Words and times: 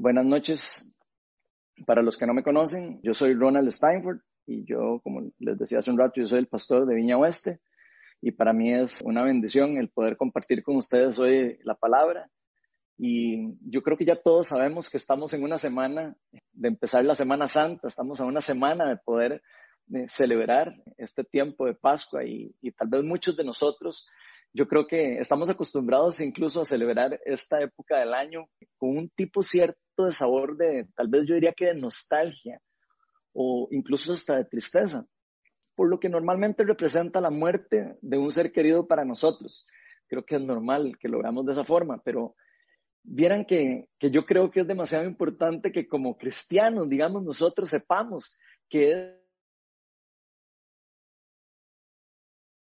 buenas 0.00 0.24
noches. 0.24 0.90
Para 1.86 2.02
los 2.02 2.16
que 2.16 2.26
no 2.26 2.32
me 2.32 2.42
conocen, 2.42 3.00
yo 3.02 3.12
soy 3.14 3.34
Ronald 3.34 3.70
Steinford 3.70 4.20
y 4.46 4.64
yo, 4.64 5.00
como 5.02 5.30
les 5.38 5.58
decía 5.58 5.78
hace 5.78 5.90
un 5.90 5.98
rato, 5.98 6.14
yo 6.16 6.26
soy 6.26 6.38
el 6.38 6.46
pastor 6.46 6.86
de 6.86 6.94
Viña 6.94 7.18
Oeste 7.18 7.60
y 8.22 8.32
para 8.32 8.52
mí 8.52 8.72
es 8.72 9.02
una 9.02 9.24
bendición 9.24 9.76
el 9.76 9.90
poder 9.90 10.16
compartir 10.16 10.62
con 10.62 10.76
ustedes 10.76 11.18
hoy 11.18 11.58
la 11.64 11.74
palabra. 11.74 12.30
Y 12.96 13.56
yo 13.62 13.82
creo 13.82 13.96
que 13.96 14.04
ya 14.04 14.16
todos 14.16 14.48
sabemos 14.48 14.90
que 14.90 14.96
estamos 14.96 15.32
en 15.32 15.42
una 15.42 15.58
semana 15.58 16.14
de 16.52 16.68
empezar 16.68 17.04
la 17.04 17.14
Semana 17.14 17.46
Santa, 17.46 17.88
estamos 17.88 18.20
a 18.20 18.24
una 18.24 18.40
semana 18.40 18.88
de 18.88 18.96
poder 18.96 19.42
eh, 19.94 20.06
celebrar 20.08 20.74
este 20.98 21.24
tiempo 21.24 21.66
de 21.66 21.74
Pascua 21.74 22.24
y, 22.24 22.54
y 22.60 22.72
tal 22.72 22.88
vez 22.88 23.02
muchos 23.02 23.36
de 23.36 23.44
nosotros 23.44 24.06
yo 24.52 24.66
creo 24.66 24.86
que 24.86 25.18
estamos 25.18 25.48
acostumbrados 25.48 26.20
incluso 26.20 26.60
a 26.60 26.64
celebrar 26.64 27.20
esta 27.24 27.60
época 27.60 27.98
del 27.98 28.14
año 28.14 28.48
con 28.76 28.96
un 28.96 29.08
tipo 29.10 29.42
cierto 29.42 30.04
de 30.04 30.10
sabor 30.10 30.56
de, 30.56 30.88
tal 30.96 31.08
vez 31.08 31.24
yo 31.26 31.34
diría 31.34 31.52
que 31.52 31.66
de 31.66 31.74
nostalgia 31.74 32.60
o 33.32 33.68
incluso 33.70 34.12
hasta 34.12 34.36
de 34.36 34.44
tristeza, 34.44 35.06
por 35.76 35.88
lo 35.88 36.00
que 36.00 36.08
normalmente 36.08 36.64
representa 36.64 37.20
la 37.20 37.30
muerte 37.30 37.96
de 38.00 38.18
un 38.18 38.32
ser 38.32 38.50
querido 38.50 38.88
para 38.88 39.04
nosotros. 39.04 39.66
Creo 40.08 40.24
que 40.24 40.34
es 40.34 40.42
normal 40.42 40.98
que 40.98 41.08
lo 41.08 41.20
veamos 41.20 41.46
de 41.46 41.52
esa 41.52 41.64
forma, 41.64 42.02
pero 42.04 42.34
vieran 43.04 43.44
que, 43.44 43.88
que 43.98 44.10
yo 44.10 44.26
creo 44.26 44.50
que 44.50 44.60
es 44.60 44.66
demasiado 44.66 45.04
importante 45.04 45.70
que 45.70 45.86
como 45.86 46.16
cristianos, 46.16 46.88
digamos, 46.88 47.22
nosotros 47.22 47.68
sepamos 47.68 48.36
que 48.68 48.90
es 48.90 49.20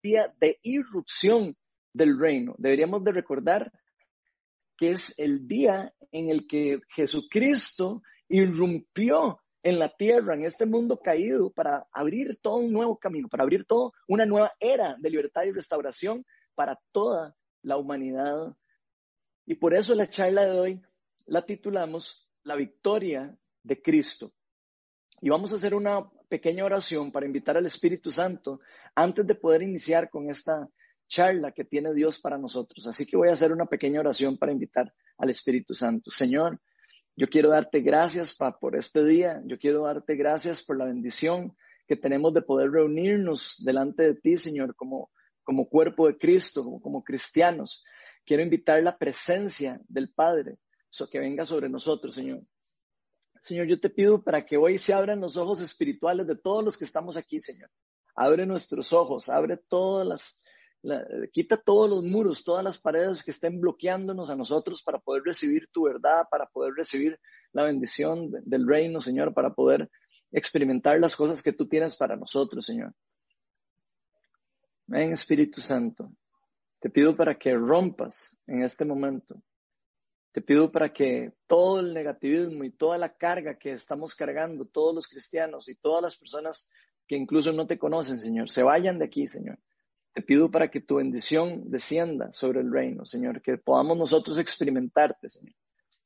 día 0.01 0.33
de 0.39 0.59
irrupción 0.63 1.55
del 1.93 2.19
reino. 2.19 2.55
Deberíamos 2.57 3.03
de 3.03 3.11
recordar 3.11 3.71
que 4.77 4.91
es 4.91 5.17
el 5.19 5.47
día 5.47 5.93
en 6.11 6.29
el 6.29 6.47
que 6.47 6.81
Jesucristo 6.89 8.01
irrumpió 8.27 9.39
en 9.61 9.79
la 9.79 9.89
tierra, 9.89 10.35
en 10.35 10.43
este 10.43 10.65
mundo 10.65 10.99
caído, 10.99 11.51
para 11.51 11.87
abrir 11.91 12.37
todo 12.41 12.57
un 12.57 12.73
nuevo 12.73 12.97
camino, 12.97 13.29
para 13.29 13.43
abrir 13.43 13.65
toda 13.65 13.91
una 14.07 14.25
nueva 14.25 14.51
era 14.59 14.97
de 14.99 15.09
libertad 15.09 15.43
y 15.43 15.51
restauración 15.51 16.25
para 16.55 16.79
toda 16.91 17.35
la 17.61 17.77
humanidad. 17.77 18.55
Y 19.45 19.55
por 19.55 19.73
eso 19.73 19.95
la 19.95 20.07
charla 20.07 20.45
de 20.45 20.59
hoy 20.59 20.81
la 21.25 21.45
titulamos 21.45 22.27
La 22.43 22.55
victoria 22.55 23.37
de 23.63 23.81
Cristo. 23.81 24.33
Y 25.21 25.29
vamos 25.29 25.53
a 25.53 25.55
hacer 25.55 25.73
una 25.73 26.09
pequeña 26.27 26.65
oración 26.65 27.11
para 27.11 27.25
invitar 27.25 27.55
al 27.55 27.65
Espíritu 27.65 28.11
Santo 28.11 28.59
antes 28.95 29.25
de 29.25 29.35
poder 29.35 29.61
iniciar 29.61 30.09
con 30.09 30.29
esta 30.29 30.67
charla 31.07 31.51
que 31.51 31.63
tiene 31.63 31.93
Dios 31.93 32.19
para 32.19 32.37
nosotros. 32.37 32.87
Así 32.87 33.05
que 33.05 33.17
voy 33.17 33.29
a 33.29 33.33
hacer 33.33 33.51
una 33.51 33.65
pequeña 33.65 33.99
oración 33.99 34.37
para 34.37 34.51
invitar 34.51 34.93
al 35.17 35.29
Espíritu 35.29 35.73
Santo. 35.73 36.11
Señor, 36.11 36.59
yo 37.15 37.27
quiero 37.27 37.49
darte 37.49 37.81
gracias 37.81 38.35
por 38.59 38.75
este 38.75 39.03
día. 39.03 39.41
Yo 39.45 39.59
quiero 39.59 39.83
darte 39.83 40.15
gracias 40.15 40.63
por 40.63 40.77
la 40.77 40.85
bendición 40.85 41.55
que 41.87 41.95
tenemos 41.95 42.33
de 42.33 42.41
poder 42.41 42.71
reunirnos 42.71 43.61
delante 43.63 44.03
de 44.03 44.15
ti, 44.15 44.37
Señor, 44.37 44.75
como, 44.75 45.11
como 45.43 45.67
cuerpo 45.69 46.07
de 46.07 46.17
Cristo, 46.17 46.63
como, 46.63 46.81
como 46.81 47.03
cristianos. 47.03 47.83
Quiero 48.25 48.41
invitar 48.41 48.81
la 48.81 48.97
presencia 48.97 49.79
del 49.87 50.11
Padre, 50.11 50.57
so 50.89 51.09
que 51.09 51.19
venga 51.19 51.45
sobre 51.45 51.69
nosotros, 51.69 52.15
Señor. 52.15 52.41
Señor, 53.41 53.67
yo 53.67 53.79
te 53.79 53.89
pido 53.89 54.23
para 54.23 54.45
que 54.45 54.55
hoy 54.55 54.77
se 54.77 54.93
abran 54.93 55.19
los 55.19 55.35
ojos 55.35 55.59
espirituales 55.59 56.25
de 56.25 56.37
todos 56.37 56.63
los 56.63 56.77
que 56.77 56.85
estamos 56.85 57.17
aquí, 57.17 57.41
Señor. 57.41 57.69
Abre 58.15 58.45
nuestros 58.45 58.93
ojos, 58.93 59.27
abre 59.27 59.57
todas 59.57 60.07
las, 60.07 60.41
quita 61.31 61.57
todos 61.57 61.89
los 61.89 62.03
muros, 62.03 62.43
todas 62.43 62.63
las 62.63 62.77
paredes 62.77 63.23
que 63.23 63.31
estén 63.31 63.59
bloqueándonos 63.59 64.29
a 64.29 64.35
nosotros 64.35 64.83
para 64.83 64.99
poder 64.99 65.23
recibir 65.23 65.69
tu 65.71 65.83
verdad, 65.83 66.25
para 66.29 66.45
poder 66.45 66.73
recibir 66.73 67.19
la 67.53 67.63
bendición 67.63 68.31
del 68.43 68.67
reino, 68.67 68.99
Señor, 68.99 69.33
para 69.33 69.53
poder 69.53 69.89
experimentar 70.31 70.99
las 70.99 71.15
cosas 71.15 71.41
que 71.41 71.53
tú 71.53 71.67
tienes 71.67 71.95
para 71.95 72.17
nosotros, 72.17 72.65
Señor. 72.65 72.93
Ven, 74.87 75.13
Espíritu 75.13 75.61
Santo, 75.61 76.11
te 76.79 76.89
pido 76.89 77.15
para 77.15 77.37
que 77.37 77.53
rompas 77.55 78.41
en 78.45 78.63
este 78.63 78.83
momento. 78.83 79.41
Te 80.33 80.41
pido 80.41 80.71
para 80.71 80.91
que 80.91 81.33
todo 81.47 81.79
el 81.79 81.93
negativismo 81.93 82.63
y 82.63 82.71
toda 82.71 82.97
la 82.97 83.15
carga 83.15 83.57
que 83.57 83.73
estamos 83.73 84.15
cargando, 84.15 84.65
todos 84.65 84.93
los 84.93 85.07
cristianos 85.07 85.69
y 85.69 85.75
todas 85.75 86.01
las 86.01 86.17
personas 86.17 86.69
que 87.07 87.15
incluso 87.15 87.53
no 87.53 87.67
te 87.67 87.77
conocen, 87.77 88.19
Señor, 88.19 88.49
se 88.49 88.63
vayan 88.63 88.97
de 88.97 89.05
aquí, 89.05 89.27
Señor 89.27 89.59
te 90.13 90.21
pido 90.21 90.51
para 90.51 90.69
que 90.69 90.79
tu 90.79 90.95
bendición 90.95 91.71
descienda 91.71 92.31
sobre 92.31 92.61
el 92.61 92.71
reino, 92.71 93.05
Señor, 93.05 93.41
que 93.41 93.57
podamos 93.57 93.97
nosotros 93.97 94.37
experimentarte, 94.37 95.27
Señor, 95.27 95.55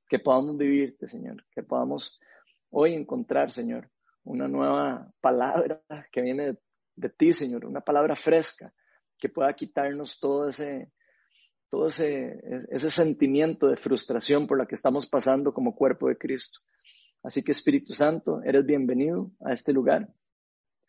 que 0.08 0.20
podamos 0.20 0.58
vivirte, 0.58 1.08
Señor, 1.08 1.44
que 1.52 1.62
podamos 1.62 2.18
hoy 2.70 2.94
encontrar, 2.94 3.52
Señor, 3.52 3.90
una 4.24 4.48
nueva 4.48 5.12
palabra 5.20 5.82
que 6.12 6.22
viene 6.22 6.58
de, 6.96 7.10
ti, 7.10 7.34
Señor, 7.34 7.66
una 7.66 7.82
palabra 7.82 8.16
fresca 8.16 8.74
que 9.18 9.30
pueda 9.30 9.54
quitarnos 9.54 10.20
todo 10.20 10.48
ese, 10.48 10.92
todo 11.70 11.88
ese, 11.88 12.40
ese 12.70 12.90
sentimiento 12.90 13.68
de 13.68 13.76
frustración 13.76 14.48
por 14.48 14.58
la 14.58 14.66
que 14.66 14.76
estamos 14.76 15.06
pasando 15.08 15.54
como 15.54 15.76
cuerpo 15.76 16.08
de 16.08 16.18
Cristo. 16.18 16.60
Así 17.24 17.44
que 17.44 17.52
Espíritu 17.52 17.94
Santo, 17.94 18.42
eres 18.44 18.66
bienvenido 18.66 19.32
a 19.42 19.52
este 19.52 19.74
lugar. 19.74 20.08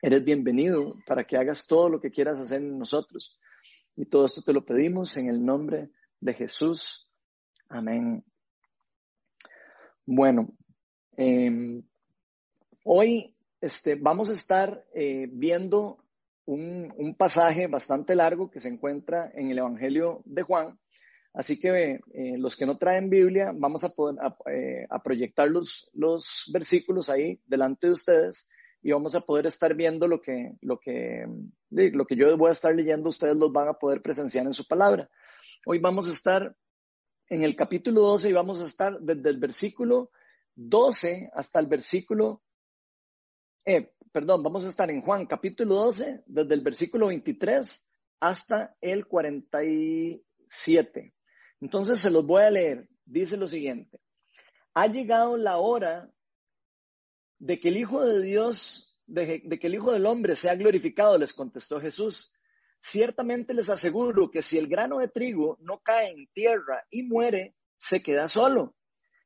Eres 0.01 0.25
bienvenido 0.25 0.95
para 1.07 1.25
que 1.25 1.37
hagas 1.37 1.67
todo 1.67 1.89
lo 1.89 2.01
que 2.01 2.13
quieras 2.13 2.39
hacer 2.39 2.63
en 2.63 2.79
nosotros. 2.79 3.37
Y 3.97 4.07
todo 4.07 4.27
esto 4.27 4.43
te 4.43 4.53
lo 4.53 4.65
pedimos 4.65 5.17
en 5.17 5.29
el 5.29 5.45
nombre 5.45 5.91
de 6.21 6.35
Jesús. 6.35 7.11
Amén. 7.69 8.25
Bueno, 10.07 10.57
em, 11.17 11.83
hoy 12.85 13.35
este, 13.61 13.97
vamos 13.97 14.31
a 14.31 14.35
estar 14.35 14.85
eh, 14.95 15.29
viendo 15.33 15.99
un, 16.45 17.17
pasaje 17.19 17.67
bastante 17.67 18.15
largo 18.15 18.53
que 18.53 18.61
se 18.61 18.69
encuentra 18.69 19.33
en 19.35 19.51
el 19.51 19.59
Evangelio 19.59 20.23
de 20.27 20.45
Juan. 20.45 20.79
Así 21.35 21.59
que 21.59 22.01
eh, 22.15 22.39
los 22.39 22.57
que 22.57 22.67
no 22.67 22.79
traen 22.79 23.11
Biblia, 23.11 23.51
vamos 23.53 23.83
a, 23.83 23.89
poder, 23.89 24.17
eh, 24.47 24.87
a 24.89 25.03
proyectar 25.03 25.49
los, 25.49 25.91
los 25.93 26.49
versículos 26.53 27.11
ahí 27.11 27.41
delante 27.47 27.89
de 27.89 27.95
ustedes 27.95 28.49
y 28.83 28.93
vamos 28.93 29.15
a 29.15 29.21
poder 29.21 29.47
estar 29.47 29.75
viendo 29.75 30.07
lo 30.07 30.21
que, 30.21 30.55
lo 30.61 30.79
que, 30.79 31.27
lo 31.71 32.07
que 32.07 32.17
yo 32.17 32.37
voy 32.37 32.49
a 32.49 32.53
estar 32.53 32.75
leyendo, 32.75 33.09
ustedes 33.09 33.37
los 33.37 33.53
van 33.53 33.69
a 33.69 33.75
poder 33.75 34.03
presenciar 34.03 34.47
en 34.47 34.53
su 34.53 34.67
palabra. 34.67 35.09
Hoy 35.67 35.79
vamos 35.79 36.09
a 36.09 36.13
estar 36.13 36.55
en 37.29 37.43
el 37.43 37.57
capítulo 37.57 38.03
12 38.03 38.31
y 38.31 38.33
vamos 38.33 38.61
a 38.61 38.65
estar 38.65 38.99
desde 39.01 39.31
el 39.31 39.39
versículo 39.39 40.11
12 40.55 41.31
hasta 41.35 41.61
el 41.61 41.67
versículo, 41.67 42.43
eh, 43.65 43.93
perdón, 44.13 44.43
vamos 44.43 44.65
a 44.65 44.69
estar 44.69 44.91
en 44.91 45.03
Juan 45.03 45.27
capítulo 45.27 45.75
12, 45.77 46.25
desde 46.27 46.55
el 46.55 46.63
versículo 46.63 47.09
23 47.09 47.89
hasta 48.21 48.77
el 48.81 49.07
47. 49.07 51.15
Entonces 51.61 52.01
se 52.01 52.11
los 52.11 52.27
voy 52.27 52.43
a 52.43 52.51
leer. 52.51 52.89
Dice 53.05 53.37
lo 53.37 53.47
siguiente. 53.47 54.01
Ha 54.75 54.87
llegado 54.87 55.37
la 55.37 55.59
hora 55.59 56.11
de 57.39 57.61
que 57.61 57.69
el 57.69 57.77
Hijo 57.77 58.05
de 58.05 58.23
Dios, 58.23 58.99
de, 59.07 59.41
que 59.43 59.67
el 59.67 59.75
Hijo 59.75 59.93
del 59.93 60.07
Hombre 60.07 60.37
sea 60.37 60.55
glorificado, 60.55 61.17
les 61.19 61.33
contestó 61.33 61.81
Jesús. 61.81 62.33
Ciertamente 62.81 63.55
les 63.55 63.69
aseguro 63.69 64.31
que 64.31 64.43
si 64.43 64.59
el 64.59 64.69
grano 64.69 64.99
de 64.99 65.09
trigo 65.09 65.59
no 65.61 65.81
cae 65.81 66.11
en 66.11 66.29
tierra 66.33 66.85
y 66.91 67.03
muere, 67.03 67.55
se 67.77 68.03
queda 68.03 68.29
solo. 68.29 68.75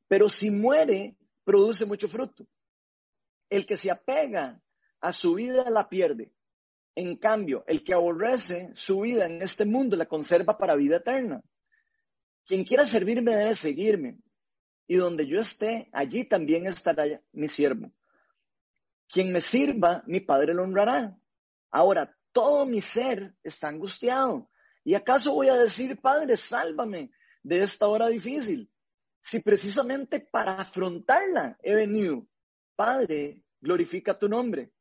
Pero 0.08 0.28
si 0.28 0.50
muere, 0.50 1.16
produce 1.44 1.86
mucho 1.86 2.08
fruto. 2.08 2.46
El 3.48 3.66
que 3.66 3.76
se 3.76 3.90
apega 3.90 4.62
a 5.00 5.12
su 5.12 5.34
vida 5.34 5.68
la 5.70 5.88
pierde. 5.88 6.32
En 6.94 7.16
cambio, 7.16 7.64
el 7.66 7.84
que 7.84 7.94
aborrece 7.94 8.70
su 8.74 9.00
vida 9.00 9.26
en 9.26 9.40
este 9.40 9.64
mundo 9.64 9.96
la 9.96 10.06
conserva 10.06 10.58
para 10.58 10.76
vida 10.76 10.96
eterna. 10.96 11.42
Quien 12.44 12.64
quiera 12.64 12.84
servirme 12.84 13.34
debe 13.34 13.54
seguirme, 13.54 14.18
y 14.86 14.96
donde 14.96 15.26
yo 15.26 15.38
esté, 15.38 15.88
allí 15.92 16.24
también 16.24 16.66
estará 16.66 17.04
mi 17.32 17.48
siervo. 17.48 17.90
Quien 19.12 19.30
me 19.30 19.42
sirva, 19.42 20.02
mi 20.06 20.20
Padre 20.20 20.54
lo 20.54 20.62
honrará. 20.62 21.14
Ahora, 21.70 22.16
todo 22.32 22.64
mi 22.64 22.80
ser 22.80 23.36
está 23.44 23.68
angustiado. 23.68 24.48
¿Y 24.84 24.94
acaso 24.94 25.34
voy 25.34 25.50
a 25.50 25.56
decir, 25.56 26.00
Padre, 26.00 26.38
sálvame 26.38 27.12
de 27.42 27.62
esta 27.62 27.86
hora 27.88 28.08
difícil? 28.08 28.72
Si 29.20 29.40
precisamente 29.40 30.18
para 30.18 30.54
afrontarla 30.54 31.58
he 31.62 31.74
venido, 31.74 32.26
Padre, 32.74 33.42
glorifica 33.60 34.18
tu 34.18 34.30
nombre. 34.30 34.72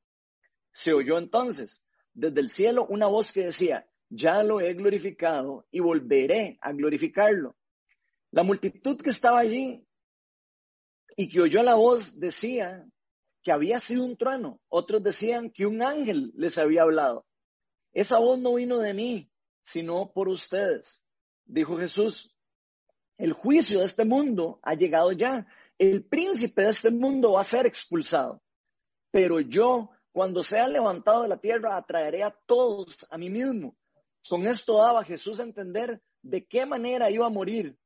Se 0.72 0.94
oyó 0.94 1.18
entonces 1.18 1.84
desde 2.14 2.40
el 2.40 2.48
cielo 2.48 2.88
una 2.88 3.08
voz 3.08 3.34
que 3.34 3.44
decía, 3.48 3.86
ya 4.08 4.44
lo 4.44 4.62
he 4.62 4.74
glorificado 4.76 5.68
y 5.72 5.82
volveré 5.82 6.58
a 6.62 6.72
glorificarlo. 6.72 7.58
La 8.32 8.44
multitud 8.44 8.98
que 9.02 9.10
estaba 9.10 9.40
allí 9.40 9.86
y 11.18 11.28
que 11.28 11.42
oyó 11.42 11.64
la 11.64 11.76
voz 11.76 12.18
decía, 12.18 12.88
que 13.44 13.52
había 13.52 13.80
sido 13.80 14.04
un 14.04 14.18
trueno. 14.18 14.60
Otros 14.70 15.04
decían 15.04 15.50
que 15.50 15.66
un 15.66 15.82
ángel 15.82 16.32
les 16.36 16.58
había 16.58 16.84
hablado. 16.84 17.26
Esa 17.94 18.20
voz 18.20 18.40
no 18.40 18.56
vino 18.56 18.80
de 18.80 18.94
mí, 18.94 19.32
sino 19.62 20.12
por 20.14 20.30
ustedes. 20.30 21.06
Dijo 21.46 21.78
Jesús, 21.78 22.36
el 23.18 23.34
juicio 23.34 23.80
de 23.80 23.86
este 23.86 24.06
mundo 24.06 24.60
ha 24.64 24.74
llegado 24.74 25.12
ya. 25.12 25.48
el 25.78 26.04
príncipe 26.06 26.64
de 26.64 26.70
este 26.70 26.92
mundo 26.92 27.34
va 27.34 27.42
a 27.42 27.44
ser 27.44 27.66
expulsado, 27.66 28.42
pero 29.12 29.40
yo, 29.40 29.90
cuando 30.12 30.44
sea 30.44 30.68
levantado 30.68 31.24
de 31.24 31.28
la 31.28 31.38
tierra, 31.38 31.76
atraeré 31.76 32.24
a 32.24 32.36
todos 32.46 33.06
a 33.10 33.18
mí 33.18 33.30
mismo. 33.30 33.76
Con 34.28 34.48
esto 34.48 34.78
daba 34.78 35.04
Jesús 35.04 35.40
a 35.40 35.44
entender 35.44 36.02
de 36.22 36.46
qué 36.46 36.66
manera 36.66 37.10
iba 37.10 37.26
a 37.26 37.32
morir. 37.32 37.78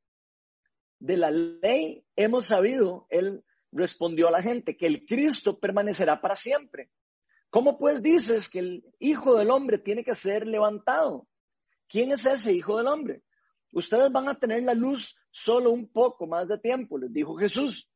De 0.98 1.16
la 1.16 1.30
ley 1.30 2.04
hemos 2.16 2.46
sabido, 2.46 3.06
él 3.10 3.44
respondió 3.76 4.28
a 4.28 4.30
la 4.30 4.42
gente, 4.42 4.76
que 4.76 4.86
el 4.86 5.04
Cristo 5.04 5.58
permanecerá 5.58 6.20
para 6.20 6.36
siempre. 6.36 6.90
¿Cómo 7.50 7.78
pues 7.78 8.02
dices 8.02 8.48
que 8.48 8.58
el 8.58 8.84
Hijo 8.98 9.36
del 9.36 9.50
Hombre 9.50 9.78
tiene 9.78 10.04
que 10.04 10.14
ser 10.14 10.46
levantado? 10.46 11.26
¿Quién 11.88 12.12
es 12.12 12.26
ese 12.26 12.52
Hijo 12.52 12.76
del 12.78 12.88
Hombre? 12.88 13.22
Ustedes 13.72 14.10
van 14.10 14.28
a 14.28 14.38
tener 14.38 14.62
la 14.62 14.74
luz 14.74 15.16
solo 15.30 15.70
un 15.70 15.88
poco 15.88 16.26
más 16.26 16.48
de 16.48 16.58
tiempo, 16.58 16.98
les 16.98 17.12
dijo 17.12 17.36
Jesús. 17.36 17.90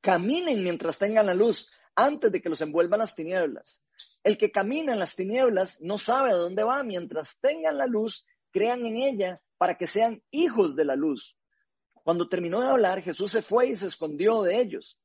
Caminen 0.00 0.62
mientras 0.62 0.98
tengan 0.98 1.26
la 1.26 1.34
luz, 1.34 1.68
antes 1.96 2.30
de 2.32 2.40
que 2.40 2.48
los 2.48 2.60
envuelvan 2.60 3.00
las 3.00 3.14
tinieblas. 3.14 3.82
El 4.22 4.38
que 4.38 4.50
camina 4.50 4.92
en 4.92 4.98
las 4.98 5.16
tinieblas 5.16 5.80
no 5.80 5.98
sabe 5.98 6.30
a 6.30 6.36
dónde 6.36 6.64
va. 6.64 6.82
Mientras 6.82 7.38
tengan 7.40 7.78
la 7.78 7.86
luz, 7.86 8.26
crean 8.50 8.86
en 8.86 8.96
ella 8.96 9.42
para 9.58 9.76
que 9.76 9.86
sean 9.86 10.22
hijos 10.30 10.76
de 10.76 10.84
la 10.84 10.96
luz. 10.96 11.36
Cuando 12.04 12.28
terminó 12.28 12.60
de 12.60 12.68
hablar, 12.68 13.02
Jesús 13.02 13.30
se 13.30 13.40
fue 13.40 13.68
y 13.68 13.76
se 13.76 13.86
escondió 13.86 14.42
de 14.42 14.60
ellos. 14.60 15.00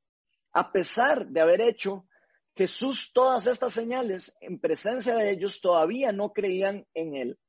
A 0.51 0.71
pesar 0.71 1.27
de 1.27 1.39
haber 1.39 1.61
hecho 1.61 2.05
Jesús 2.55 3.11
todas 3.13 3.47
estas 3.47 3.71
señales 3.71 4.35
en 4.41 4.59
presencia 4.59 5.15
de 5.15 5.31
ellos, 5.31 5.61
todavía 5.61 6.11
no 6.11 6.33
creían 6.33 6.85
en 6.93 7.15
él. 7.15 7.39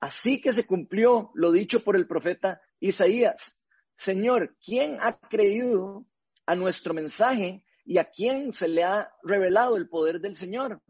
Así 0.00 0.40
que 0.40 0.52
se 0.52 0.66
cumplió 0.66 1.30
lo 1.34 1.52
dicho 1.52 1.84
por 1.84 1.94
el 1.94 2.08
profeta 2.08 2.60
Isaías. 2.80 3.60
Señor, 3.96 4.56
¿quién 4.60 4.96
ha 5.00 5.16
creído 5.20 6.04
a 6.44 6.56
nuestro 6.56 6.92
mensaje 6.92 7.64
y 7.84 7.98
a 7.98 8.10
quién 8.10 8.52
se 8.52 8.66
le 8.66 8.82
ha 8.82 9.12
revelado 9.22 9.76
el 9.76 9.88
poder 9.88 10.20
del 10.20 10.34
Señor? 10.34 10.82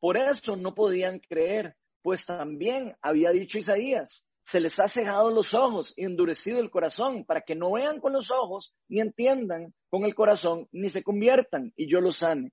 Por 0.00 0.16
eso 0.16 0.56
no 0.56 0.74
podían 0.74 1.20
creer, 1.20 1.76
pues 2.02 2.26
también 2.26 2.96
había 3.00 3.30
dicho 3.30 3.56
Isaías, 3.56 4.26
se 4.44 4.60
les 4.60 4.78
ha 4.78 4.88
cejado 4.88 5.30
los 5.30 5.54
ojos 5.54 5.94
y 5.96 6.04
endurecido 6.04 6.60
el 6.60 6.70
corazón 6.70 7.24
para 7.24 7.40
que 7.40 7.54
no 7.54 7.72
vean 7.72 7.98
con 7.98 8.12
los 8.12 8.30
ojos, 8.30 8.74
ni 8.88 9.00
entiendan 9.00 9.74
con 9.88 10.04
el 10.04 10.14
corazón, 10.14 10.68
ni 10.70 10.90
se 10.90 11.02
conviertan 11.02 11.72
y 11.76 11.88
yo 11.90 12.00
los 12.00 12.18
sane. 12.18 12.52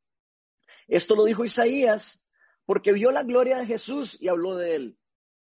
Esto 0.87 1.15
lo 1.15 1.25
dijo 1.25 1.43
Isaías 1.43 2.27
porque 2.65 2.93
vio 2.93 3.11
la 3.11 3.23
gloria 3.23 3.57
de 3.57 3.65
Jesús 3.65 4.17
y 4.21 4.29
habló 4.29 4.55
de 4.55 4.75
él. 4.75 4.97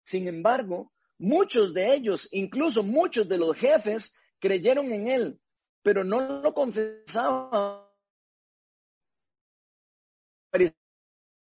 Sin 0.03 0.27
embargo, 0.27 0.93
muchos 1.17 1.73
de 1.73 1.95
ellos, 1.95 2.29
incluso 2.31 2.83
muchos 2.83 3.27
de 3.27 3.39
los 3.39 3.55
jefes, 3.57 4.15
creyeron 4.39 4.91
en 4.93 5.07
él, 5.07 5.39
pero 5.81 6.03
no 6.03 6.41
lo 6.41 6.53
confesaban. 6.53 7.83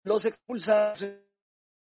Los 0.04 0.24
expulsados 0.24 1.06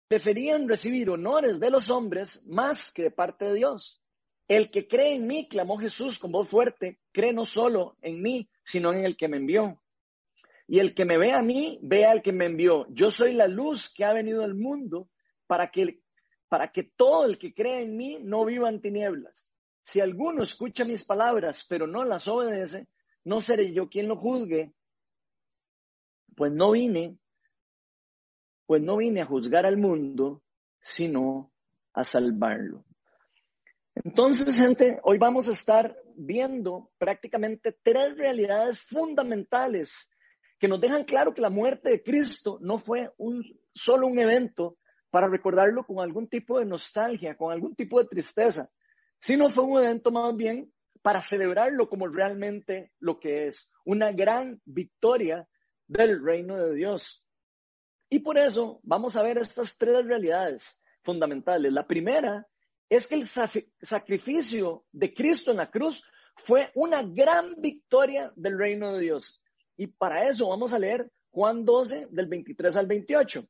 preferían 0.09 0.67
recibir 0.67 1.07
honores 1.11 1.59
de 1.59 1.69
los 1.69 1.91
hombres 1.91 2.44
más 2.47 2.91
que 2.91 3.03
de 3.03 3.11
parte 3.11 3.45
de 3.45 3.53
Dios. 3.53 4.01
El 4.47 4.71
que 4.71 4.88
cree 4.88 5.13
en 5.13 5.27
mí, 5.27 5.47
clamó 5.47 5.77
Jesús 5.77 6.17
con 6.17 6.31
voz 6.31 6.50
fuerte, 6.50 7.00
cree 7.11 7.31
no 7.31 7.45
solo 7.45 7.95
en 8.01 8.19
mí, 8.19 8.50
sino 8.63 8.91
en 8.91 9.06
el 9.06 9.15
que 9.15 9.27
me 9.27 9.38
envió. 9.38 9.79
Y 10.67 10.79
el 10.79 10.95
que 10.95 11.06
me 11.06 11.19
ve 11.19 11.33
a 11.33 11.44
mí, 11.44 11.79
vea 11.83 12.09
al 12.09 12.23
que 12.23 12.33
me 12.33 12.47
envió. 12.47 12.88
Yo 12.89 13.11
soy 13.11 13.33
la 13.33 13.47
luz 13.47 13.94
que 13.94 14.03
ha 14.03 14.11
venido 14.11 14.44
al 14.44 14.56
mundo 14.56 15.09
para 15.45 15.69
que 15.69 16.01
para 16.47 16.71
que 16.71 16.83
todo 16.83 17.25
el 17.25 17.38
que 17.38 17.53
cree 17.53 17.83
en 17.83 17.95
mí 17.95 18.17
no 18.19 18.44
viva 18.44 18.69
en 18.69 18.81
tinieblas. 18.81 19.51
Si 19.83 20.01
alguno 20.01 20.41
escucha 20.41 20.83
mis 20.83 21.03
palabras, 21.03 21.63
pero 21.69 21.85
no 21.85 22.03
las 22.03 22.27
obedece, 22.27 22.88
no 23.23 23.41
seré 23.41 23.71
yo 23.71 23.88
quien 23.88 24.07
lo 24.07 24.15
juzgue, 24.15 24.73
pues 26.35 26.51
no 26.51 26.71
vine, 26.71 27.19
pues 28.69 28.83
no 28.83 28.98
vine 28.98 29.21
a 29.21 29.25
juzgar 29.25 29.66
al 29.66 29.77
mundo, 29.77 30.44
sino 30.80 31.51
a 31.92 32.04
salvarlo. 32.04 32.86
Entonces, 33.95 34.60
gente, 34.62 35.00
hoy 35.01 35.18
vamos 35.18 35.50
a 35.50 35.54
estar 35.54 35.98
viendo 36.16 36.92
prácticamente 37.00 37.75
tres 37.81 38.16
realidades 38.16 38.80
fundamentales 38.80 40.12
que 40.60 40.68
nos 40.68 40.80
dejan 40.80 41.04
claro 41.04 41.33
que 41.33 41.42
la 41.42 41.50
muerte 41.50 41.89
de 41.89 42.04
Cristo 42.04 42.60
no 42.62 42.77
fue 42.77 43.12
solo 43.74 44.06
un 44.06 44.19
evento 44.19 44.77
para 45.10 45.27
recordarlo 45.27 45.83
con 45.83 46.00
algún 46.00 46.27
tipo 46.30 46.60
de 46.60 46.66
nostalgia, 46.66 47.36
con 47.36 47.51
algún 47.51 47.74
tipo 47.74 48.00
de 48.00 48.06
tristeza, 48.06 48.69
sino 49.18 49.50
fue 49.50 49.63
un 49.63 49.81
evento 49.81 50.12
más 50.12 50.36
bien 50.38 50.71
para 51.01 51.24
celebrarlo 51.24 51.89
como 51.89 52.07
realmente 52.07 52.92
lo 53.00 53.19
que 53.19 53.48
es, 53.48 53.74
una 53.83 54.12
gran 54.12 54.62
victoria 54.63 55.50
del 55.88 56.24
reino 56.24 56.56
de 56.56 56.75
Dios. 56.75 57.25
Y 58.09 58.19
por 58.19 58.38
eso 58.38 58.79
vamos 58.83 59.15
a 59.15 59.23
ver 59.23 59.38
estas 59.38 59.77
tres 59.77 60.06
realidades 60.06 60.81
fundamentales. 61.03 61.71
La 61.71 61.85
primera 61.85 62.47
es 62.89 63.07
que 63.07 63.15
el 63.15 63.27
sacrificio 63.27 64.85
de 64.91 65.13
Cristo 65.13 65.51
en 65.51 65.57
la 65.57 65.69
cruz 65.69 66.03
fue 66.35 66.71
una 66.75 67.03
gran 67.03 67.56
victoria 67.59 68.31
del 68.35 68.57
reino 68.57 68.94
de 68.94 69.01
Dios. 69.01 69.44
Y 69.77 69.88
para 69.88 70.27
eso 70.27 70.50
vamos 70.50 70.73
a 70.73 70.79
leer 70.79 71.11
Juan 71.29 71.63
12 71.63 72.07
del 72.09 72.27
23 72.27 72.75
al 72.75 72.88
28 72.88 73.47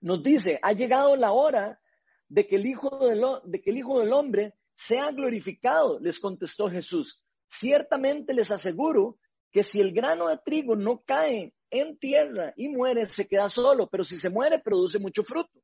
nos 0.00 0.22
dice, 0.22 0.58
ha 0.62 0.72
llegado 0.72 1.16
la 1.16 1.32
hora 1.32 1.80
de 2.28 2.46
que 2.46 2.56
el 2.56 2.66
Hijo 2.66 3.06
del, 3.06 3.22
de 3.44 3.60
que 3.60 3.70
el 3.70 3.78
Hijo 3.78 4.00
del 4.00 4.12
Hombre 4.12 4.54
sea 4.74 5.10
glorificado, 5.12 5.98
les 6.00 6.18
contestó 6.18 6.70
Jesús. 6.70 7.22
Ciertamente 7.46 8.32
les 8.32 8.50
aseguro 8.50 9.18
que 9.52 9.64
si 9.64 9.80
el 9.80 9.92
grano 9.92 10.28
de 10.28 10.38
trigo 10.38 10.76
no 10.76 11.02
cae 11.02 11.54
en 11.70 11.98
tierra 11.98 12.52
y 12.56 12.68
muere, 12.68 13.06
se 13.06 13.26
queda 13.28 13.48
solo, 13.48 13.88
pero 13.88 14.04
si 14.04 14.16
se 14.16 14.30
muere, 14.30 14.58
produce 14.58 14.98
mucho 14.98 15.22
fruto. 15.22 15.60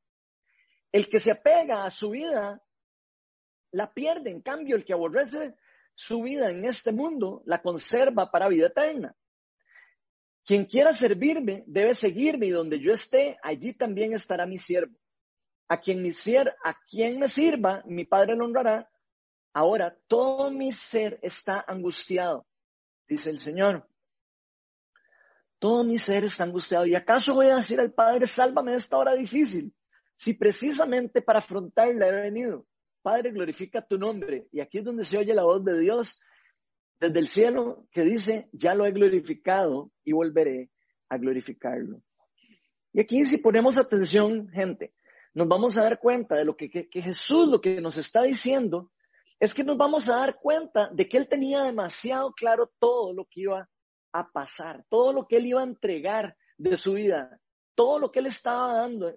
El 0.91 1.09
que 1.09 1.19
se 1.19 1.31
apega 1.31 1.85
a 1.85 1.91
su 1.91 2.11
vida, 2.11 2.61
la 3.71 3.93
pierde. 3.93 4.31
En 4.31 4.41
cambio, 4.41 4.75
el 4.75 4.85
que 4.85 4.93
aborrece 4.93 5.55
su 5.93 6.23
vida 6.23 6.49
en 6.49 6.65
este 6.65 6.91
mundo, 6.91 7.41
la 7.45 7.61
conserva 7.61 8.31
para 8.31 8.47
vida 8.47 8.67
eterna. 8.67 9.15
Quien 10.45 10.65
quiera 10.65 10.93
servirme 10.93 11.65
debe 11.67 11.93
seguirme 11.93 12.45
y 12.45 12.51
donde 12.51 12.79
yo 12.79 12.93
esté, 12.93 13.37
allí 13.43 13.73
también 13.73 14.13
estará 14.13 14.45
mi 14.45 14.57
siervo. 14.57 14.95
A 15.67 15.81
quien, 15.81 16.01
mi 16.01 16.11
a 16.63 16.73
quien 16.89 17.19
me 17.19 17.27
sirva, 17.27 17.83
mi 17.85 18.05
Padre 18.05 18.37
lo 18.37 18.45
honrará. 18.45 18.89
Ahora 19.53 19.97
todo 20.07 20.49
mi 20.49 20.71
ser 20.71 21.19
está 21.21 21.65
angustiado, 21.67 22.46
dice 23.07 23.29
el 23.29 23.39
Señor. 23.39 23.87
Todo 25.59 25.83
mi 25.83 25.97
ser 25.97 26.23
está 26.23 26.43
angustiado. 26.43 26.85
¿Y 26.85 26.95
acaso 26.95 27.33
voy 27.33 27.47
a 27.47 27.55
decir 27.55 27.79
al 27.79 27.91
Padre, 27.91 28.27
sálvame 28.27 28.71
de 28.71 28.77
esta 28.77 28.97
hora 28.97 29.15
difícil? 29.15 29.73
Si 30.15 30.35
precisamente 30.35 31.21
para 31.21 31.39
afrontarla 31.39 32.07
he 32.07 32.11
venido. 32.11 32.65
Padre, 33.01 33.31
glorifica 33.31 33.81
tu 33.81 33.97
nombre. 33.97 34.47
Y 34.51 34.59
aquí 34.59 34.79
es 34.79 34.83
donde 34.83 35.03
se 35.03 35.17
oye 35.17 35.33
la 35.33 35.43
voz 35.43 35.63
de 35.63 35.79
Dios 35.79 36.21
desde 36.99 37.19
el 37.19 37.27
cielo 37.27 37.87
que 37.91 38.03
dice, 38.03 38.49
ya 38.51 38.75
lo 38.75 38.85
he 38.85 38.91
glorificado 38.91 39.91
y 40.03 40.13
volveré 40.13 40.71
a 41.09 41.17
glorificarlo. 41.17 42.01
Y 42.93 43.01
aquí 43.01 43.25
si 43.25 43.37
ponemos 43.39 43.77
atención, 43.77 44.49
gente, 44.49 44.93
nos 45.33 45.47
vamos 45.47 45.77
a 45.77 45.83
dar 45.83 45.99
cuenta 45.99 46.35
de 46.35 46.45
lo 46.45 46.57
que, 46.57 46.69
que, 46.69 47.01
Jesús 47.01 47.47
lo 47.47 47.61
que 47.61 47.79
nos 47.79 47.97
está 47.97 48.23
diciendo 48.23 48.91
es 49.39 49.53
que 49.53 49.63
nos 49.63 49.77
vamos 49.77 50.09
a 50.09 50.17
dar 50.17 50.39
cuenta 50.39 50.89
de 50.91 51.07
que 51.07 51.17
Él 51.17 51.27
tenía 51.27 51.63
demasiado 51.63 52.33
claro 52.33 52.71
todo 52.79 53.13
lo 53.13 53.25
que 53.25 53.41
iba 53.41 53.69
a 54.11 54.31
pasar, 54.31 54.85
todo 54.89 55.13
lo 55.13 55.27
que 55.27 55.37
Él 55.37 55.47
iba 55.47 55.61
a 55.61 55.65
entregar 55.65 56.35
de 56.57 56.75
su 56.77 56.93
vida, 56.93 57.39
todo 57.75 57.99
lo 57.99 58.11
que 58.11 58.19
Él 58.19 58.25
estaba 58.27 58.73
dando, 58.73 59.13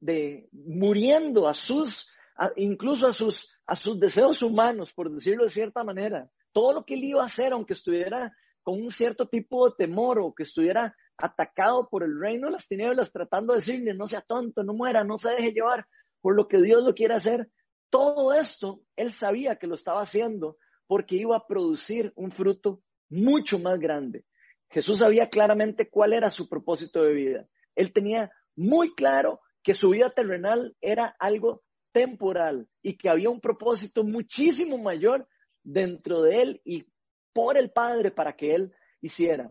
de 0.00 0.48
muriendo 0.52 1.48
a 1.48 1.54
sus, 1.54 2.12
incluso 2.56 3.08
a 3.08 3.12
sus, 3.12 3.56
a 3.66 3.76
sus 3.76 3.98
deseos 3.98 4.42
humanos, 4.42 4.92
por 4.92 5.10
decirlo 5.10 5.44
de 5.44 5.50
cierta 5.50 5.82
manera, 5.84 6.30
todo 6.52 6.72
lo 6.72 6.84
que 6.84 6.94
él 6.94 7.04
iba 7.04 7.22
a 7.22 7.26
hacer, 7.26 7.52
aunque 7.52 7.74
estuviera 7.74 8.34
con 8.62 8.80
un 8.80 8.90
cierto 8.90 9.28
tipo 9.28 9.68
de 9.68 9.76
temor 9.76 10.18
o 10.18 10.34
que 10.34 10.42
estuviera 10.42 10.94
atacado 11.16 11.88
por 11.88 12.02
el 12.02 12.18
reino 12.18 12.46
de 12.46 12.52
las 12.52 12.66
tinieblas, 12.66 13.12
tratando 13.12 13.52
de 13.52 13.58
decirle, 13.58 13.94
no 13.94 14.06
sea 14.06 14.20
tonto, 14.20 14.62
no 14.62 14.74
muera, 14.74 15.04
no 15.04 15.18
se 15.18 15.30
deje 15.30 15.52
llevar 15.52 15.86
por 16.20 16.34
lo 16.34 16.48
que 16.48 16.60
Dios 16.60 16.82
lo 16.84 16.94
quiere 16.94 17.14
hacer. 17.14 17.48
Todo 17.96 18.34
esto, 18.34 18.82
él 18.94 19.10
sabía 19.10 19.56
que 19.56 19.66
lo 19.66 19.74
estaba 19.74 20.02
haciendo 20.02 20.58
porque 20.86 21.16
iba 21.16 21.34
a 21.34 21.46
producir 21.46 22.12
un 22.14 22.30
fruto 22.30 22.82
mucho 23.08 23.58
más 23.58 23.78
grande. 23.78 24.26
Jesús 24.68 24.98
sabía 24.98 25.30
claramente 25.30 25.88
cuál 25.88 26.12
era 26.12 26.28
su 26.28 26.46
propósito 26.46 27.02
de 27.02 27.14
vida. 27.14 27.48
Él 27.74 27.94
tenía 27.94 28.30
muy 28.54 28.94
claro 28.94 29.40
que 29.62 29.72
su 29.72 29.88
vida 29.88 30.10
terrenal 30.10 30.76
era 30.82 31.16
algo 31.18 31.62
temporal 31.90 32.68
y 32.82 32.98
que 32.98 33.08
había 33.08 33.30
un 33.30 33.40
propósito 33.40 34.04
muchísimo 34.04 34.76
mayor 34.76 35.26
dentro 35.62 36.20
de 36.20 36.42
él 36.42 36.60
y 36.66 36.84
por 37.32 37.56
el 37.56 37.70
Padre 37.70 38.10
para 38.10 38.36
que 38.36 38.54
él 38.56 38.74
hiciera. 39.00 39.50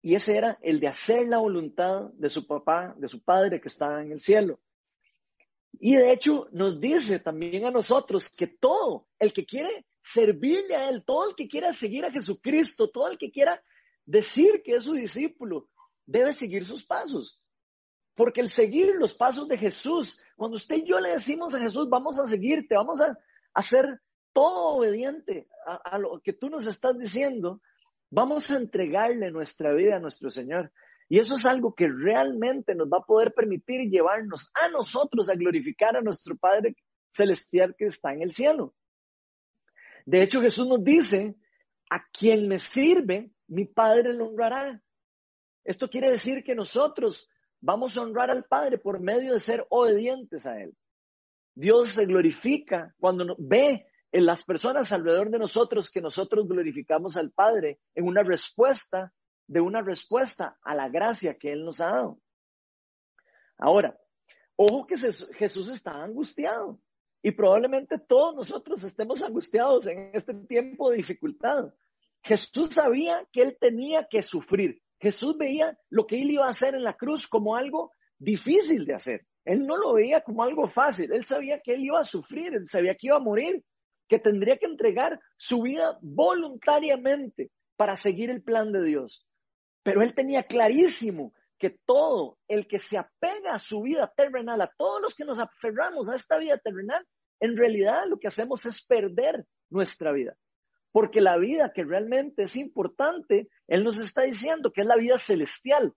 Y 0.00 0.14
ese 0.14 0.36
era 0.36 0.60
el 0.62 0.78
de 0.78 0.86
hacer 0.86 1.26
la 1.26 1.38
voluntad 1.38 2.12
de 2.12 2.28
su 2.28 2.46
papá, 2.46 2.94
de 2.98 3.08
su 3.08 3.24
padre 3.24 3.60
que 3.60 3.66
estaba 3.66 4.00
en 4.00 4.12
el 4.12 4.20
cielo. 4.20 4.60
Y 5.72 5.96
de 5.96 6.12
hecho 6.12 6.48
nos 6.52 6.80
dice 6.80 7.20
también 7.20 7.64
a 7.66 7.70
nosotros 7.70 8.28
que 8.28 8.46
todo 8.46 9.06
el 9.18 9.32
que 9.32 9.46
quiere 9.46 9.86
servirle 10.02 10.74
a 10.74 10.88
Él, 10.88 11.04
todo 11.04 11.28
el 11.28 11.36
que 11.36 11.48
quiera 11.48 11.72
seguir 11.72 12.04
a 12.04 12.10
Jesucristo, 12.10 12.90
todo 12.90 13.08
el 13.08 13.18
que 13.18 13.30
quiera 13.30 13.62
decir 14.04 14.62
que 14.64 14.76
es 14.76 14.84
su 14.84 14.94
discípulo, 14.94 15.68
debe 16.06 16.32
seguir 16.32 16.64
sus 16.64 16.84
pasos. 16.84 17.40
Porque 18.14 18.40
el 18.40 18.48
seguir 18.48 18.94
los 18.96 19.14
pasos 19.14 19.46
de 19.46 19.58
Jesús, 19.58 20.20
cuando 20.36 20.56
usted 20.56 20.76
y 20.76 20.88
yo 20.88 20.98
le 20.98 21.10
decimos 21.10 21.54
a 21.54 21.60
Jesús, 21.60 21.88
vamos 21.88 22.18
a 22.18 22.26
seguirte, 22.26 22.74
vamos 22.74 23.00
a, 23.00 23.16
hacer 23.54 24.00
todo 24.32 24.76
obediente 24.76 25.48
a, 25.66 25.74
a, 25.76 25.98
lo 25.98 26.20
que 26.20 26.32
tú 26.32 26.48
nos 26.48 26.66
estás 26.66 26.98
diciendo, 26.98 27.60
vamos 28.10 28.50
a 28.50 28.56
entregarle 28.56 29.30
nuestra 29.30 29.72
vida 29.72 29.96
a 29.96 30.00
nuestro 30.00 30.30
Señor. 30.30 30.72
Y 31.08 31.18
eso 31.18 31.36
es 31.36 31.46
algo 31.46 31.74
que 31.74 31.88
realmente 31.88 32.74
nos 32.74 32.88
va 32.88 32.98
a 32.98 33.06
poder 33.06 33.32
permitir 33.32 33.88
llevarnos 33.88 34.50
a 34.54 34.68
nosotros 34.68 35.28
a 35.28 35.34
glorificar 35.34 35.96
a 35.96 36.02
nuestro 36.02 36.36
Padre 36.36 36.76
Celestial 37.10 37.74
que 37.76 37.86
está 37.86 38.12
en 38.12 38.22
el 38.22 38.32
cielo. 38.32 38.74
De 40.04 40.22
hecho, 40.22 40.40
Jesús 40.40 40.66
nos 40.66 40.84
dice, 40.84 41.36
a 41.90 42.04
quien 42.10 42.48
me 42.48 42.58
sirve, 42.58 43.30
mi 43.46 43.64
Padre 43.64 44.12
lo 44.12 44.28
honrará. 44.28 44.82
Esto 45.64 45.88
quiere 45.88 46.10
decir 46.10 46.44
que 46.44 46.54
nosotros 46.54 47.28
vamos 47.60 47.96
a 47.96 48.02
honrar 48.02 48.30
al 48.30 48.44
Padre 48.44 48.78
por 48.78 49.00
medio 49.00 49.32
de 49.32 49.40
ser 49.40 49.66
obedientes 49.70 50.46
a 50.46 50.60
Él. 50.60 50.74
Dios 51.54 51.88
se 51.90 52.06
glorifica 52.06 52.94
cuando 52.98 53.34
ve 53.38 53.86
en 54.12 54.26
las 54.26 54.44
personas 54.44 54.92
alrededor 54.92 55.30
de 55.30 55.38
nosotros 55.38 55.90
que 55.90 56.00
nosotros 56.00 56.46
glorificamos 56.46 57.16
al 57.16 57.32
Padre 57.32 57.80
en 57.94 58.06
una 58.06 58.22
respuesta 58.22 59.12
de 59.48 59.60
una 59.60 59.82
respuesta 59.82 60.56
a 60.62 60.74
la 60.74 60.88
gracia 60.88 61.36
que 61.36 61.50
Él 61.52 61.64
nos 61.64 61.80
ha 61.80 61.86
dado. 61.86 62.20
Ahora, 63.58 63.98
ojo 64.56 64.86
que 64.86 64.96
Jesús 64.96 65.68
está 65.70 65.92
angustiado. 65.92 66.80
Y 67.20 67.32
probablemente 67.32 67.98
todos 67.98 68.36
nosotros 68.36 68.84
estemos 68.84 69.22
angustiados 69.22 69.86
en 69.86 70.10
este 70.12 70.34
tiempo 70.34 70.90
de 70.90 70.98
dificultad. 70.98 71.74
Jesús 72.22 72.68
sabía 72.68 73.26
que 73.32 73.42
él 73.42 73.56
tenía 73.60 74.06
que 74.08 74.22
sufrir. 74.22 74.80
Jesús 75.00 75.36
veía 75.36 75.76
lo 75.90 76.06
que 76.06 76.20
él 76.20 76.30
iba 76.30 76.46
a 76.46 76.50
hacer 76.50 76.74
en 76.74 76.84
la 76.84 76.94
cruz 76.94 77.26
como 77.26 77.56
algo 77.56 77.92
difícil 78.18 78.84
de 78.84 78.94
hacer. 78.94 79.26
Él 79.44 79.66
no 79.66 79.76
lo 79.76 79.94
veía 79.94 80.20
como 80.20 80.42
algo 80.42 80.68
fácil. 80.68 81.12
Él 81.12 81.24
sabía 81.24 81.60
que 81.60 81.74
él 81.74 81.84
iba 81.84 81.98
a 81.98 82.04
sufrir, 82.04 82.54
él 82.54 82.66
sabía 82.66 82.94
que 82.94 83.08
iba 83.08 83.16
a 83.16 83.20
morir, 83.20 83.64
que 84.08 84.18
tendría 84.18 84.58
que 84.58 84.66
entregar 84.66 85.20
su 85.36 85.62
vida 85.62 85.98
voluntariamente 86.00 87.50
para 87.76 87.96
seguir 87.96 88.30
el 88.30 88.42
plan 88.42 88.72
de 88.72 88.84
Dios. 88.84 89.27
Pero 89.82 90.02
él 90.02 90.14
tenía 90.14 90.42
clarísimo 90.42 91.32
que 91.58 91.70
todo 91.70 92.38
el 92.46 92.66
que 92.68 92.78
se 92.78 92.96
apega 92.96 93.54
a 93.54 93.58
su 93.58 93.82
vida 93.82 94.12
terrenal, 94.16 94.60
a 94.60 94.72
todos 94.78 95.00
los 95.02 95.14
que 95.14 95.24
nos 95.24 95.38
aferramos 95.38 96.08
a 96.08 96.14
esta 96.14 96.38
vida 96.38 96.56
terrenal, 96.58 97.06
en 97.40 97.56
realidad 97.56 98.04
lo 98.06 98.18
que 98.18 98.28
hacemos 98.28 98.64
es 98.66 98.84
perder 98.86 99.44
nuestra 99.70 100.12
vida. 100.12 100.36
Porque 100.92 101.20
la 101.20 101.36
vida 101.36 101.72
que 101.74 101.84
realmente 101.84 102.44
es 102.44 102.56
importante, 102.56 103.48
Él 103.66 103.84
nos 103.84 104.00
está 104.00 104.22
diciendo 104.22 104.72
que 104.72 104.82
es 104.82 104.86
la 104.86 104.96
vida 104.96 105.18
celestial, 105.18 105.94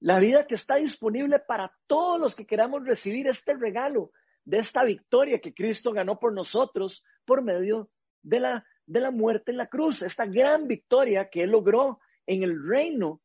la 0.00 0.18
vida 0.18 0.46
que 0.46 0.54
está 0.54 0.76
disponible 0.76 1.38
para 1.38 1.72
todos 1.86 2.18
los 2.18 2.34
que 2.34 2.46
queramos 2.46 2.84
recibir 2.84 3.28
este 3.28 3.54
regalo 3.54 4.10
de 4.44 4.58
esta 4.58 4.84
victoria 4.84 5.40
que 5.40 5.54
Cristo 5.54 5.92
ganó 5.92 6.18
por 6.18 6.32
nosotros 6.32 7.04
por 7.24 7.42
medio 7.42 7.88
de 8.22 8.40
la, 8.40 8.66
de 8.86 9.00
la 9.00 9.10
muerte 9.12 9.52
en 9.52 9.58
la 9.58 9.68
cruz, 9.68 10.02
esta 10.02 10.26
gran 10.26 10.66
victoria 10.66 11.28
que 11.30 11.42
Él 11.42 11.50
logró 11.50 12.00
en 12.34 12.42
el 12.42 12.62
reino 12.66 13.20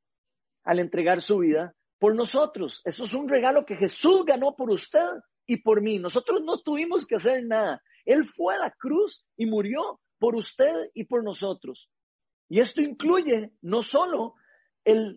al 0.64 0.80
entregar 0.80 1.22
su 1.22 1.40
vida 1.40 1.76
por 2.00 2.16
nosotros. 2.16 2.82
Eso 2.86 3.06
es 3.06 3.14
un 3.14 3.28
regalo 3.28 3.66
que 3.66 3.76
Jesús 3.76 4.26
ganó 4.26 4.56
por 4.56 4.70
usted 4.70 5.08
y 5.46 5.58
por 5.62 5.82
mí. 5.82 6.00
Nosotros 6.00 6.42
no 6.44 6.62
tuvimos 6.62 7.06
que 7.06 7.16
hacer 7.16 7.44
nada. 7.46 7.82
Él 8.06 8.26
fue 8.26 8.56
a 8.56 8.60
la 8.60 8.72
cruz 8.72 9.26
y 9.36 9.46
murió 9.46 10.00
por 10.20 10.36
usted 10.36 10.90
y 10.94 11.06
por 11.06 11.24
nosotros. 11.24 11.90
Y 12.50 12.60
esto 12.60 12.82
incluye 12.82 13.52
no 13.62 13.84
solo 13.84 14.36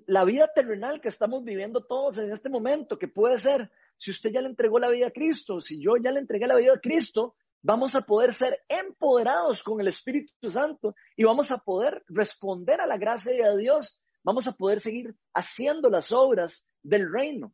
la 0.06 0.24
vida 0.24 0.50
terrenal 0.52 1.00
que 1.00 1.08
estamos 1.08 1.44
viviendo 1.44 1.84
todos 1.84 2.18
en 2.18 2.32
este 2.32 2.48
momento, 2.48 2.98
que 2.98 3.06
puede 3.06 3.38
ser, 3.38 3.70
si 3.96 4.10
usted 4.10 4.30
ya 4.32 4.40
le 4.40 4.48
entregó 4.48 4.80
la 4.80 4.88
vida 4.88 5.08
a 5.08 5.12
Cristo, 5.12 5.60
si 5.60 5.80
yo 5.80 5.92
ya 6.02 6.10
le 6.10 6.18
entregué 6.18 6.48
la 6.48 6.56
vida 6.56 6.72
a 6.74 6.80
Cristo, 6.80 7.36
vamos 7.62 7.94
a 7.94 8.00
poder 8.02 8.32
ser 8.32 8.62
empoderados 8.68 9.62
con 9.62 9.80
el 9.80 9.88
Espíritu 9.88 10.48
Santo 10.48 10.94
y 11.16 11.24
vamos 11.24 11.50
a 11.50 11.58
poder 11.58 12.02
responder 12.08 12.80
a 12.80 12.86
la 12.86 12.96
gracia 12.96 13.32
de 13.32 13.58
Dios 13.58 14.00
vamos 14.22 14.46
a 14.46 14.52
poder 14.52 14.80
seguir 14.80 15.14
haciendo 15.34 15.88
las 15.88 16.12
obras 16.12 16.66
del 16.82 17.10
reino. 17.12 17.52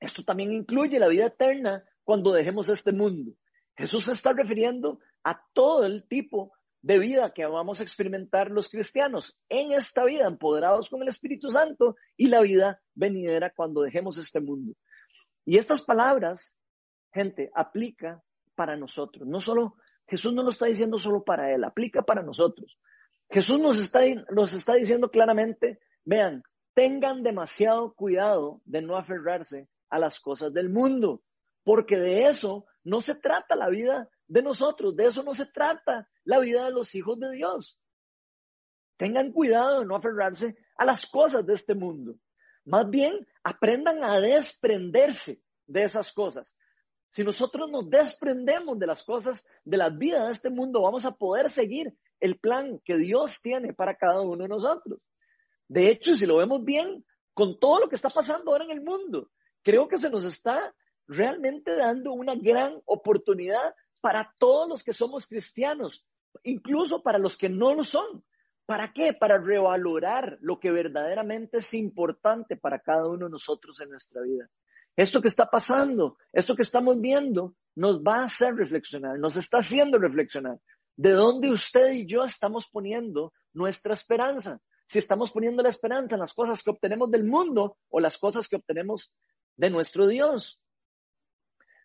Esto 0.00 0.22
también 0.24 0.52
incluye 0.52 0.98
la 0.98 1.08
vida 1.08 1.26
eterna 1.26 1.84
cuando 2.04 2.32
dejemos 2.32 2.68
este 2.68 2.92
mundo. 2.92 3.32
Jesús 3.76 4.04
se 4.04 4.12
está 4.12 4.32
refiriendo 4.32 4.98
a 5.24 5.40
todo 5.52 5.84
el 5.84 6.06
tipo 6.08 6.52
de 6.82 6.98
vida 6.98 7.32
que 7.32 7.46
vamos 7.46 7.80
a 7.80 7.84
experimentar 7.84 8.50
los 8.50 8.68
cristianos 8.68 9.38
en 9.48 9.72
esta 9.72 10.04
vida, 10.04 10.26
empoderados 10.26 10.90
con 10.90 11.02
el 11.02 11.08
Espíritu 11.08 11.48
Santo 11.48 11.96
y 12.16 12.26
la 12.26 12.40
vida 12.40 12.82
venidera 12.94 13.52
cuando 13.54 13.82
dejemos 13.82 14.18
este 14.18 14.40
mundo. 14.40 14.74
Y 15.44 15.58
estas 15.58 15.82
palabras, 15.82 16.56
gente, 17.12 17.50
aplica 17.54 18.20
para 18.54 18.76
nosotros. 18.76 19.26
No 19.26 19.40
solo, 19.40 19.76
Jesús 20.06 20.32
no 20.32 20.42
lo 20.42 20.50
está 20.50 20.66
diciendo 20.66 20.98
solo 20.98 21.22
para 21.24 21.52
Él, 21.54 21.64
aplica 21.64 22.02
para 22.02 22.22
nosotros. 22.22 22.78
Jesús 23.30 23.58
nos 23.60 23.78
está, 23.78 24.00
nos 24.30 24.52
está 24.52 24.74
diciendo 24.74 25.10
claramente, 25.10 25.80
vean, 26.04 26.42
tengan 26.74 27.22
demasiado 27.22 27.94
cuidado 27.94 28.60
de 28.64 28.82
no 28.82 28.96
aferrarse 28.96 29.68
a 29.88 29.98
las 29.98 30.20
cosas 30.20 30.52
del 30.52 30.68
mundo, 30.68 31.22
porque 31.64 31.98
de 31.98 32.26
eso 32.26 32.66
no 32.84 33.00
se 33.00 33.14
trata 33.20 33.56
la 33.56 33.68
vida 33.68 34.08
de 34.26 34.42
nosotros, 34.42 34.96
de 34.96 35.06
eso 35.06 35.22
no 35.22 35.34
se 35.34 35.46
trata 35.46 36.08
la 36.24 36.40
vida 36.40 36.64
de 36.64 36.72
los 36.72 36.94
hijos 36.94 37.18
de 37.18 37.30
Dios. 37.32 37.78
Tengan 38.96 39.32
cuidado 39.32 39.80
de 39.80 39.86
no 39.86 39.96
aferrarse 39.96 40.56
a 40.76 40.84
las 40.84 41.06
cosas 41.06 41.44
de 41.46 41.54
este 41.54 41.74
mundo. 41.74 42.16
Más 42.64 42.88
bien, 42.88 43.26
aprendan 43.42 44.04
a 44.04 44.20
desprenderse 44.20 45.42
de 45.66 45.84
esas 45.84 46.12
cosas. 46.12 46.56
Si 47.12 47.22
nosotros 47.24 47.70
nos 47.70 47.90
desprendemos 47.90 48.78
de 48.78 48.86
las 48.86 49.02
cosas 49.02 49.46
de 49.64 49.76
la 49.76 49.90
vida 49.90 50.24
de 50.24 50.30
este 50.30 50.48
mundo, 50.48 50.80
vamos 50.80 51.04
a 51.04 51.14
poder 51.14 51.50
seguir 51.50 51.94
el 52.20 52.38
plan 52.38 52.80
que 52.86 52.96
Dios 52.96 53.42
tiene 53.42 53.74
para 53.74 53.98
cada 53.98 54.22
uno 54.22 54.44
de 54.44 54.48
nosotros. 54.48 54.98
De 55.68 55.90
hecho, 55.90 56.14
si 56.14 56.24
lo 56.24 56.38
vemos 56.38 56.64
bien, 56.64 57.04
con 57.34 57.60
todo 57.60 57.80
lo 57.80 57.88
que 57.90 57.96
está 57.96 58.08
pasando 58.08 58.50
ahora 58.50 58.64
en 58.64 58.70
el 58.70 58.80
mundo, 58.80 59.28
creo 59.62 59.88
que 59.88 59.98
se 59.98 60.08
nos 60.08 60.24
está 60.24 60.74
realmente 61.06 61.76
dando 61.76 62.14
una 62.14 62.34
gran 62.34 62.80
oportunidad 62.86 63.74
para 64.00 64.34
todos 64.38 64.66
los 64.66 64.82
que 64.82 64.94
somos 64.94 65.26
cristianos, 65.26 66.06
incluso 66.44 67.02
para 67.02 67.18
los 67.18 67.36
que 67.36 67.50
no 67.50 67.74
lo 67.74 67.84
son. 67.84 68.24
¿Para 68.64 68.90
qué? 68.94 69.12
Para 69.12 69.36
revalorar 69.36 70.38
lo 70.40 70.58
que 70.58 70.70
verdaderamente 70.70 71.58
es 71.58 71.74
importante 71.74 72.56
para 72.56 72.78
cada 72.78 73.06
uno 73.06 73.26
de 73.26 73.32
nosotros 73.32 73.78
en 73.82 73.90
nuestra 73.90 74.22
vida. 74.22 74.48
Esto 74.96 75.22
que 75.22 75.28
está 75.28 75.46
pasando, 75.46 76.18
esto 76.32 76.54
que 76.54 76.62
estamos 76.62 77.00
viendo, 77.00 77.54
nos 77.74 78.02
va 78.02 78.20
a 78.20 78.24
hacer 78.24 78.54
reflexionar, 78.54 79.18
nos 79.18 79.36
está 79.36 79.58
haciendo 79.58 79.98
reflexionar 79.98 80.58
de 80.96 81.12
dónde 81.12 81.50
usted 81.50 81.92
y 81.92 82.06
yo 82.06 82.22
estamos 82.22 82.68
poniendo 82.70 83.32
nuestra 83.54 83.94
esperanza. 83.94 84.60
Si 84.86 84.98
estamos 84.98 85.32
poniendo 85.32 85.62
la 85.62 85.70
esperanza 85.70 86.16
en 86.16 86.20
las 86.20 86.34
cosas 86.34 86.62
que 86.62 86.70
obtenemos 86.70 87.10
del 87.10 87.24
mundo 87.24 87.78
o 87.88 88.00
las 88.00 88.18
cosas 88.18 88.46
que 88.48 88.56
obtenemos 88.56 89.10
de 89.56 89.70
nuestro 89.70 90.06
Dios. 90.06 90.60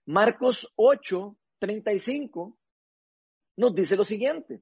Marcos 0.06 0.74
8, 0.76 1.38
35 1.60 2.58
nos 3.58 3.76
dice 3.76 3.96
lo 3.96 4.04
siguiente. 4.04 4.62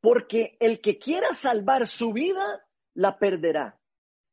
Porque 0.00 0.56
el 0.60 0.80
que 0.80 0.98
quiera 0.98 1.34
salvar 1.34 1.86
su 1.86 2.12
vida, 2.12 2.66
la 2.94 3.18
perderá. 3.18 3.79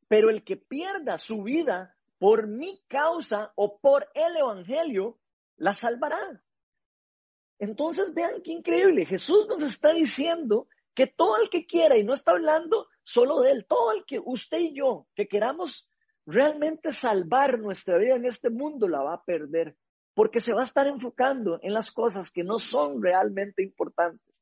Pero 0.07 0.29
el 0.29 0.43
que 0.43 0.57
pierda 0.57 1.17
su 1.17 1.43
vida 1.43 1.95
por 2.19 2.47
mi 2.47 2.81
causa 2.87 3.51
o 3.55 3.79
por 3.79 4.07
el 4.13 4.35
Evangelio, 4.37 5.19
la 5.57 5.73
salvará. 5.73 6.41
Entonces 7.59 8.13
vean 8.13 8.41
qué 8.43 8.51
increíble. 8.51 9.05
Jesús 9.05 9.47
nos 9.47 9.63
está 9.63 9.93
diciendo 9.93 10.67
que 10.93 11.07
todo 11.07 11.37
el 11.37 11.49
que 11.49 11.65
quiera, 11.65 11.97
y 11.97 12.03
no 12.03 12.13
está 12.13 12.31
hablando 12.31 12.87
solo 13.03 13.41
de 13.41 13.51
él, 13.51 13.65
todo 13.67 13.91
el 13.91 14.05
que 14.05 14.19
usted 14.23 14.59
y 14.59 14.73
yo, 14.73 15.07
que 15.15 15.27
queramos 15.27 15.89
realmente 16.25 16.91
salvar 16.91 17.59
nuestra 17.59 17.97
vida 17.97 18.15
en 18.15 18.25
este 18.25 18.49
mundo, 18.49 18.87
la 18.87 19.01
va 19.01 19.13
a 19.13 19.23
perder, 19.23 19.75
porque 20.13 20.41
se 20.41 20.53
va 20.53 20.61
a 20.61 20.65
estar 20.65 20.87
enfocando 20.87 21.59
en 21.61 21.73
las 21.73 21.91
cosas 21.91 22.31
que 22.31 22.43
no 22.43 22.59
son 22.59 23.01
realmente 23.01 23.63
importantes. 23.63 24.35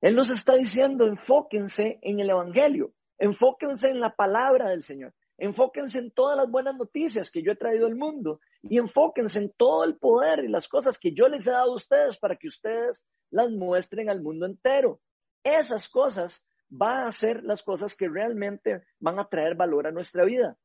Él 0.00 0.16
nos 0.16 0.30
está 0.30 0.54
diciendo, 0.54 1.06
enfóquense 1.06 1.98
en 2.02 2.20
el 2.20 2.30
Evangelio, 2.30 2.92
enfóquense 3.18 3.90
en 3.90 4.00
la 4.00 4.14
palabra 4.14 4.70
del 4.70 4.82
Señor, 4.82 5.14
enfóquense 5.38 5.98
en 5.98 6.10
todas 6.10 6.36
las 6.36 6.50
buenas 6.50 6.76
noticias 6.76 7.30
que 7.30 7.42
yo 7.42 7.52
he 7.52 7.56
traído 7.56 7.86
al 7.86 7.96
mundo 7.96 8.40
y 8.62 8.78
enfóquense 8.78 9.38
en 9.38 9.52
todo 9.56 9.84
el 9.84 9.96
poder 9.96 10.44
y 10.44 10.48
las 10.48 10.68
cosas 10.68 10.98
que 10.98 11.12
yo 11.12 11.28
les 11.28 11.46
he 11.46 11.50
dado 11.50 11.72
a 11.72 11.76
ustedes 11.76 12.18
para 12.18 12.36
que 12.36 12.48
ustedes 12.48 13.06
las 13.30 13.50
muestren 13.50 14.10
al 14.10 14.22
mundo 14.22 14.46
entero. 14.46 15.00
Esas 15.42 15.88
cosas 15.88 16.46
van 16.68 17.06
a 17.06 17.12
ser 17.12 17.42
las 17.42 17.62
cosas 17.62 17.96
que 17.96 18.08
realmente 18.08 18.84
van 18.98 19.18
a 19.18 19.28
traer 19.28 19.56
valor 19.56 19.86
a 19.86 19.92
nuestra 19.92 20.24
vida. 20.24 20.56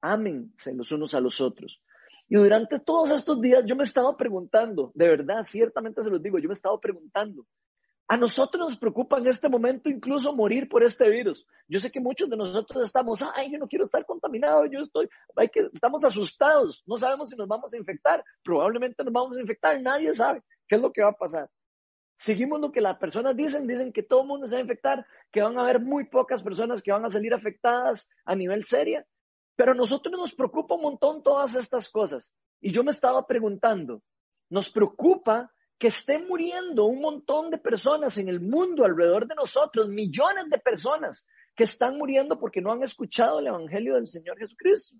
Ámense 0.00 0.74
los 0.74 0.92
unos 0.92 1.14
a 1.14 1.20
los 1.20 1.40
otros. 1.40 1.80
Y 2.28 2.36
durante 2.36 2.80
todos 2.80 3.10
estos 3.10 3.40
días 3.40 3.64
yo 3.66 3.76
me 3.76 3.82
he 3.82 3.84
estado 3.84 4.16
preguntando, 4.16 4.92
de 4.94 5.08
verdad, 5.08 5.42
ciertamente 5.44 6.02
se 6.02 6.10
los 6.10 6.22
digo, 6.22 6.38
yo 6.38 6.48
me 6.48 6.54
he 6.54 6.56
estado 6.56 6.78
preguntando, 6.80 7.46
a 8.08 8.16
nosotros 8.16 8.70
nos 8.70 8.78
preocupa 8.78 9.18
en 9.18 9.26
este 9.26 9.48
momento 9.48 9.88
incluso 9.88 10.34
morir 10.34 10.68
por 10.68 10.82
este 10.82 11.08
virus. 11.08 11.46
Yo 11.68 11.80
sé 11.80 11.90
que 11.90 12.00
muchos 12.00 12.28
de 12.28 12.36
nosotros 12.36 12.84
estamos, 12.84 13.22
ay, 13.34 13.50
yo 13.50 13.58
no 13.58 13.68
quiero 13.68 13.84
estar 13.84 14.04
contaminado, 14.04 14.66
yo 14.66 14.80
estoy, 14.80 15.08
hay 15.36 15.48
que, 15.48 15.68
estamos 15.72 16.04
asustados, 16.04 16.82
no 16.86 16.96
sabemos 16.96 17.30
si 17.30 17.36
nos 17.36 17.48
vamos 17.48 17.72
a 17.72 17.76
infectar, 17.76 18.22
probablemente 18.42 19.02
nos 19.04 19.12
vamos 19.12 19.36
a 19.36 19.40
infectar, 19.40 19.80
nadie 19.80 20.14
sabe 20.14 20.42
qué 20.68 20.76
es 20.76 20.82
lo 20.82 20.92
que 20.92 21.02
va 21.02 21.10
a 21.10 21.16
pasar. 21.16 21.48
Seguimos 22.16 22.60
lo 22.60 22.70
que 22.70 22.80
las 22.80 22.98
personas 22.98 23.34
dicen, 23.34 23.66
dicen 23.66 23.92
que 23.92 24.02
todo 24.02 24.22
el 24.22 24.28
mundo 24.28 24.46
se 24.46 24.56
va 24.56 24.60
a 24.60 24.62
infectar, 24.62 25.06
que 25.32 25.42
van 25.42 25.58
a 25.58 25.62
haber 25.62 25.80
muy 25.80 26.04
pocas 26.04 26.42
personas 26.42 26.82
que 26.82 26.92
van 26.92 27.04
a 27.04 27.10
salir 27.10 27.32
afectadas 27.34 28.10
a 28.24 28.36
nivel 28.36 28.64
seria, 28.64 29.06
pero 29.56 29.72
a 29.72 29.74
nosotros 29.74 30.14
nos 30.16 30.34
preocupa 30.34 30.74
un 30.74 30.82
montón 30.82 31.22
todas 31.22 31.54
estas 31.54 31.88
cosas. 31.90 32.32
Y 32.60 32.72
yo 32.72 32.84
me 32.84 32.90
estaba 32.90 33.26
preguntando, 33.26 34.02
nos 34.50 34.70
preocupa 34.70 35.52
que 35.82 35.88
estén 35.88 36.28
muriendo 36.28 36.84
un 36.84 37.00
montón 37.00 37.50
de 37.50 37.58
personas 37.58 38.16
en 38.16 38.28
el 38.28 38.38
mundo 38.38 38.84
alrededor 38.84 39.26
de 39.26 39.34
nosotros, 39.34 39.88
millones 39.88 40.48
de 40.48 40.58
personas 40.58 41.26
que 41.56 41.64
están 41.64 41.98
muriendo 41.98 42.38
porque 42.38 42.60
no 42.60 42.70
han 42.70 42.84
escuchado 42.84 43.40
el 43.40 43.48
Evangelio 43.48 43.96
del 43.96 44.06
Señor 44.06 44.38
Jesucristo. 44.38 44.94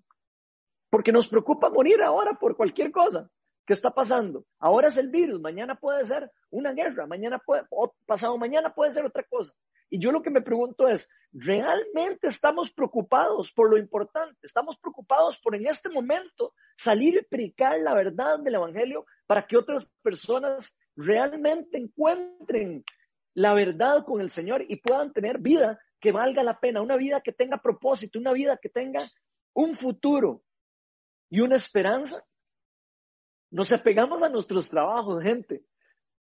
Porque 0.89 1.13
nos 1.13 1.29
preocupa 1.29 1.69
morir 1.69 2.03
ahora 2.03 2.33
por 2.33 2.57
cualquier 2.57 2.91
cosa. 2.91 3.29
¿Qué 3.65 3.71
está 3.71 3.91
pasando? 3.91 4.43
Ahora 4.59 4.89
es 4.89 4.97
el 4.97 5.09
virus, 5.09 5.39
mañana 5.39 5.75
puede 5.75 6.03
ser 6.03 6.29
una 6.49 6.73
guerra, 6.73 7.07
mañana 7.07 7.39
puede, 7.39 7.63
pasado 8.05 8.37
mañana 8.37 8.73
puede 8.73 8.91
ser 8.91 9.05
otra 9.05 9.23
cosa. 9.23 9.53
Y 9.89 9.99
yo 9.99 10.11
lo 10.11 10.21
que 10.21 10.31
me 10.31 10.41
pregunto 10.41 10.89
es, 10.89 11.09
¿realmente 11.31 12.27
estamos 12.27 12.73
preocupados 12.73 13.53
por 13.53 13.69
lo 13.69 13.77
importante? 13.77 14.37
¿Estamos 14.41 14.77
preocupados 14.81 15.39
por 15.39 15.55
en 15.55 15.65
este 15.65 15.89
momento 15.89 16.53
salir 16.75 17.15
y 17.15 17.23
predicar 17.25 17.79
la 17.79 17.93
verdad 17.93 18.39
del 18.39 18.55
Evangelio 18.55 19.05
para 19.25 19.45
que 19.45 19.57
otras 19.57 19.87
personas 20.01 20.77
realmente 20.95 21.77
encuentren 21.77 22.83
la 23.33 23.53
verdad 23.53 24.05
con 24.05 24.21
el 24.21 24.29
Señor 24.29 24.63
y 24.67 24.77
puedan 24.77 25.11
tener 25.11 25.39
vida 25.39 25.79
que 25.99 26.11
valga 26.11 26.43
la 26.43 26.59
pena, 26.59 26.81
una 26.81 26.97
vida 26.97 27.21
que 27.21 27.31
tenga 27.31 27.57
propósito, 27.57 28.19
una 28.19 28.33
vida 28.33 28.57
que 28.61 28.69
tenga 28.69 28.99
un 29.53 29.75
futuro 29.75 30.43
y 31.29 31.41
una 31.41 31.55
esperanza? 31.55 32.23
Nos 33.49 33.71
apegamos 33.71 34.21
a 34.23 34.29
nuestros 34.29 34.69
trabajos, 34.69 35.23
gente. 35.23 35.63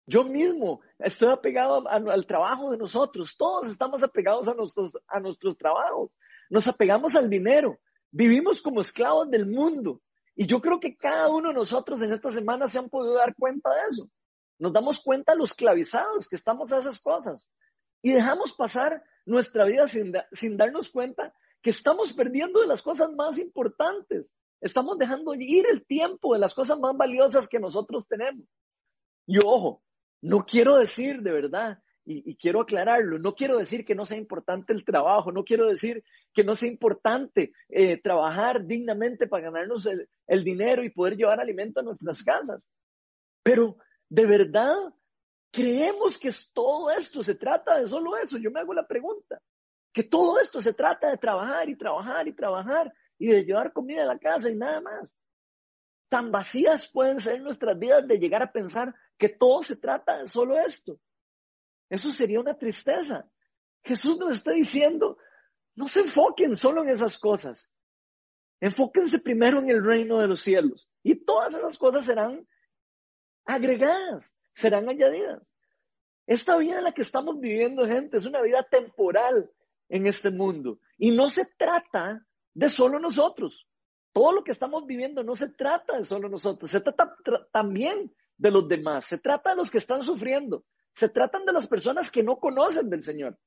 Yo 0.05 0.25
mismo 0.25 0.81
estoy 0.99 1.31
apegado 1.31 1.87
al 1.89 2.25
trabajo 2.27 2.71
de 2.71 2.77
nosotros. 2.77 3.35
Todos 3.37 3.67
estamos 3.67 4.03
apegados 4.03 4.47
a 4.47 4.53
nuestros, 4.53 4.93
a 5.07 5.19
nuestros 5.19 5.57
trabajos. 5.57 6.11
Nos 6.49 6.67
apegamos 6.67 7.15
al 7.15 7.29
dinero. 7.29 7.79
Vivimos 8.11 8.61
como 8.61 8.81
esclavos 8.81 9.29
del 9.31 9.47
mundo. 9.47 10.01
Y 10.35 10.47
yo 10.47 10.61
creo 10.61 10.79
que 10.79 10.95
cada 10.95 11.29
uno 11.29 11.49
de 11.49 11.55
nosotros 11.55 12.01
en 12.01 12.11
esta 12.11 12.29
semana 12.29 12.67
se 12.67 12.79
han 12.79 12.89
podido 12.89 13.15
dar 13.15 13.35
cuenta 13.35 13.69
de 13.69 13.81
eso. 13.89 14.09
Nos 14.59 14.73
damos 14.73 15.01
cuenta 15.01 15.35
los 15.35 15.51
esclavizados 15.51 16.27
que 16.27 16.35
estamos 16.35 16.71
a 16.71 16.79
esas 16.79 17.01
cosas. 17.01 17.51
Y 18.01 18.11
dejamos 18.11 18.53
pasar 18.53 19.03
nuestra 19.25 19.65
vida 19.65 19.87
sin, 19.87 20.13
sin 20.31 20.57
darnos 20.57 20.89
cuenta 20.89 21.33
que 21.61 21.69
estamos 21.69 22.13
perdiendo 22.13 22.61
de 22.61 22.67
las 22.67 22.81
cosas 22.81 23.11
más 23.13 23.37
importantes. 23.37 24.35
Estamos 24.59 24.97
dejando 24.97 25.35
ir 25.35 25.65
el 25.69 25.85
tiempo 25.85 26.33
de 26.33 26.39
las 26.39 26.53
cosas 26.53 26.79
más 26.79 26.95
valiosas 26.95 27.47
que 27.47 27.59
nosotros 27.59 28.07
tenemos. 28.07 28.47
Y 29.25 29.37
ojo, 29.45 29.83
no 30.21 30.45
quiero 30.45 30.77
decir 30.77 31.21
de 31.21 31.31
verdad, 31.31 31.82
y, 32.05 32.35
quiero 32.35 32.61
aclararlo, 32.61 33.17
no 33.19 33.33
quiero 33.33 33.57
decir 33.57 33.85
que 33.85 33.95
no 33.95 34.05
sea 34.05 34.17
importante 34.17 34.73
el 34.73 34.83
trabajo, 34.83 35.31
no 35.31 35.43
quiero 35.43 35.67
decir 35.67 36.03
que 36.33 36.43
no 36.43 36.55
sea 36.55 36.69
importante 36.69 37.53
eh, 37.69 38.01
trabajar 38.01 38.65
dignamente 38.65 39.27
para 39.27 39.45
ganarnos 39.45 39.85
el, 39.85 40.09
el 40.27 40.43
dinero 40.43 40.83
y 40.83 40.89
poder 40.89 41.15
llevar 41.15 41.39
alimento 41.39 41.79
a 41.79 41.83
nuestras 41.83 42.21
casas. 42.23 42.69
Pero 43.41 43.77
de 44.09 44.25
verdad, 44.25 44.75
creemos 45.51 46.17
que 46.17 46.29
todo 46.53 46.91
esto 46.91 47.23
se 47.23 47.35
trata 47.35 47.79
de 47.79 47.87
solo 47.87 48.17
eso. 48.17 48.37
Yo 48.37 48.51
me 48.51 48.59
hago 48.59 48.73
la 48.73 48.87
pregunta, 48.87 49.41
que 49.93 50.03
todo 50.03 50.39
esto 50.39 50.59
se 50.59 50.73
trata 50.73 51.09
de 51.09 51.17
trabajar 51.17 51.69
y 51.69 51.77
trabajar 51.77 52.27
y 52.27 52.33
trabajar 52.33 52.93
y 53.17 53.27
de 53.27 53.45
llevar 53.45 53.71
comida 53.71 54.03
a 54.03 54.07
la 54.07 54.19
casa 54.19 54.49
y 54.49 54.55
nada 54.55 54.81
más. 54.81 55.15
Tan 56.09 56.31
vacías 56.31 56.89
pueden 56.91 57.19
ser 57.19 57.41
nuestras 57.41 57.77
vidas 57.77 58.07
de 58.07 58.17
llegar 58.17 58.43
a 58.43 58.51
pensar 58.51 58.93
que 59.17 59.29
todo 59.29 59.63
se 59.63 59.77
trata 59.77 60.17
de 60.17 60.27
solo 60.27 60.59
esto. 60.59 60.99
Eso 61.93 62.09
sería 62.09 62.39
una 62.39 62.57
tristeza. 62.57 63.29
Jesús 63.83 64.17
nos 64.17 64.37
está 64.37 64.51
diciendo, 64.51 65.19
no 65.75 65.87
se 65.87 65.99
enfoquen 65.99 66.57
solo 66.57 66.81
en 66.81 66.89
esas 66.89 67.19
cosas. 67.19 67.69
Enfóquense 68.59 69.19
primero 69.19 69.59
en 69.59 69.69
el 69.69 69.85
reino 69.85 70.19
de 70.19 70.25
los 70.25 70.41
cielos. 70.41 70.89
Y 71.03 71.23
todas 71.23 71.53
esas 71.53 71.77
cosas 71.77 72.05
serán 72.05 72.47
agregadas, 73.45 74.35
serán 74.55 74.89
añadidas. 74.89 75.53
Esta 76.25 76.57
vida 76.57 76.79
en 76.79 76.85
la 76.85 76.93
que 76.93 77.03
estamos 77.03 77.39
viviendo, 77.39 77.85
gente, 77.85 78.17
es 78.17 78.25
una 78.25 78.41
vida 78.41 78.63
temporal 78.63 79.51
en 79.87 80.07
este 80.07 80.31
mundo. 80.31 80.79
Y 80.97 81.11
no 81.11 81.29
se 81.29 81.43
trata 81.59 82.25
de 82.55 82.69
solo 82.69 82.97
nosotros. 82.97 83.67
Todo 84.13 84.31
lo 84.31 84.43
que 84.43 84.51
estamos 84.51 84.87
viviendo 84.87 85.23
no 85.23 85.35
se 85.35 85.51
trata 85.53 85.95
de 85.99 86.05
solo 86.05 86.27
nosotros, 86.27 86.71
se 86.71 86.81
trata 86.81 87.15
también 87.51 88.11
de 88.35 88.49
los 88.49 88.67
demás, 88.67 89.05
se 89.05 89.19
trata 89.19 89.51
de 89.51 89.57
los 89.57 89.69
que 89.69 89.77
están 89.77 90.01
sufriendo, 90.01 90.65
se 90.93 91.09
tratan 91.09 91.45
de 91.45 91.53
las 91.53 91.67
personas 91.67 92.11
que 92.11 92.23
no 92.23 92.37
conocen 92.37 92.89
del 92.89 93.01
Señor, 93.01 93.37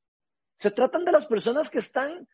se 0.54 0.70
tratan 0.70 1.04
de 1.04 1.12
las 1.12 1.26
personas 1.26 1.70
que 1.70 1.78
están, 1.78 2.28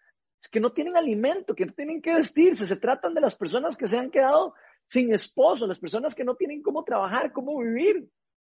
que 0.51 0.61
no 0.61 0.73
tienen 0.73 0.97
alimento, 0.97 1.55
que 1.55 1.67
no 1.67 1.73
tienen 1.73 2.01
que 2.01 2.15
vestirse, 2.15 2.67
se 2.67 2.77
tratan 2.77 3.15
de 3.15 3.21
las 3.21 3.35
personas 3.35 3.77
que 3.77 3.87
se 3.87 3.99
han 3.99 4.11
quedado 4.11 4.55
sin 4.87 5.13
esposo, 5.13 5.67
las 5.67 5.79
personas 5.79 6.15
que 6.15 6.25
no 6.25 6.37
tienen 6.37 6.63
cómo 6.63 6.85
trabajar, 6.85 7.33
cómo 7.33 7.59
vivir. 7.59 8.09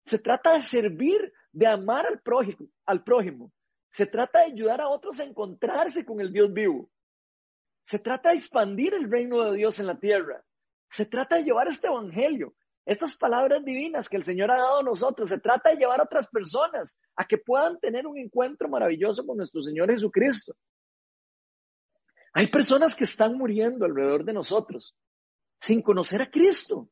Se 0.05 0.19
trata 0.19 0.53
de 0.53 0.61
servir, 0.61 1.33
de 1.51 1.67
amar 1.67 2.05
al 2.05 2.21
prójimo, 2.21 2.67
al 2.85 3.03
prójimo. 3.03 3.51
Se 3.89 4.05
trata 4.05 4.39
de 4.39 4.51
ayudar 4.51 4.81
a 4.81 4.89
otros 4.89 5.19
a 5.19 5.23
encontrarse 5.23 6.03
con 6.05 6.19
el 6.19 6.33
Dios 6.33 6.51
vivo. 6.51 6.89
Se 7.83 7.99
trata 7.99 8.31
de 8.31 8.37
expandir 8.37 8.93
el 8.93 9.09
reino 9.09 9.43
de 9.43 9.57
Dios 9.57 9.79
en 9.79 9.87
la 9.87 9.99
tierra. 9.99 10.43
Se 10.89 11.05
trata 11.05 11.37
de 11.37 11.43
llevar 11.43 11.67
este 11.67 11.87
evangelio, 11.87 12.55
estas 12.85 13.15
palabras 13.15 13.63
divinas 13.63 14.09
que 14.09 14.17
el 14.17 14.23
Señor 14.23 14.51
ha 14.51 14.57
dado 14.57 14.79
a 14.79 14.83
nosotros. 14.83 15.29
Se 15.29 15.39
trata 15.39 15.69
de 15.69 15.77
llevar 15.77 16.01
a 16.01 16.03
otras 16.03 16.27
personas 16.27 16.99
a 17.15 17.25
que 17.25 17.37
puedan 17.37 17.79
tener 17.79 18.05
un 18.05 18.17
encuentro 18.17 18.67
maravilloso 18.67 19.25
con 19.25 19.37
nuestro 19.37 19.61
Señor 19.61 19.89
Jesucristo. 19.89 20.55
Hay 22.33 22.47
personas 22.47 22.95
que 22.95 23.03
están 23.03 23.37
muriendo 23.37 23.85
alrededor 23.85 24.25
de 24.25 24.33
nosotros 24.33 24.95
sin 25.59 25.81
conocer 25.81 26.21
a 26.21 26.29
Cristo. 26.29 26.89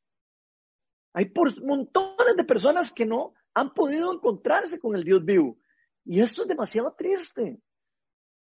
Hay 1.14 1.26
por 1.26 1.62
montones 1.62 2.38
de 2.38 2.44
personas 2.46 2.94
que 2.94 3.06
no 3.06 3.34
han 3.54 3.74
podido 3.74 4.14
encontrarse 4.14 4.80
con 4.80 4.96
el 4.96 5.04
Dios 5.04 5.26
vivo. 5.26 5.58
Y 6.06 6.22
esto 6.22 6.44
es 6.44 6.48
demasiado 6.48 6.94
triste. 6.98 7.60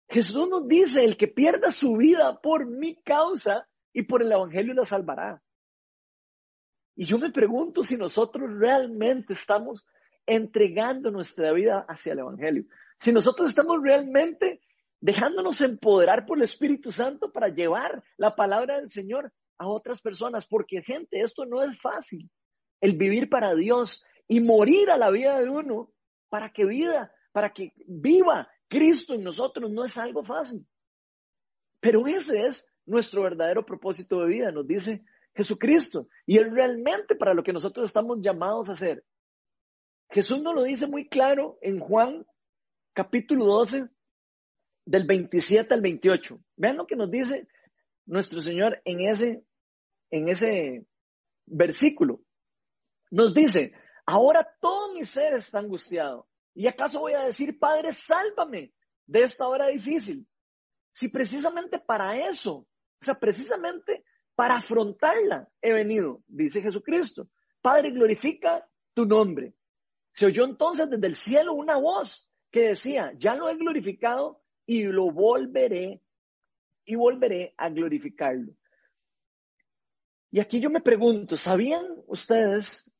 Jesús 0.08 0.48
nos 0.48 0.68
dice, 0.68 1.04
el 1.04 1.18
que 1.18 1.28
pierda 1.28 1.72
su 1.72 1.98
vida 1.98 2.40
por 2.42 2.66
mi 2.66 2.96
causa 3.02 3.68
y 3.92 4.04
por 4.04 4.22
el 4.22 4.32
Evangelio 4.32 4.74
la 4.74 4.86
salvará. 4.86 5.42
Y 6.96 7.06
yo 7.06 7.18
me 7.18 7.32
pregunto 7.32 7.84
si 7.84 7.98
nosotros 7.98 8.50
realmente 8.58 9.34
estamos 9.34 9.86
entregando 10.26 11.12
nuestra 11.12 11.52
vida 11.52 11.86
hacia 11.88 12.14
el 12.14 12.20
Evangelio. 12.20 12.66
Si 12.98 13.12
nosotros 13.12 13.50
estamos 13.50 13.78
realmente 13.82 14.62
dejándonos 15.02 15.62
empoderar 15.62 16.26
por 16.26 16.38
el 16.38 16.46
Espíritu 16.46 16.92
Santo 16.92 17.32
para 17.32 17.50
llevar 17.50 18.04
la 18.18 18.36
palabra 18.36 18.78
del 18.78 18.90
Señor 18.90 19.32
a 19.58 19.68
otras 19.68 20.02
personas. 20.02 20.48
Porque 20.48 20.82
gente, 20.82 21.20
esto 21.20 21.46
no 21.46 21.62
es 21.62 21.80
fácil. 21.80 22.30
El 22.82 22.98
vivir 22.98 23.30
para 23.30 23.54
Dios 23.56 24.06
y 24.28 24.40
morir 24.40 24.90
a 24.90 24.98
la 24.98 25.12
vida 25.12 25.40
de 25.40 25.50
uno 25.50 25.92
para 26.30 26.52
que 26.52 26.66
vida, 26.66 27.14
para 27.32 27.54
que 27.54 27.74
viva 27.86 28.50
Cristo 28.68 29.14
en 29.14 29.24
nosotros 29.24 29.70
no 29.72 29.86
es 29.86 29.98
algo 29.98 30.24
fácil. 30.24 30.66
Pero 31.80 32.08
ese 32.08 32.48
es 32.48 32.68
nuestro 32.86 33.24
verdadero 33.24 33.66
propósito 33.66 34.22
de 34.22 34.28
vida, 34.28 34.52
nos 34.52 34.68
dice 34.68 35.04
Jesucristo. 35.36 36.08
Y 36.26 36.38
es 36.38 36.50
realmente 36.52 37.16
para 37.16 37.34
lo 37.34 37.44
que 37.44 37.54
nosotros 37.54 37.90
estamos 37.90 38.20
llamados 38.22 38.70
a 38.70 38.74
hacer. 38.74 39.04
Jesús 40.10 40.42
nos 40.42 40.56
lo 40.56 40.64
dice 40.64 40.88
muy 40.88 41.08
claro 41.08 41.58
en 41.62 41.80
Juan 41.80 42.26
capítulo 42.94 43.46
12, 43.46 43.90
del 44.86 45.06
27 45.06 45.74
al 45.74 45.82
28. 45.82 46.40
Vean 46.56 46.78
lo 46.78 46.88
que 46.88 46.96
nos 46.96 47.12
dice 47.12 47.48
nuestro 48.06 48.40
Señor 48.40 48.82
en 48.86 49.02
ese, 49.02 49.44
en 50.12 50.30
ese 50.30 50.86
versículo. 51.46 52.22
Nos 53.12 53.34
dice, 53.34 53.74
ahora 54.06 54.48
todo 54.62 54.94
mi 54.94 55.04
ser 55.04 55.34
está 55.34 55.60
angustiado. 55.60 56.28
¿Y 56.54 56.68
acaso 56.68 57.02
voy 57.02 57.14
a 57.14 57.26
decir, 57.26 57.60
Padre, 57.60 57.94
sálvame 57.94 58.74
de 59.08 59.24
esta 59.24 59.48
hora 59.48 59.68
difícil? 59.68 60.28
Si 60.94 61.10
precisamente 61.10 61.80
para 61.80 62.30
eso, 62.30 62.56
o 62.56 62.68
sea, 63.02 63.16
precisamente 63.16 64.06
para 64.36 64.58
afrontarla 64.58 65.50
he 65.62 65.74
venido, 65.74 66.22
dice 66.28 66.62
Jesucristo. 66.62 67.30
Padre, 67.62 67.92
glorifica 67.92 68.68
tu 68.94 69.06
nombre. 69.06 69.54
Se 70.14 70.26
oyó 70.26 70.46
entonces 70.46 70.90
desde 70.90 71.08
el 71.08 71.16
cielo 71.16 71.54
una 71.54 71.78
voz 71.78 72.30
que 72.52 72.70
decía, 72.70 73.14
ya 73.18 73.36
lo 73.36 73.50
he 73.50 73.56
glorificado 73.56 74.42
y 74.66 74.84
lo 74.84 75.12
volveré 75.12 76.02
y 76.86 76.96
volveré 76.96 77.54
a 77.58 77.70
glorificarlo. 77.70 78.54
Y 80.32 80.40
aquí 80.40 80.60
yo 80.60 80.70
me 80.70 80.82
pregunto, 80.82 81.38
¿sabían 81.38 81.86
ustedes 82.08 82.94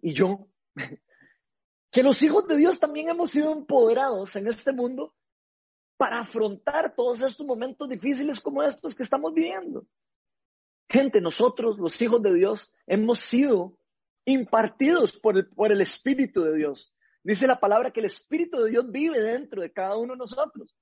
y 0.00 0.14
yo 0.14 0.48
que 1.90 2.02
los 2.02 2.22
hijos 2.22 2.46
de 2.46 2.56
Dios 2.56 2.78
también 2.78 3.08
hemos 3.08 3.30
sido 3.30 3.52
empoderados 3.52 4.36
en 4.36 4.46
este 4.48 4.72
mundo 4.72 5.14
para 5.96 6.20
afrontar 6.20 6.94
todos 6.94 7.20
estos 7.20 7.46
momentos 7.46 7.88
difíciles 7.88 8.40
como 8.40 8.62
estos 8.62 8.94
que 8.94 9.02
estamos 9.02 9.32
viviendo? 9.32 9.86
Gente, 10.88 11.20
nosotros, 11.20 11.78
los 11.78 12.00
hijos 12.02 12.22
de 12.22 12.34
Dios, 12.34 12.74
hemos 12.86 13.20
sido 13.20 13.78
impartidos 14.24 15.18
por 15.18 15.36
el, 15.36 15.48
por 15.48 15.72
el 15.72 15.80
Espíritu 15.80 16.42
de 16.42 16.56
Dios. 16.56 16.94
Dice 17.22 17.46
la 17.46 17.58
palabra 17.58 17.90
que 17.90 18.00
el 18.00 18.06
Espíritu 18.06 18.62
de 18.62 18.70
Dios 18.70 18.90
vive 18.90 19.20
dentro 19.20 19.62
de 19.62 19.72
cada 19.72 19.96
uno 19.96 20.12
de 20.12 20.18
nosotros. 20.18 20.76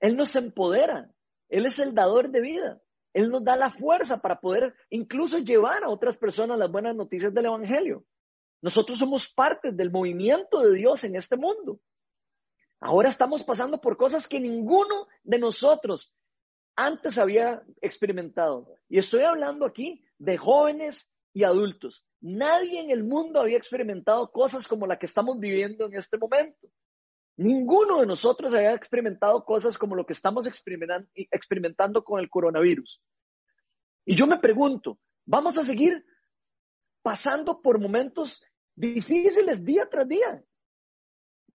Él 0.00 0.16
nos 0.16 0.34
empodera. 0.34 1.10
Él 1.48 1.66
es 1.66 1.78
el 1.78 1.94
dador 1.94 2.30
de 2.30 2.40
vida. 2.40 2.82
Él 3.12 3.30
nos 3.30 3.44
da 3.44 3.56
la 3.56 3.70
fuerza 3.70 4.20
para 4.20 4.40
poder 4.40 4.74
incluso 4.90 5.38
llevar 5.38 5.84
a 5.84 5.90
otras 5.90 6.16
personas 6.16 6.58
las 6.58 6.70
buenas 6.70 6.96
noticias 6.96 7.32
del 7.32 7.46
Evangelio. 7.46 8.04
Nosotros 8.62 8.98
somos 8.98 9.32
parte 9.32 9.70
del 9.70 9.90
movimiento 9.90 10.60
de 10.60 10.74
Dios 10.76 11.04
en 11.04 11.16
este 11.16 11.36
mundo. 11.36 11.78
Ahora 12.80 13.10
estamos 13.10 13.44
pasando 13.44 13.80
por 13.80 13.96
cosas 13.96 14.26
que 14.26 14.40
ninguno 14.40 15.06
de 15.22 15.38
nosotros 15.38 16.12
antes 16.76 17.18
había 17.18 17.62
experimentado. 17.80 18.78
Y 18.88 18.98
estoy 18.98 19.22
hablando 19.22 19.66
aquí 19.66 20.04
de 20.18 20.36
jóvenes 20.38 21.10
y 21.32 21.44
adultos. 21.44 22.04
Nadie 22.20 22.80
en 22.80 22.90
el 22.90 23.04
mundo 23.04 23.40
había 23.40 23.58
experimentado 23.58 24.30
cosas 24.30 24.68
como 24.68 24.86
la 24.86 24.98
que 24.98 25.06
estamos 25.06 25.38
viviendo 25.38 25.86
en 25.86 25.94
este 25.94 26.18
momento. 26.18 26.68
Ninguno 27.36 28.00
de 28.00 28.06
nosotros 28.06 28.54
había 28.54 28.74
experimentado 28.74 29.44
cosas 29.44 29.78
como 29.78 29.96
lo 29.96 30.06
que 30.06 30.12
estamos 30.12 30.46
experimentando 30.46 32.04
con 32.04 32.20
el 32.20 32.28
coronavirus. 32.28 33.00
Y 34.04 34.14
yo 34.14 34.26
me 34.26 34.38
pregunto, 34.38 34.98
¿vamos 35.24 35.56
a 35.58 35.62
seguir 35.62 36.04
pasando 37.02 37.60
por 37.60 37.80
momentos 37.80 38.44
difíciles 38.74 39.64
día 39.64 39.88
tras 39.88 40.06
día? 40.06 40.44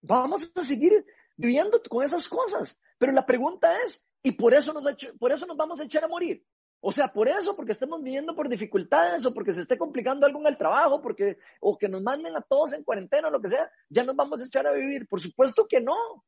Vamos 0.02 0.52
a 0.56 0.64
seguir 0.64 1.06
viviendo 1.38 1.82
con 1.90 2.04
esas 2.04 2.28
cosas. 2.28 2.82
Pero 2.98 3.14
la 3.14 3.26
pregunta 3.26 3.82
es, 3.82 4.08
¿y 4.24 4.32
por 4.34 4.54
eso 4.54 4.74
nos, 4.74 4.84
por 5.20 5.32
eso 5.32 5.46
nos 5.46 5.56
vamos 5.56 5.80
a 5.80 5.84
echar 5.84 6.04
a 6.04 6.08
morir? 6.08 6.44
O 6.80 6.92
sea, 6.92 7.12
por 7.12 7.28
eso, 7.28 7.56
porque 7.56 7.72
estemos 7.72 8.04
viviendo 8.04 8.36
por 8.36 8.50
dificultades 8.50 9.26
o 9.26 9.34
porque 9.34 9.54
se 9.54 9.62
esté 9.62 9.78
complicando 9.78 10.26
algo 10.26 10.40
en 10.42 10.48
el 10.48 10.58
trabajo, 10.58 11.02
porque, 11.02 11.38
o 11.60 11.78
que 11.78 11.90
nos 11.90 12.04
manden 12.04 12.36
a 12.36 12.42
todos 12.42 12.74
en 12.74 12.84
cuarentena 12.84 13.30
o 13.30 13.32
lo 13.32 13.42
que 13.42 13.48
sea, 13.48 13.70
ya 13.90 14.04
nos 14.04 14.16
vamos 14.16 14.42
a 14.42 14.46
echar 14.46 14.68
a 14.68 14.74
vivir. 14.74 15.08
Por 15.08 15.22
supuesto 15.22 15.68
que 15.68 15.82
no. 15.82 16.26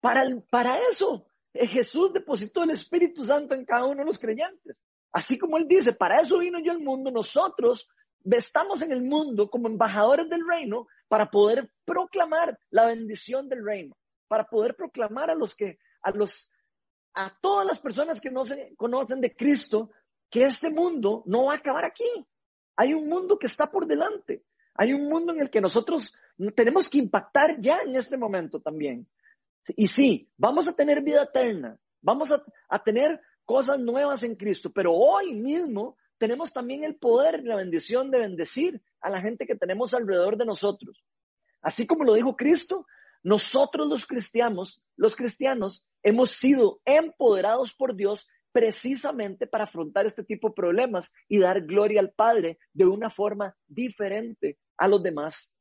Para, 0.00 0.24
para 0.50 0.78
eso, 0.90 1.28
eh, 1.52 1.66
Jesús 1.66 2.12
depositó 2.12 2.64
el 2.64 2.70
Espíritu 2.70 3.24
Santo 3.24 3.54
en 3.54 3.64
cada 3.64 3.84
uno 3.84 4.00
de 4.00 4.06
los 4.06 4.18
creyentes. 4.18 4.82
Así 5.12 5.38
como 5.38 5.56
Él 5.56 5.66
dice, 5.68 5.92
para 5.92 6.20
eso 6.20 6.38
vino 6.38 6.58
yo 6.62 6.72
al 6.72 6.80
mundo, 6.80 7.10
nosotros 7.10 7.88
estamos 8.24 8.82
en 8.82 8.92
el 8.92 9.02
mundo 9.02 9.50
como 9.50 9.68
embajadores 9.68 10.28
del 10.28 10.46
reino 10.46 10.86
para 11.08 11.30
poder 11.30 11.70
proclamar 11.84 12.58
la 12.70 12.86
bendición 12.86 13.48
del 13.48 13.64
reino, 13.64 13.96
para 14.28 14.44
poder 14.44 14.74
proclamar 14.74 15.30
a 15.30 15.34
los 15.34 15.54
que, 15.54 15.78
a 16.02 16.10
los, 16.10 16.50
a 17.14 17.32
todas 17.40 17.66
las 17.66 17.78
personas 17.78 18.20
que 18.20 18.30
no 18.30 18.44
se 18.44 18.74
conocen 18.76 19.20
de 19.20 19.34
Cristo 19.34 19.90
que 20.30 20.44
este 20.44 20.70
mundo 20.70 21.22
no 21.26 21.46
va 21.46 21.54
a 21.54 21.56
acabar 21.56 21.84
aquí. 21.84 22.26
Hay 22.76 22.92
un 22.92 23.08
mundo 23.08 23.38
que 23.38 23.46
está 23.46 23.70
por 23.70 23.86
delante. 23.86 24.44
Hay 24.74 24.92
un 24.92 25.08
mundo 25.08 25.32
en 25.32 25.40
el 25.40 25.50
que 25.50 25.60
nosotros 25.60 26.14
tenemos 26.54 26.88
que 26.88 26.98
impactar 26.98 27.60
ya 27.60 27.80
en 27.80 27.96
este 27.96 28.16
momento 28.16 28.60
también. 28.60 29.06
Y 29.68 29.88
sí, 29.88 30.30
vamos 30.36 30.68
a 30.68 30.74
tener 30.74 31.02
vida 31.02 31.22
eterna, 31.22 31.78
vamos 32.00 32.30
a, 32.30 32.44
a 32.68 32.82
tener 32.82 33.20
cosas 33.44 33.80
nuevas 33.80 34.22
en 34.22 34.36
Cristo, 34.36 34.70
pero 34.70 34.92
hoy 34.92 35.34
mismo 35.34 35.96
tenemos 36.18 36.52
también 36.52 36.84
el 36.84 36.96
poder 36.96 37.40
y 37.40 37.46
la 37.46 37.56
bendición 37.56 38.10
de 38.10 38.18
bendecir 38.18 38.82
a 39.00 39.10
la 39.10 39.20
gente 39.20 39.46
que 39.46 39.54
tenemos 39.54 39.94
alrededor 39.94 40.36
de 40.36 40.46
nosotros. 40.46 41.04
Así 41.60 41.86
como 41.86 42.04
lo 42.04 42.14
dijo 42.14 42.36
Cristo, 42.36 42.86
nosotros 43.22 43.88
los 43.88 44.06
cristianos, 44.06 44.82
los 44.96 45.16
cristianos, 45.16 45.86
hemos 46.02 46.30
sido 46.30 46.80
empoderados 46.84 47.74
por 47.74 47.96
Dios 47.96 48.28
precisamente 48.52 49.46
para 49.46 49.64
afrontar 49.64 50.06
este 50.06 50.24
tipo 50.24 50.48
de 50.48 50.54
problemas 50.54 51.12
y 51.28 51.40
dar 51.40 51.62
gloria 51.62 52.00
al 52.00 52.12
Padre 52.12 52.58
de 52.72 52.86
una 52.86 53.10
forma 53.10 53.54
diferente 53.66 54.58
a 54.78 54.88
los 54.88 55.02
demás 55.02 55.52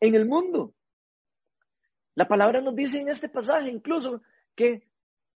en 0.00 0.14
el 0.14 0.26
mundo. 0.26 0.74
La 2.14 2.28
palabra 2.28 2.60
nos 2.60 2.76
dice 2.76 3.00
en 3.00 3.08
este 3.08 3.28
pasaje 3.28 3.70
incluso 3.70 4.22
que 4.54 4.86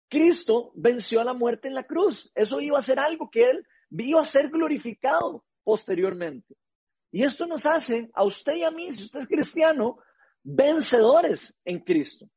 Cristo 0.08 0.72
venció 0.74 1.20
a 1.20 1.24
la 1.24 1.34
muerte 1.34 1.68
en 1.68 1.74
la 1.74 1.84
cruz. 1.84 2.32
Eso 2.34 2.60
iba 2.60 2.78
a 2.78 2.82
ser 2.82 2.98
algo 2.98 3.30
que 3.30 3.44
Él 3.44 3.66
iba 4.02 4.20
a 4.20 4.24
ser 4.24 4.50
glorificado 4.50 5.44
posteriormente. 5.62 6.56
Y 7.12 7.22
esto 7.22 7.46
nos 7.46 7.64
hace 7.64 8.10
a 8.12 8.24
usted 8.24 8.54
y 8.54 8.64
a 8.64 8.70
mí, 8.70 8.90
si 8.90 9.04
usted 9.04 9.20
es 9.20 9.28
cristiano, 9.28 9.98
vencedores 10.42 11.58
en 11.64 11.80
Cristo. 11.80 12.28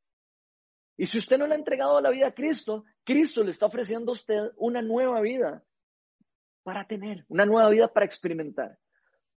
Y 0.96 1.06
si 1.06 1.18
usted 1.18 1.38
no 1.38 1.46
le 1.46 1.54
ha 1.54 1.58
entregado 1.58 2.00
la 2.00 2.10
vida 2.10 2.28
a 2.28 2.34
Cristo, 2.34 2.84
Cristo 3.04 3.42
le 3.42 3.50
está 3.50 3.66
ofreciendo 3.66 4.12
a 4.12 4.14
usted 4.14 4.50
una 4.56 4.82
nueva 4.82 5.20
vida 5.20 5.64
para 6.62 6.86
tener, 6.86 7.24
una 7.28 7.46
nueva 7.46 7.70
vida 7.70 7.92
para 7.92 8.06
experimentar. 8.06 8.78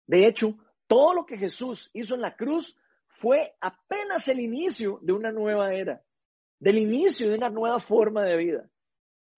De 0.06 0.26
hecho, 0.26 0.56
todo 0.86 1.14
lo 1.14 1.26
que 1.26 1.36
Jesús 1.36 1.90
hizo 1.92 2.14
en 2.14 2.22
la 2.22 2.36
cruz 2.36 2.76
fue 3.06 3.56
apenas 3.60 4.28
el 4.28 4.40
inicio 4.40 5.00
de 5.02 5.12
una 5.12 5.32
nueva 5.32 5.74
era, 5.74 6.02
del 6.58 6.78
inicio 6.78 7.28
de 7.28 7.36
una 7.36 7.50
nueva 7.50 7.78
forma 7.80 8.22
de 8.24 8.36
vida. 8.36 8.70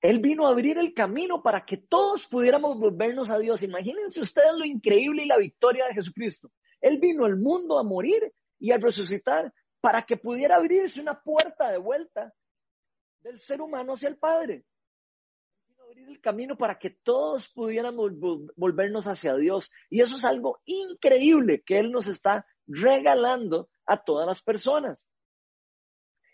Él 0.01 0.21
vino 0.21 0.47
a 0.47 0.51
abrir 0.51 0.79
el 0.79 0.95
camino 0.95 1.43
para 1.43 1.65
que 1.67 1.77
todos 1.77 2.27
pudiéramos 2.27 2.79
volvernos 2.79 3.29
a 3.29 3.39
Dios. 3.39 3.63
Imagínense 3.63 4.21
ustedes 4.21 4.55
lo 4.57 4.65
increíble 4.65 5.25
y 5.25 5.27
la 5.27 5.37
victoria 5.37 5.87
de 5.87 5.95
Jesucristo. 5.95 6.51
Él 6.81 6.99
vino 6.99 7.27
al 7.27 7.37
mundo 7.37 7.79
a 7.79 7.83
morir 7.83 8.33
y 8.59 8.73
a 8.73 8.79
resucitar 8.79 9.53
para 9.81 10.03
que 10.03 10.17
pudiera 10.17 10.57
abrirse 10.57 11.01
una 11.01 11.21
puerta 11.21 11.71
de 11.71 11.79
vuelta 11.79 12.33
del 13.21 13.39
ser 13.39 13.61
humano 13.61 13.93
hacia 13.93 14.09
el 14.09 14.17
Padre. 14.17 14.65
Abrir 15.79 16.09
el 16.09 16.21
camino 16.21 16.57
para 16.57 16.79
que 16.79 16.91
todos 16.91 17.49
pudiéramos 17.49 18.13
volvernos 18.57 19.07
hacia 19.07 19.35
Dios. 19.35 19.71
Y 19.91 20.01
eso 20.01 20.17
es 20.17 20.25
algo 20.25 20.61
increíble 20.65 21.63
que 21.67 21.79
Él 21.79 21.91
nos 21.91 22.07
está 22.07 22.47
regalando 22.67 23.69
a 23.85 24.03
todas 24.03 24.27
las 24.27 24.43
personas. 24.43 25.11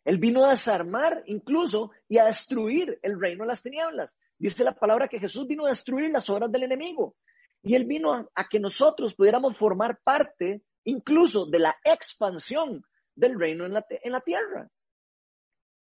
Él 0.07 0.19
vino 0.19 0.45
a 0.45 0.51
desarmar 0.51 1.25
incluso 1.27 1.91
y 2.09 2.19
a 2.19 2.27
destruir 2.27 2.97
el 3.03 3.21
reino 3.21 3.43
de 3.43 3.49
las 3.49 3.63
tinieblas. 3.63 4.17
Dice 4.39 4.63
la 4.63 4.73
palabra 4.73 5.09
que 5.09 5.19
Jesús 5.19 5.49
vino 5.49 5.67
a 5.67 5.71
destruir 5.71 6.13
las 6.13 6.31
obras 6.31 6.51
del 6.53 6.63
enemigo. 6.63 7.17
Y 7.61 7.75
Él 7.75 7.87
vino 7.87 8.15
a, 8.15 8.25
a 8.37 8.49
que 8.49 8.61
nosotros 8.61 9.17
pudiéramos 9.17 9.57
formar 9.57 9.99
parte 10.05 10.63
incluso 10.85 11.47
de 11.47 11.59
la 11.59 11.77
expansión 11.83 12.85
del 13.17 13.37
reino 13.37 13.67
en 13.67 13.73
la, 13.73 13.85
en 13.91 14.13
la 14.13 14.21
tierra. 14.21 14.69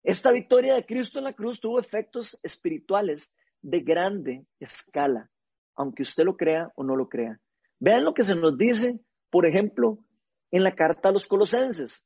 Esta 0.04 0.32
victoria 0.32 0.76
de 0.76 0.86
Cristo 0.86 1.20
en 1.20 1.26
la 1.26 1.34
cruz 1.34 1.60
tuvo 1.60 1.78
efectos 1.78 2.40
espirituales 2.44 3.34
de 3.62 3.82
grande 3.82 4.46
escala, 4.58 5.30
aunque 5.76 6.04
usted 6.04 6.24
lo 6.24 6.38
crea 6.38 6.72
o 6.76 6.86
no 6.86 6.96
lo 6.96 7.10
crea. 7.10 7.42
Vean 7.78 8.06
lo 8.06 8.14
que 8.14 8.24
se 8.24 8.36
nos 8.36 8.58
dice, 8.58 9.02
por 9.30 9.46
ejemplo, 9.46 10.00
en 10.50 10.64
la 10.64 10.76
carta 10.76 11.10
a 11.10 11.12
los 11.12 11.28
colosenses. 11.28 12.06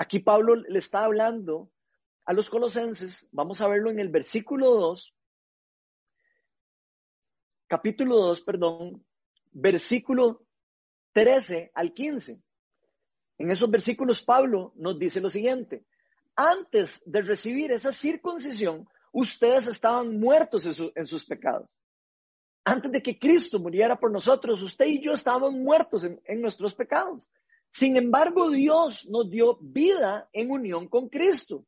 Aquí 0.00 0.20
Pablo 0.20 0.54
le 0.54 0.78
está 0.78 1.04
hablando 1.04 1.72
a 2.24 2.32
los 2.32 2.48
colosenses, 2.48 3.28
vamos 3.32 3.60
a 3.60 3.66
verlo 3.66 3.90
en 3.90 3.98
el 3.98 4.10
versículo 4.10 4.70
2, 4.76 5.12
capítulo 7.66 8.16
2, 8.18 8.42
perdón, 8.42 9.04
versículo 9.50 10.44
13 11.14 11.72
al 11.74 11.92
15. 11.94 12.40
En 13.38 13.50
esos 13.50 13.68
versículos 13.68 14.22
Pablo 14.22 14.72
nos 14.76 15.00
dice 15.00 15.20
lo 15.20 15.30
siguiente, 15.30 15.84
antes 16.36 17.02
de 17.04 17.22
recibir 17.22 17.72
esa 17.72 17.90
circuncisión, 17.90 18.88
ustedes 19.10 19.66
estaban 19.66 20.20
muertos 20.20 20.64
en, 20.94 21.06
sus 21.06 21.24
pecados. 21.24 21.74
Antes 22.64 22.92
de 22.92 23.02
que 23.02 23.18
Cristo 23.18 23.58
muriera 23.58 23.98
por 23.98 24.12
nosotros, 24.12 24.62
usted 24.62 24.86
y 24.86 25.02
yo 25.02 25.10
estábamos 25.10 25.54
muertos 25.54 26.04
en, 26.04 26.20
en 26.24 26.40
nuestros 26.40 26.72
pecados. 26.76 27.28
Sin 27.70 27.96
embargo, 27.96 28.50
Dios 28.50 29.08
nos 29.08 29.30
dio 29.30 29.58
vida 29.60 30.28
en 30.32 30.50
unión 30.50 30.88
con 30.88 31.08
Cristo. 31.08 31.66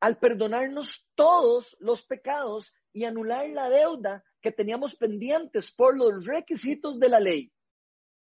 Al 0.00 0.18
perdonarnos 0.18 1.08
todos 1.14 1.76
los 1.80 2.02
pecados 2.02 2.74
y 2.92 3.04
anular 3.04 3.48
la 3.48 3.70
deuda 3.70 4.24
que 4.40 4.52
teníamos 4.52 4.94
pendientes 4.94 5.72
por 5.72 5.96
los 5.96 6.24
requisitos 6.26 6.98
de 6.98 7.08
la 7.08 7.20
ley. 7.20 7.52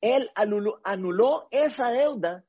Él 0.00 0.30
anuló, 0.34 1.48
esa 1.50 1.90
deuda 1.90 2.44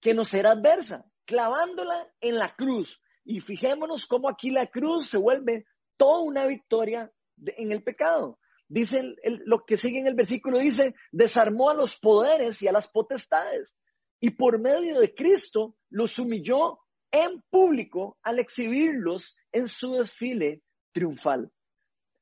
que 0.00 0.14
nos 0.14 0.34
era 0.34 0.52
adversa, 0.52 1.10
clavándola 1.24 2.12
en 2.20 2.36
la 2.36 2.54
cruz. 2.54 3.00
Y 3.24 3.40
fijémonos 3.40 4.06
cómo 4.06 4.28
aquí 4.28 4.50
la 4.50 4.66
cruz 4.66 5.08
se 5.08 5.18
vuelve 5.18 5.66
toda 5.96 6.20
una 6.20 6.46
victoria 6.46 7.12
en 7.38 7.72
el 7.72 7.82
pecado. 7.82 8.38
Dice 8.68 9.16
lo 9.46 9.64
que 9.64 9.76
sigue 9.76 9.98
en 9.98 10.06
el 10.06 10.14
versículo, 10.14 10.58
dice, 10.58 10.94
desarmó 11.10 11.70
a 11.70 11.74
los 11.74 11.98
poderes 11.98 12.60
y 12.62 12.68
a 12.68 12.72
las 12.72 12.88
potestades. 12.88 13.76
Y 14.20 14.30
por 14.30 14.60
medio 14.60 15.00
de 15.00 15.14
Cristo 15.14 15.76
los 15.90 16.18
humilló 16.18 16.80
en 17.10 17.42
público 17.50 18.18
al 18.22 18.38
exhibirlos 18.38 19.38
en 19.52 19.68
su 19.68 19.94
desfile 19.94 20.62
triunfal. 20.92 21.50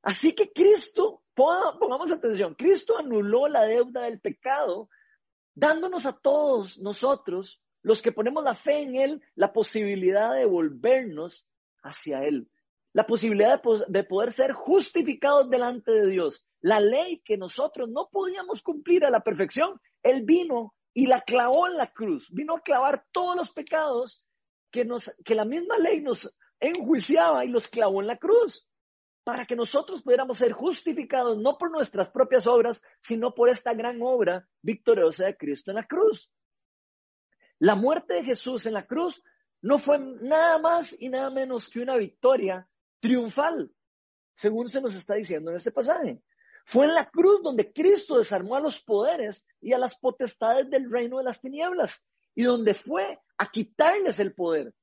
Así 0.03 0.35
que 0.35 0.53
Cristo 0.53 1.25
Pongamos 1.37 2.11
atención, 2.11 2.55
Cristo 2.55 2.97
anuló 2.97 3.47
la 3.47 3.65
deuda 3.65 4.05
del 4.05 4.21
pecado, 4.21 4.89
dándonos 5.55 6.07
a 6.07 6.19
todos 6.19 6.79
nosotros, 6.79 7.61
los 7.83 8.01
que 8.01 8.11
ponemos 8.11 8.43
la 8.43 8.55
fe 8.55 8.81
en 8.81 8.97
Él, 8.97 9.23
la 9.35 9.53
posibilidad 9.53 10.35
de 10.35 10.47
volvernos 10.47 11.47
hacia 11.83 12.21
Él, 12.21 12.49
la 12.97 13.07
posibilidad 13.07 13.61
de 13.89 14.05
poder 14.05 14.33
ser 14.33 14.53
justificados 14.55 15.51
delante 15.51 15.93
de 15.93 16.07
Dios. 16.07 16.49
La 16.63 16.81
ley 16.81 17.21
que 17.23 17.37
nosotros 17.37 17.91
no 17.91 18.09
podíamos 18.11 18.63
cumplir 18.63 19.05
a 19.05 19.11
la 19.11 19.21
perfección, 19.21 19.79
Él 20.03 20.25
vino 20.25 20.75
y 20.95 21.05
la 21.05 21.21
clavó 21.21 21.67
en 21.67 21.77
la 21.77 21.89
cruz, 21.89 22.27
vino 22.31 22.57
a 22.57 22.63
clavar 22.63 23.05
todos 23.13 23.37
los 23.37 23.53
pecados 23.53 24.25
que, 24.71 24.89
que 25.27 25.35
la 25.35 25.45
misma 25.45 25.77
ley 25.77 26.01
nos 26.01 26.35
enjuiciaba 26.59 27.45
y 27.45 27.49
los 27.49 27.69
clavó 27.69 28.01
en 28.01 28.07
la 28.07 28.17
cruz 28.17 28.67
para 29.25 29.45
que 29.45 29.57
nosotros 29.57 30.03
pudiéramos 30.03 30.39
ser 30.39 30.53
justificados 30.53 31.37
no 31.37 31.59
por 31.59 31.71
nuestras 31.71 32.11
propias 32.11 32.47
obras, 32.47 32.83
sino 33.03 33.35
por 33.35 33.51
esta 33.51 33.75
gran 33.75 34.01
obra 34.01 34.49
victoriosa 34.63 35.27
de 35.27 35.37
Cristo 35.37 35.71
en 35.71 35.77
la 35.77 35.87
cruz. 35.87 36.31
La 37.59 37.75
muerte 37.75 38.15
de 38.15 38.25
Jesús 38.25 38.65
en 38.65 38.73
la 38.73 38.87
cruz 38.87 39.23
no 39.61 39.79
fue 39.79 39.99
nada 39.99 40.59
más 40.59 40.99
y 40.99 41.11
nada 41.11 41.29
menos 41.29 41.69
que 41.69 41.81
una 41.81 41.99
victoria 41.99 42.67
triunfal, 43.01 43.73
según 44.35 44.69
se 44.71 44.81
nos 44.81 44.95
está 44.95 45.15
diciendo 45.15 45.51
en 45.51 45.57
este 45.57 45.73
pasaje. 45.73 46.23
Fue 46.65 46.87
en 46.87 46.95
la 46.95 47.05
cruz 47.05 47.43
donde 47.43 47.73
Cristo 47.73 48.19
desarmó 48.19 48.57
a 48.57 48.61
los 48.61 48.83
poderes 48.83 49.47
y 49.61 49.73
a 49.73 49.79
las 49.79 49.97
potestades 49.97 50.69
del 50.69 50.91
reino 50.91 51.19
de 51.19 51.25
las 51.25 51.41
tinieblas 51.41 52.05
y 52.35 52.43
donde 52.43 52.75
fue 52.75 53.21
a 53.39 53.51
quitarles 53.51 54.19
el 54.19 54.35
poder. 54.35 54.75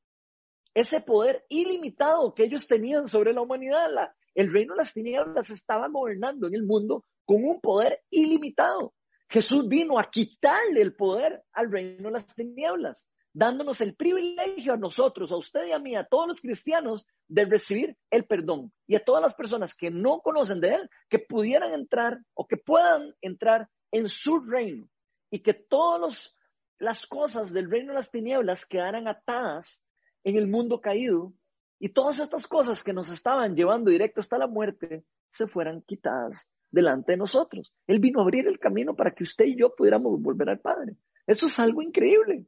Ese 0.73 1.01
poder 1.01 1.45
ilimitado 1.49 2.33
que 2.33 2.45
ellos 2.45 2.67
tenían 2.67 3.07
sobre 3.07 3.33
la 3.33 3.41
humanidad, 3.41 3.89
el 4.33 4.51
reino 4.51 4.73
de 4.73 4.79
las 4.79 4.93
tinieblas 4.93 5.49
estaba 5.49 5.87
gobernando 5.89 6.47
en 6.47 6.55
el 6.55 6.63
mundo 6.63 7.05
con 7.25 7.43
un 7.43 7.61
poder 7.61 8.01
ilimitado. 8.09 8.93
Jesús 9.29 9.67
vino 9.67 9.99
a 9.99 10.09
quitarle 10.09 10.81
el 10.81 10.95
poder 10.95 11.43
al 11.51 11.71
reino 11.71 12.09
de 12.09 12.11
las 12.11 12.27
tinieblas, 12.27 13.09
dándonos 13.33 13.81
el 13.81 13.95
privilegio 13.95 14.73
a 14.73 14.77
nosotros, 14.77 15.31
a 15.31 15.37
usted 15.37 15.67
y 15.67 15.71
a 15.71 15.79
mí, 15.79 15.95
a 15.95 16.05
todos 16.05 16.27
los 16.27 16.41
cristianos, 16.41 17.05
de 17.27 17.45
recibir 17.45 17.97
el 18.11 18.25
perdón. 18.25 18.71
Y 18.87 18.95
a 18.95 19.03
todas 19.03 19.21
las 19.21 19.33
personas 19.33 19.73
que 19.73 19.89
no 19.89 20.19
conocen 20.21 20.61
de 20.61 20.75
Él, 20.75 20.89
que 21.09 21.19
pudieran 21.19 21.73
entrar 21.73 22.19
o 22.33 22.47
que 22.47 22.57
puedan 22.57 23.13
entrar 23.21 23.69
en 23.91 24.07
su 24.07 24.39
reino. 24.39 24.87
Y 25.31 25.39
que 25.39 25.53
todas 25.53 26.35
las 26.79 27.07
cosas 27.07 27.51
del 27.51 27.69
reino 27.69 27.89
de 27.89 27.95
las 27.95 28.11
tinieblas 28.11 28.65
quedaran 28.65 29.07
atadas 29.07 29.83
en 30.23 30.35
el 30.35 30.47
mundo 30.47 30.79
caído 30.79 31.33
y 31.79 31.89
todas 31.89 32.19
estas 32.19 32.47
cosas 32.47 32.81
que 32.81 32.93
nos 32.93 33.11
estaban 33.11 33.55
llevando 33.55 33.91
directo 33.91 34.21
hasta 34.21 34.37
la 34.37 34.47
muerte 34.47 35.03
se 35.29 35.47
fueran 35.47 35.81
quitadas 35.81 36.49
delante 36.71 37.11
de 37.11 37.17
nosotros. 37.17 37.73
Él 37.87 37.99
vino 37.99 38.19
a 38.19 38.23
abrir 38.23 38.47
el 38.47 38.57
camino 38.57 38.95
para 38.95 39.11
que 39.11 39.23
usted 39.23 39.45
y 39.45 39.57
yo 39.57 39.75
pudiéramos 39.75 40.21
volver 40.21 40.49
al 40.49 40.59
Padre. 40.59 40.95
Eso 41.27 41.45
es 41.47 41.59
algo 41.59 41.81
increíble. 41.81 42.45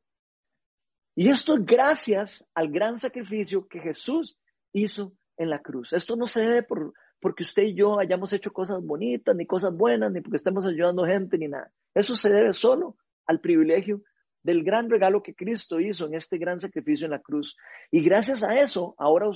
Y 1.16 1.30
esto 1.30 1.54
es 1.54 1.66
gracias 1.66 2.50
al 2.54 2.70
gran 2.70 2.98
sacrificio 2.98 3.68
que 3.68 3.80
Jesús 3.80 4.38
hizo 4.74 5.14
en 5.38 5.50
la 5.50 5.62
cruz. 5.62 5.94
Esto 5.94 6.16
no 6.16 6.28
se 6.28 6.42
debe 6.42 6.64
por, 6.64 6.94
porque 7.22 7.44
usted 7.44 7.64
y 7.64 7.76
yo 7.76 8.00
hayamos 8.00 8.34
hecho 8.34 8.52
cosas 8.52 8.84
bonitas, 8.84 9.36
ni 9.36 9.46
cosas 9.46 9.74
buenas, 9.74 10.12
ni 10.12 10.22
porque 10.22 10.38
estemos 10.38 10.66
ayudando 10.66 11.06
gente, 11.06 11.38
ni 11.38 11.48
nada. 11.48 11.72
Eso 11.94 12.16
se 12.16 12.30
debe 12.30 12.52
solo 12.52 12.98
al 13.26 13.40
privilegio 13.40 14.02
del 14.44 14.64
gran 14.64 14.90
regalo 14.90 15.24
que 15.24 15.34
Cristo 15.34 15.80
hizo 15.80 16.06
en 16.06 16.16
este 16.16 16.38
gran 16.38 16.60
sacrificio 16.60 17.06
en 17.06 17.12
la 17.12 17.22
cruz. 17.22 17.56
Y 17.92 18.04
gracias 18.04 18.44
a 18.44 18.60
eso, 18.60 18.94
ahora 18.98 19.28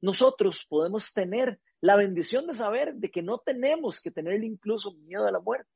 nosotros 0.00 0.66
podemos 0.68 1.12
tener 1.12 1.60
la 1.80 1.96
bendición 1.96 2.46
de 2.46 2.54
saber 2.54 2.94
de 2.94 3.10
que 3.10 3.22
no 3.22 3.38
tenemos 3.38 4.00
que 4.00 4.10
tener 4.10 4.42
incluso 4.42 4.94
miedo 4.94 5.26
a 5.26 5.30
la 5.30 5.40
muerte. 5.40 5.70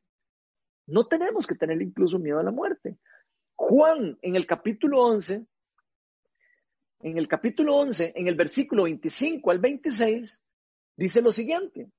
No 0.86 1.04
tenemos 1.04 1.46
que 1.46 1.54
tener 1.54 1.80
incluso 1.82 2.18
miedo 2.18 2.40
a 2.40 2.42
la 2.42 2.50
muerte. 2.50 2.96
Juan 3.54 4.18
en 4.22 4.34
el 4.34 4.46
capítulo 4.46 5.02
11, 5.02 5.46
en 7.00 7.18
el 7.18 7.28
capítulo 7.28 7.76
11, 7.76 8.12
en 8.14 8.28
el 8.28 8.34
versículo 8.34 8.84
25 8.84 9.50
al 9.50 9.58
26, 9.58 10.42
dice 10.96 11.22
lo 11.22 11.32
siguiente. 11.32 11.90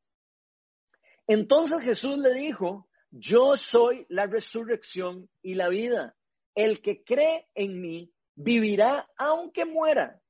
Entonces 1.28 1.82
Jesús 1.82 2.18
le 2.18 2.34
dijo, 2.34 2.88
yo 3.10 3.58
soy 3.58 4.06
la 4.10 4.28
resurrección 4.28 5.30
y 5.42 5.56
la 5.56 5.70
vida 5.70 6.16
el 6.56 6.82
que 6.82 7.04
cree 7.04 7.48
en 7.56 7.82
mí 7.82 8.14
vivirá 8.36 9.10
aunque 9.18 9.66
muera. 9.66 10.22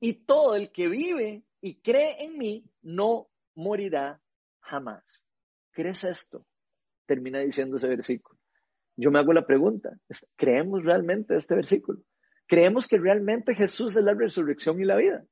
Y 0.00 0.24
todo 0.24 0.54
el 0.54 0.70
que 0.70 0.88
vive 0.88 1.44
y 1.60 1.80
cree 1.80 2.24
en 2.24 2.38
mí 2.38 2.64
no 2.82 3.28
morirá 3.54 4.20
jamás. 4.60 5.26
¿Crees 5.72 6.04
esto? 6.04 6.46
Termina 7.06 7.40
diciendo 7.40 7.76
ese 7.76 7.88
versículo. 7.88 8.38
Yo 8.96 9.10
me 9.10 9.18
hago 9.18 9.32
la 9.32 9.46
pregunta, 9.46 9.98
¿creemos 10.36 10.84
realmente 10.84 11.36
este 11.36 11.54
versículo? 11.54 12.02
¿Creemos 12.48 12.88
que 12.88 12.98
realmente 12.98 13.54
Jesús 13.54 13.96
es 13.96 14.02
la 14.02 14.14
resurrección 14.14 14.80
y 14.80 14.84
la 14.84 14.96
vida? 14.96 15.24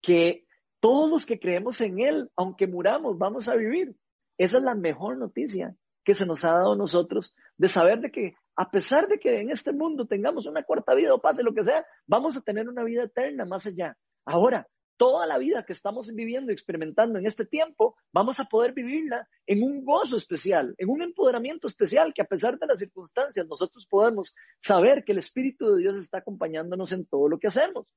Que 0.00 0.46
todos 0.80 1.08
los 1.08 1.26
que 1.26 1.38
creemos 1.38 1.80
en 1.80 2.00
Él, 2.00 2.30
aunque 2.34 2.66
muramos, 2.66 3.18
vamos 3.18 3.48
a 3.48 3.54
vivir. 3.54 3.94
Esa 4.38 4.56
es 4.58 4.64
la 4.64 4.74
mejor 4.74 5.18
noticia 5.18 5.76
que 6.02 6.14
se 6.14 6.26
nos 6.26 6.44
ha 6.44 6.54
dado 6.54 6.72
a 6.72 6.76
nosotros 6.76 7.34
de 7.56 7.68
saber 7.68 8.00
de 8.00 8.10
que 8.10 8.34
a 8.56 8.70
pesar 8.70 9.06
de 9.06 9.18
que 9.18 9.40
en 9.40 9.50
este 9.50 9.72
mundo 9.72 10.06
tengamos 10.06 10.46
una 10.46 10.64
cuarta 10.64 10.94
vida 10.94 11.14
o 11.14 11.20
pase 11.20 11.42
lo 11.42 11.54
que 11.54 11.62
sea, 11.62 11.86
vamos 12.06 12.36
a 12.36 12.40
tener 12.40 12.68
una 12.68 12.84
vida 12.84 13.04
eterna 13.04 13.44
más 13.44 13.66
allá. 13.66 13.96
Ahora, 14.24 14.66
toda 15.02 15.26
la 15.26 15.36
vida 15.36 15.64
que 15.64 15.72
estamos 15.72 16.14
viviendo 16.14 16.52
y 16.52 16.54
experimentando 16.54 17.18
en 17.18 17.26
este 17.26 17.44
tiempo, 17.44 17.96
vamos 18.12 18.38
a 18.38 18.44
poder 18.44 18.72
vivirla 18.72 19.28
en 19.48 19.64
un 19.64 19.84
gozo 19.84 20.14
especial, 20.14 20.76
en 20.78 20.88
un 20.88 21.02
empoderamiento 21.02 21.66
especial, 21.66 22.14
que 22.14 22.22
a 22.22 22.24
pesar 22.24 22.56
de 22.56 22.68
las 22.68 22.78
circunstancias, 22.78 23.44
nosotros 23.48 23.84
podemos 23.90 24.32
saber 24.60 25.02
que 25.02 25.10
el 25.10 25.18
Espíritu 25.18 25.72
de 25.72 25.80
Dios 25.80 25.98
está 25.98 26.18
acompañándonos 26.18 26.92
en 26.92 27.04
todo 27.04 27.28
lo 27.28 27.40
que 27.40 27.48
hacemos. 27.48 27.88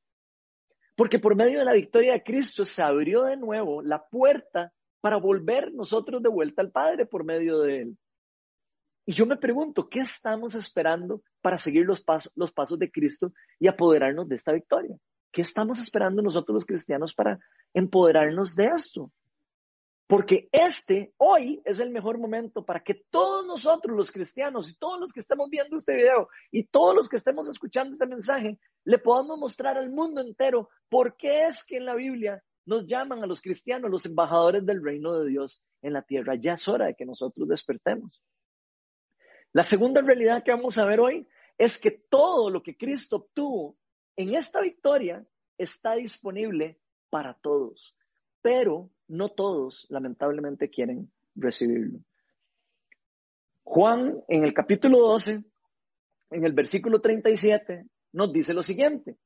Porque 0.95 1.19
por 1.19 1.35
medio 1.35 1.59
de 1.59 1.65
la 1.65 1.73
victoria 1.73 2.13
de 2.13 2.23
Cristo 2.23 2.65
se 2.65 2.81
abrió 2.81 3.21
de 3.25 3.37
nuevo 3.37 3.83
la 3.83 4.03
puerta 4.03 4.73
para 4.99 5.17
volver 5.17 5.75
nosotros 5.75 6.23
de 6.23 6.29
vuelta 6.29 6.63
al 6.63 6.71
Padre 6.71 7.05
por 7.05 7.23
medio 7.23 7.59
de 7.59 7.81
Él. 7.83 7.97
Y 9.05 9.13
yo 9.13 9.27
me 9.27 9.37
pregunto, 9.37 9.89
¿qué 9.89 9.99
estamos 9.99 10.55
esperando 10.55 11.21
para 11.43 11.59
seguir 11.59 11.85
los, 11.85 12.03
pasos, 12.03 12.31
los 12.33 12.51
pasos 12.51 12.79
de 12.79 12.89
Cristo 12.89 13.31
y 13.59 13.67
apoderarnos 13.67 14.27
de 14.27 14.37
esta 14.37 14.53
victoria? 14.53 14.97
¿Qué 15.35 15.41
estamos 15.41 15.79
esperando 15.79 16.21
nosotros 16.21 16.53
los 16.53 16.65
cristianos 16.65 17.13
para 17.13 17.37
empoderarnos 17.73 18.55
de 18.55 18.67
esto? 18.67 19.11
Porque 20.07 20.47
este 20.53 21.13
hoy 21.17 21.61
es 21.65 21.81
el 21.81 21.89
mejor 21.89 22.17
momento 22.17 22.63
para 22.63 22.81
que 22.81 23.03
todos 23.09 23.45
nosotros 23.45 23.97
los 23.97 24.13
cristianos 24.13 24.69
y 24.69 24.77
todos 24.77 24.97
los 24.97 25.11
que 25.11 25.19
estemos 25.19 25.49
viendo 25.49 25.75
este 25.75 25.93
video 25.93 26.29
y 26.51 26.63
todos 26.63 26.95
los 26.95 27.09
que 27.09 27.17
estemos 27.17 27.49
escuchando 27.49 27.91
este 27.91 28.07
mensaje 28.07 28.57
le 28.85 28.97
podamos 28.97 29.37
mostrar 29.37 29.77
al 29.77 29.89
mundo 29.89 30.21
entero 30.21 30.69
por 30.87 31.17
qué 31.17 31.47
es 31.47 31.65
que 31.65 31.75
en 31.75 31.85
la 31.85 31.95
Biblia 31.95 32.41
nos 32.65 32.87
llaman 32.87 33.21
a 33.21 33.27
los 33.27 33.41
cristianos 33.41 33.91
los 33.91 34.05
embajadores 34.05 34.65
del 34.65 34.81
reino 34.81 35.19
de 35.19 35.29
Dios 35.29 35.61
en 35.81 35.91
la 35.91 36.01
tierra. 36.01 36.35
Ya 36.35 36.53
es 36.53 36.65
hora 36.69 36.85
de 36.85 36.95
que 36.95 37.05
nosotros 37.05 37.45
despertemos. 37.49 38.23
La 39.51 39.63
segunda 39.63 39.99
realidad 39.99 40.45
que 40.45 40.51
vamos 40.51 40.77
a 40.77 40.85
ver 40.85 41.01
hoy 41.01 41.27
es 41.57 41.77
que 41.77 41.91
todo 41.91 42.49
lo 42.49 42.63
que 42.63 42.77
Cristo 42.77 43.17
obtuvo 43.17 43.75
en 44.17 44.35
esta 44.35 44.61
victoria 44.61 45.25
está 45.57 45.95
disponible 45.95 46.79
para 47.09 47.33
todos, 47.33 47.95
pero 48.41 48.89
no 49.07 49.29
todos 49.29 49.85
lamentablemente 49.89 50.69
quieren 50.69 51.11
recibirlo. 51.35 51.99
Juan 53.63 54.23
en 54.27 54.43
el 54.43 54.53
capítulo 54.53 54.99
12, 54.99 55.43
en 56.31 56.45
el 56.45 56.53
versículo 56.53 57.01
37, 57.01 57.85
nos 58.13 58.31
dice 58.31 58.53
lo 58.53 58.63
siguiente. 58.63 59.17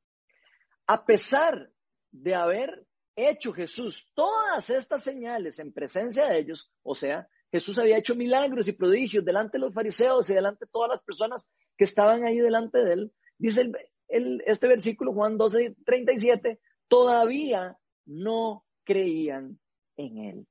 A 0.87 1.05
pesar 1.05 1.69
de 2.11 2.35
haber 2.35 2.87
hecho 3.15 3.51
Jesús 3.53 4.09
todas 4.15 4.69
estas 4.69 5.03
señales 5.03 5.59
en 5.59 5.73
presencia 5.73 6.27
de 6.27 6.39
ellos, 6.39 6.71
o 6.83 6.95
sea, 6.95 7.27
Jesús 7.51 7.77
había 7.79 7.97
hecho 7.97 8.15
milagros 8.15 8.67
y 8.67 8.73
prodigios 8.73 9.25
delante 9.25 9.57
de 9.57 9.65
los 9.65 9.73
fariseos 9.73 10.29
y 10.29 10.33
delante 10.33 10.65
de 10.65 10.71
todas 10.71 10.89
las 10.89 11.01
personas 11.01 11.49
que 11.77 11.83
estaban 11.83 12.23
ahí 12.23 12.37
delante 12.37 12.83
de 12.83 12.93
él. 12.93 13.13
Dice 13.37 13.71
este 14.09 14.67
versículo, 14.67 15.13
Juan 15.13 15.37
12, 15.37 15.75
37, 15.85 16.59
todavía 16.87 17.77
no 18.05 18.65
creían 18.83 19.59
en 19.97 20.17
él. 20.17 20.47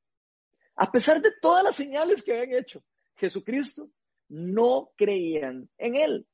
A 0.76 0.90
pesar 0.92 1.20
de 1.20 1.32
todas 1.42 1.64
las 1.64 1.74
señales 1.74 2.22
que 2.22 2.32
habían 2.32 2.60
hecho, 2.60 2.82
Jesucristo 3.16 3.90
no 4.28 4.90
creían 4.96 5.68
en 5.76 5.96
él. 5.96 6.26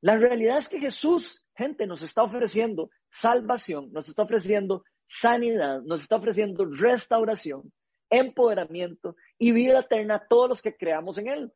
La 0.00 0.16
realidad 0.16 0.58
es 0.58 0.68
que 0.68 0.80
Jesús, 0.80 1.44
gente, 1.54 1.86
nos 1.86 2.02
está 2.02 2.22
ofreciendo 2.22 2.90
salvación, 3.10 3.92
nos 3.92 4.08
está 4.08 4.22
ofreciendo 4.22 4.84
sanidad, 5.04 5.82
nos 5.82 6.02
está 6.02 6.16
ofreciendo 6.16 6.64
restauración, 6.64 7.72
empoderamiento 8.08 9.16
y 9.38 9.52
vida 9.52 9.80
eterna 9.80 10.16
a 10.16 10.26
todos 10.26 10.48
los 10.48 10.62
que 10.62 10.76
creamos 10.76 11.18
en 11.18 11.28
Él. 11.28 11.52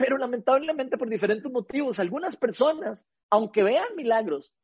Pero 0.00 0.16
lamentablemente 0.16 0.96
por 0.96 1.10
diferentes 1.10 1.52
motivos, 1.52 2.00
algunas 2.00 2.34
personas, 2.34 3.06
aunque 3.28 3.62
vean 3.62 3.94
milagros 3.96 4.54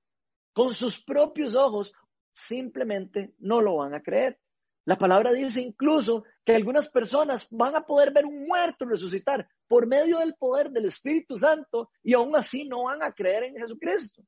con 0.55 0.73
sus 0.73 1.05
propios 1.05 1.55
ojos, 1.55 1.93
simplemente 2.33 3.35
no 3.39 3.61
lo 3.61 3.77
van 3.77 3.93
a 3.93 4.03
creer. 4.03 4.41
La 4.87 4.97
palabra 4.97 5.35
dice 5.35 5.61
incluso 5.61 6.25
que 6.43 6.55
algunas 6.55 6.89
personas 6.89 7.49
van 7.51 7.77
a 7.77 7.85
poder 7.85 8.15
ver 8.15 8.25
un 8.25 8.47
muerto 8.47 8.87
resucitar 8.87 9.47
por 9.69 9.87
medio 9.87 10.21
del 10.21 10.35
poder 10.37 10.71
del 10.71 10.87
Espíritu 10.87 11.37
Santo 11.37 11.91
y 12.03 12.15
aún 12.15 12.35
así 12.35 12.67
no 12.67 12.85
van 12.85 13.03
a 13.03 13.13
creer 13.13 13.43
en 13.43 13.57
Jesucristo. 13.57 14.23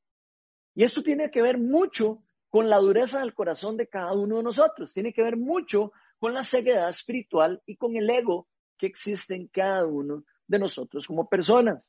Y 0.74 0.84
esto 0.84 1.02
tiene 1.02 1.30
que 1.30 1.40
ver 1.40 1.56
mucho 1.56 2.22
con 2.50 2.68
la 2.68 2.76
dureza 2.76 3.20
del 3.20 3.32
corazón 3.32 3.78
de 3.78 3.88
cada 3.88 4.12
uno 4.12 4.36
de 4.36 4.42
nosotros, 4.42 4.92
tiene 4.92 5.14
que 5.14 5.22
ver 5.22 5.38
mucho 5.38 5.90
con 6.18 6.34
la 6.34 6.42
ceguedad 6.42 6.90
espiritual 6.90 7.62
y 7.64 7.76
con 7.76 7.96
el 7.96 8.10
ego 8.10 8.46
que 8.76 8.88
existe 8.88 9.34
en 9.34 9.48
cada 9.48 9.86
uno 9.86 10.22
de 10.48 10.58
nosotros 10.58 11.06
como 11.06 11.28
personas. 11.28 11.86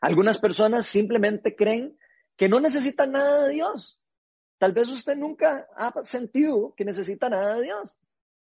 Algunas 0.00 0.38
personas 0.38 0.86
simplemente 0.86 1.54
creen 1.56 1.96
que 2.36 2.48
no 2.48 2.60
necesitan 2.60 3.12
nada 3.12 3.46
de 3.46 3.54
Dios. 3.54 4.00
Tal 4.58 4.72
vez 4.72 4.88
usted 4.88 5.16
nunca 5.16 5.66
ha 5.76 5.92
sentido 6.04 6.74
que 6.76 6.84
necesita 6.84 7.28
nada 7.28 7.56
de 7.56 7.62
Dios. 7.62 7.96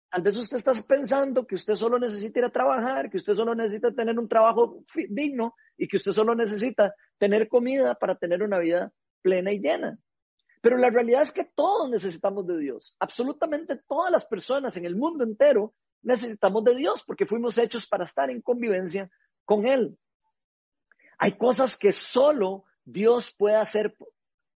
Tal 0.10 0.22
vez 0.22 0.38
usted 0.38 0.58
está 0.58 0.74
pensando 0.88 1.48
que 1.48 1.56
usted 1.56 1.74
solo 1.74 1.98
necesita 1.98 2.40
ir 2.40 2.46
a 2.46 2.52
trabajar, 2.52 3.10
que 3.10 3.18
usted 3.18 3.34
solo 3.34 3.56
necesita 3.56 3.92
tener 3.92 4.20
un 4.20 4.28
trabajo 4.28 4.84
digno 5.10 5.56
y 5.78 5.88
que 5.88 5.98
usted 5.98 6.12
solo 6.12 6.36
necesita 6.36 6.94
tener 7.18 7.48
comida 7.48 7.96
para 7.96 8.16
tener 8.16 8.44
una 8.44 8.60
vida 8.60 8.94
plena 9.24 9.52
y 9.52 9.60
llena. 9.60 9.98
Pero 10.62 10.78
la 10.78 10.90
realidad 10.90 11.24
es 11.24 11.32
que 11.32 11.46
todos 11.56 11.90
necesitamos 11.90 12.46
de 12.48 12.60
Dios. 12.60 12.96
Absolutamente 13.00 13.82
todas 13.88 14.12
las 14.12 14.26
personas 14.26 14.78
en 14.78 14.86
el 14.86 14.96
mundo 14.96 15.24
entero 15.24 15.74
necesitamos 16.04 16.64
de 16.64 16.76
Dios 16.76 17.04
porque 17.06 17.26
fuimos 17.26 17.58
hechos 17.58 17.88
para 17.88 18.04
estar 18.04 18.30
en 18.30 18.42
convivencia 18.42 19.10
con 19.46 19.66
Él. 19.66 19.98
Hay 21.18 21.38
cosas 21.38 21.78
que 21.78 21.92
solo 21.92 22.66
Dios 22.86 23.34
puede 23.38 23.56
hacer 23.56 23.96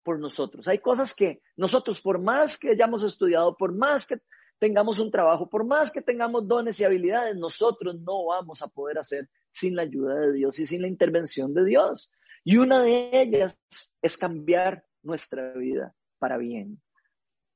por 0.03 0.19
nosotros. 0.19 0.67
Hay 0.67 0.79
cosas 0.79 1.15
que 1.15 1.41
nosotros, 1.55 2.01
por 2.01 2.19
más 2.19 2.58
que 2.58 2.71
hayamos 2.71 3.03
estudiado, 3.03 3.55
por 3.55 3.73
más 3.73 4.05
que 4.05 4.17
tengamos 4.60 4.99
un 4.99 5.12
trabajo, 5.12 5.49
por 5.49 5.65
más 5.65 5.91
que 5.91 6.01
tengamos 6.01 6.47
dones 6.47 6.79
y 6.79 6.84
habilidades, 6.84 7.36
nosotros 7.36 7.99
no 8.01 8.25
vamos 8.25 8.62
a 8.62 8.67
poder 8.67 8.99
hacer 8.99 9.29
sin 9.51 9.75
la 9.75 9.84
ayuda 9.84 10.15
de 10.15 10.34
Dios 10.34 10.60
y 10.60 10.67
sin 10.67 10.81
la 10.81 10.88
intervención 10.88 11.53
de 11.53 11.65
Dios. 11.65 12.12
Y 12.43 12.58
una 12.58 12.81
de 12.81 13.10
ellas 13.12 13.60
es 14.01 14.17
cambiar 14.17 14.86
nuestra 15.01 15.53
vida 15.53 15.93
para 16.19 16.38
bien. 16.38 16.81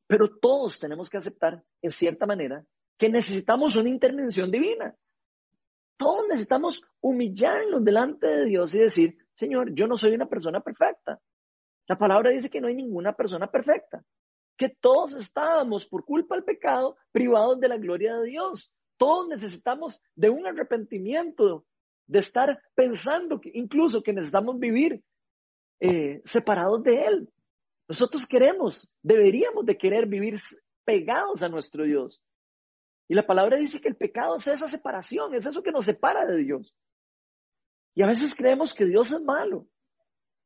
Pero 0.08 0.40
todos 0.40 0.80
tenemos 0.80 1.10
que 1.10 1.18
aceptar, 1.18 1.64
en 1.82 1.92
cierta 1.92 2.26
manera, 2.26 2.66
que 3.00 3.10
necesitamos 3.10 3.78
una 3.78 3.90
intervención 3.90 4.52
divina. 4.52 4.94
Todos 5.98 6.28
necesitamos 6.28 6.84
humillarnos 7.02 7.84
delante 7.84 8.28
de 8.28 8.46
Dios 8.46 8.76
y 8.76 8.80
decir, 8.80 9.18
Señor, 9.34 9.74
yo 9.74 9.88
no 9.88 9.98
soy 9.98 10.14
una 10.14 10.28
persona 10.28 10.60
perfecta. 10.60 11.20
La 11.88 11.98
palabra 11.98 12.30
dice 12.30 12.50
que 12.50 12.60
no 12.60 12.68
hay 12.68 12.76
ninguna 12.76 13.14
persona 13.14 13.50
perfecta, 13.50 14.04
que 14.58 14.70
todos 14.70 15.16
estábamos 15.16 15.86
por 15.86 16.06
culpa 16.06 16.36
del 16.36 16.44
pecado 16.44 16.98
privados 17.12 17.60
de 17.60 17.70
la 17.70 17.78
gloria 17.78 18.18
de 18.18 18.28
Dios. 18.28 18.72
Todos 18.98 19.30
necesitamos 19.30 20.02
de 20.14 20.30
un 20.30 20.46
arrepentimiento, 20.46 21.66
de 22.06 22.20
estar 22.20 22.62
pensando 22.76 23.40
que 23.40 23.52
incluso 23.54 24.04
que 24.04 24.14
necesitamos 24.14 24.60
vivir 24.60 25.02
eh, 25.80 26.22
separados 26.26 26.84
de 26.84 27.06
Él. 27.06 27.30
Nosotros 27.88 28.28
queremos, 28.28 28.92
deberíamos 29.02 29.66
de 29.66 29.78
querer 29.78 30.06
vivir 30.06 30.38
pegados 30.84 31.42
a 31.44 31.50
nuestro 31.50 31.86
Dios. 31.86 32.22
Y 33.10 33.16
la 33.16 33.26
palabra 33.26 33.58
dice 33.58 33.82
que 33.82 33.90
el 33.90 33.96
pecado 33.96 34.36
es 34.36 34.48
esa 34.48 34.68
separación, 34.68 35.34
es 35.34 35.48
eso 35.48 35.64
que 35.64 35.72
nos 35.72 35.86
separa 35.86 36.28
de 36.28 36.38
Dios. 36.38 36.78
Y 37.96 38.04
a 38.04 38.08
veces 38.08 38.36
creemos 38.36 38.76
que 38.76 38.86
Dios 38.86 39.12
es 39.12 39.24
malo. 39.24 39.66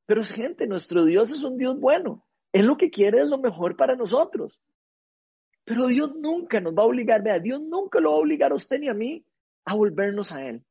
Pero 0.06 0.22
es 0.22 0.32
gente, 0.32 0.66
nuestro 0.66 1.04
Dios 1.04 1.30
es 1.32 1.44
un 1.44 1.58
Dios 1.58 1.78
bueno. 1.78 2.26
Él 2.54 2.66
lo 2.68 2.78
que 2.78 2.90
quiere 2.90 3.22
es 3.22 3.28
lo 3.28 3.38
mejor 3.38 3.76
para 3.76 3.98
nosotros. 3.98 4.62
Pero 5.66 5.88
Dios 5.88 6.16
nunca 6.16 6.62
nos 6.62 6.74
va 6.74 6.84
a 6.84 6.86
obligar, 6.86 7.22
vea, 7.22 7.38
Dios 7.40 7.62
nunca 7.62 8.00
lo 8.00 8.12
va 8.12 8.16
a 8.16 8.22
obligar 8.22 8.54
a 8.54 8.56
usted 8.56 8.80
ni 8.80 8.88
a 8.88 8.94
mí 8.94 9.26
a 9.66 9.76
volvernos 9.76 10.32
a 10.32 10.46
Él. 10.48 10.64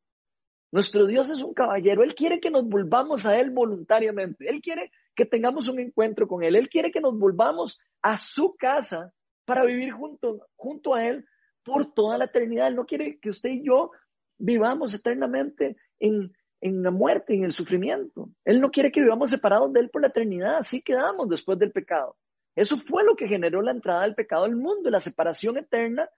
Nuestro 0.70 1.06
Dios 1.06 1.28
es 1.30 1.42
un 1.42 1.52
caballero, 1.52 2.02
Él 2.02 2.14
quiere 2.14 2.40
que 2.40 2.50
nos 2.50 2.66
volvamos 2.66 3.26
a 3.26 3.36
Él 3.38 3.50
voluntariamente, 3.50 4.48
Él 4.48 4.62
quiere 4.62 4.90
que 5.14 5.26
tengamos 5.26 5.68
un 5.68 5.78
encuentro 5.78 6.26
con 6.26 6.42
Él, 6.42 6.56
Él 6.56 6.70
quiere 6.70 6.90
que 6.90 7.02
nos 7.02 7.18
volvamos 7.18 7.78
a 8.00 8.16
su 8.16 8.54
casa 8.56 9.12
para 9.44 9.64
vivir 9.64 9.92
junto, 9.92 10.46
junto 10.56 10.94
a 10.94 11.06
Él 11.06 11.26
por 11.64 11.92
toda 11.94 12.18
la 12.18 12.26
eternidad. 12.26 12.68
Él 12.68 12.76
no 12.76 12.86
quiere 12.86 13.18
que 13.18 13.30
usted 13.30 13.50
y 13.50 13.64
yo 13.64 13.90
vivamos 14.38 14.94
eternamente 14.94 15.76
en, 15.98 16.32
en 16.60 16.82
la 16.82 16.90
muerte, 16.90 17.34
en 17.34 17.44
el 17.44 17.52
sufrimiento. 17.52 18.30
Él 18.44 18.60
no 18.60 18.70
quiere 18.70 18.90
que 18.90 19.00
vivamos 19.00 19.30
separados 19.30 19.72
de 19.72 19.80
Él 19.80 19.90
por 19.90 20.02
la 20.02 20.08
eternidad, 20.08 20.56
así 20.56 20.82
quedamos 20.82 21.28
después 21.28 21.58
del 21.58 21.72
pecado. 21.72 22.16
Eso 22.54 22.76
fue 22.76 23.04
lo 23.04 23.16
que 23.16 23.28
generó 23.28 23.62
la 23.62 23.70
entrada 23.70 24.02
del 24.02 24.14
pecado 24.14 24.44
al 24.44 24.56
mundo, 24.56 24.90
la 24.90 25.00
separación 25.00 25.56
eterna 25.56 26.08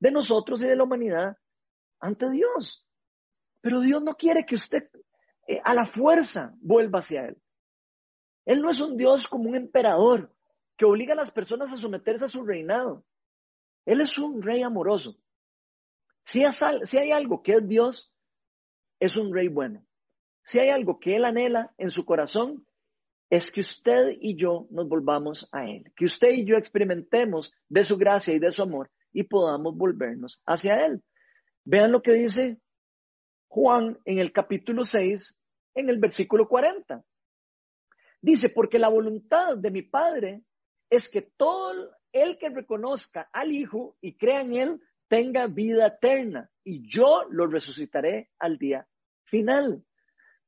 de 0.00 0.10
nosotros 0.10 0.62
y 0.62 0.66
de 0.66 0.76
la 0.76 0.84
humanidad 0.84 1.36
ante 2.00 2.30
Dios. 2.30 2.86
Pero 3.60 3.80
Dios 3.80 4.02
no 4.02 4.14
quiere 4.14 4.46
que 4.46 4.54
usted 4.54 4.88
eh, 5.46 5.60
a 5.64 5.74
la 5.74 5.84
fuerza 5.84 6.54
vuelva 6.60 7.00
hacia 7.00 7.26
Él. 7.26 7.38
Él 8.46 8.62
no 8.62 8.70
es 8.70 8.80
un 8.80 8.96
Dios 8.96 9.26
como 9.26 9.48
un 9.50 9.56
emperador 9.56 10.32
que 10.76 10.86
obliga 10.86 11.12
a 11.12 11.16
las 11.16 11.30
personas 11.30 11.72
a 11.72 11.76
someterse 11.76 12.24
a 12.24 12.28
su 12.28 12.44
reinado. 12.44 13.04
Él 13.88 14.02
es 14.02 14.18
un 14.18 14.42
rey 14.42 14.60
amoroso. 14.62 15.18
Si, 16.22 16.44
hay 16.44 17.10
algo 17.10 17.42
que 17.42 17.52
es 17.52 17.66
Dios, 17.66 18.12
es 19.00 19.16
un 19.16 19.32
rey 19.32 19.48
bueno. 19.48 19.82
Si 20.44 20.58
hay 20.58 20.68
algo 20.68 21.00
que 21.00 21.16
Él 21.16 21.24
anhela 21.24 21.72
en 21.78 21.90
su 21.90 22.04
corazón, 22.04 22.66
es 23.30 23.50
que 23.50 23.62
usted 23.62 24.10
y 24.20 24.36
yo 24.36 24.66
nos 24.70 24.90
volvamos 24.90 25.48
a 25.52 25.64
Él, 25.64 25.90
que 25.96 26.04
usted 26.04 26.32
y 26.32 26.44
yo 26.44 26.58
experimentemos 26.58 27.50
de 27.70 27.82
su 27.82 27.96
gracia 27.96 28.34
y 28.34 28.38
de 28.38 28.52
su 28.52 28.60
amor 28.60 28.90
y 29.10 29.22
podamos 29.22 29.74
volvernos 29.74 30.42
hacia 30.44 30.84
Él. 30.84 31.02
Vean 31.64 31.90
lo 31.90 32.02
que 32.02 32.12
dice 32.12 32.60
Juan 33.46 33.98
en 34.04 34.18
el 34.18 34.34
capítulo 34.34 34.84
6, 34.84 35.40
en 35.76 35.88
el 35.88 35.98
versículo 35.98 36.46
40. 36.46 37.02
Dice, 38.20 38.50
porque 38.50 38.78
la 38.78 38.88
voluntad 38.88 39.56
de 39.56 39.70
mi 39.70 39.80
Padre 39.80 40.42
es 40.90 41.08
que 41.08 41.22
todo 41.22 41.97
el 42.12 42.38
que 42.38 42.48
reconozca 42.48 43.28
al 43.32 43.52
Hijo 43.52 43.96
y 44.00 44.16
crea 44.16 44.42
en 44.42 44.54
Él 44.54 44.80
tenga 45.08 45.46
vida 45.46 45.86
eterna 45.86 46.50
y 46.64 46.88
yo 46.88 47.24
lo 47.30 47.46
resucitaré 47.46 48.30
al 48.38 48.58
día 48.58 48.86
final. 49.24 49.84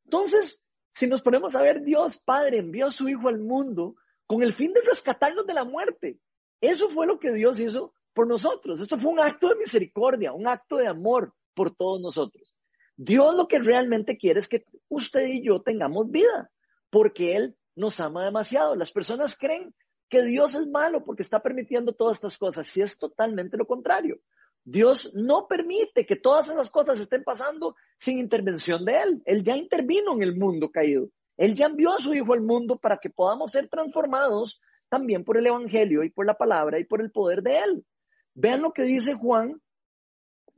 Entonces, 0.05 0.65
si 0.93 1.07
nos 1.07 1.23
ponemos 1.23 1.55
a 1.55 1.63
ver, 1.63 1.83
Dios 1.83 2.19
Padre 2.19 2.59
envió 2.59 2.87
a 2.87 2.93
su 2.93 3.09
Hijo 3.09 3.29
al 3.29 3.39
mundo 3.39 3.97
con 4.27 4.43
el 4.43 4.53
fin 4.53 4.73
de 4.73 4.83
rescatarnos 4.83 5.47
de 5.47 5.55
la 5.55 5.65
muerte. 5.65 6.19
Eso 6.61 6.91
fue 6.91 7.07
lo 7.07 7.19
que 7.19 7.33
Dios 7.33 7.59
hizo 7.59 7.95
por 8.13 8.27
nosotros. 8.27 8.81
Esto 8.81 8.99
fue 8.99 9.13
un 9.13 9.21
acto 9.21 9.49
de 9.49 9.57
misericordia, 9.57 10.33
un 10.33 10.47
acto 10.47 10.77
de 10.77 10.89
amor 10.89 11.35
por 11.55 11.75
todos 11.75 12.01
nosotros. 12.01 12.55
Dios 12.97 13.35
lo 13.35 13.49
que 13.49 13.59
realmente 13.59 14.19
quiere 14.19 14.41
es 14.41 14.49
que 14.49 14.65
usted 14.89 15.27
y 15.27 15.43
yo 15.43 15.63
tengamos 15.63 16.11
vida, 16.11 16.51
porque 16.91 17.35
Él 17.35 17.57
nos 17.75 17.99
ama 17.99 18.25
demasiado. 18.25 18.77
Las 18.77 18.93
personas 18.93 19.39
creen 19.39 19.75
que 20.11 20.25
Dios 20.25 20.55
es 20.55 20.67
malo 20.67 21.05
porque 21.05 21.23
está 21.23 21.41
permitiendo 21.41 21.95
todas 21.95 22.17
estas 22.17 22.37
cosas, 22.37 22.67
si 22.67 22.83
es 22.83 22.99
totalmente 22.99 23.57
lo 23.57 23.67
contrario. 23.67 24.21
Dios 24.65 25.15
no 25.15 25.47
permite 25.49 26.05
que 26.05 26.17
todas 26.17 26.49
esas 26.49 26.69
cosas 26.69 27.01
estén 27.01 27.23
pasando 27.25 27.77
sin 27.97 28.19
intervención 28.19 28.85
de 28.85 28.93
Él. 29.01 29.23
Él 29.25 29.43
ya 29.43 29.57
intervino 29.57 30.13
en 30.15 30.23
el 30.23 30.37
mundo 30.37 30.71
caído. 30.71 31.09
Él 31.37 31.55
ya 31.55 31.67
envió 31.67 31.93
a 31.93 31.99
su 31.99 32.13
Hijo 32.13 32.35
al 32.35 32.43
mundo 32.43 32.77
para 32.77 32.99
que 32.99 33.09
podamos 33.09 33.53
ser 33.53 33.69
transformados 33.69 34.61
también 34.91 35.25
por 35.25 35.39
el 35.39 35.47
Evangelio 35.47 36.03
y 36.03 36.11
por 36.11 36.27
la 36.27 36.35
palabra 36.37 36.79
y 36.79 36.85
por 36.85 37.01
el 37.01 37.11
poder 37.11 37.43
de 37.43 37.59
Él. 37.59 37.87
Vean 38.35 38.61
lo 38.61 38.73
que 38.73 38.83
dice 38.83 39.15
Juan, 39.15 39.63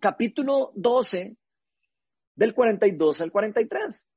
capítulo 0.01 0.73
12, 0.75 1.37
del 2.35 2.55
42 2.55 3.21
al 3.21 3.31
43, 3.31 4.09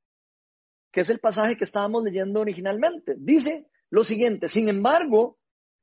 que 0.90 1.00
es 1.02 1.10
el 1.10 1.20
pasaje 1.20 1.56
que 1.56 1.64
estábamos 1.64 2.02
leyendo 2.02 2.40
originalmente. 2.40 3.14
Dice 3.18 3.68
lo 3.90 4.04
siguiente, 4.04 4.48
sin 4.48 4.68
embargo, 4.68 5.38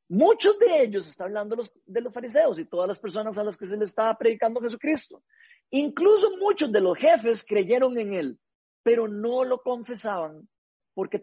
Muchos 0.09 0.59
de 0.59 0.83
ellos, 0.83 1.07
está 1.07 1.23
hablando 1.23 1.55
de 1.87 2.01
los 2.01 2.13
fariseos 2.13 2.59
y 2.59 2.65
todas 2.65 2.87
las 2.87 2.99
personas 2.99 3.37
a 3.37 3.43
las 3.43 3.57
que 3.57 3.65
se 3.65 3.77
le 3.77 3.85
estaba 3.85 4.15
predicando 4.15 4.61
Jesucristo. 4.61 5.23
Incluso 5.71 6.37
muchos 6.37 6.71
de 6.71 6.81
los 6.81 6.97
jefes 6.97 7.43
creyeron 7.43 7.97
en 7.97 8.13
él, 8.13 8.39
pero 8.83 9.07
no 9.07 9.43
lo 9.43 9.61
confesaban 9.61 10.47
porque 10.93 11.17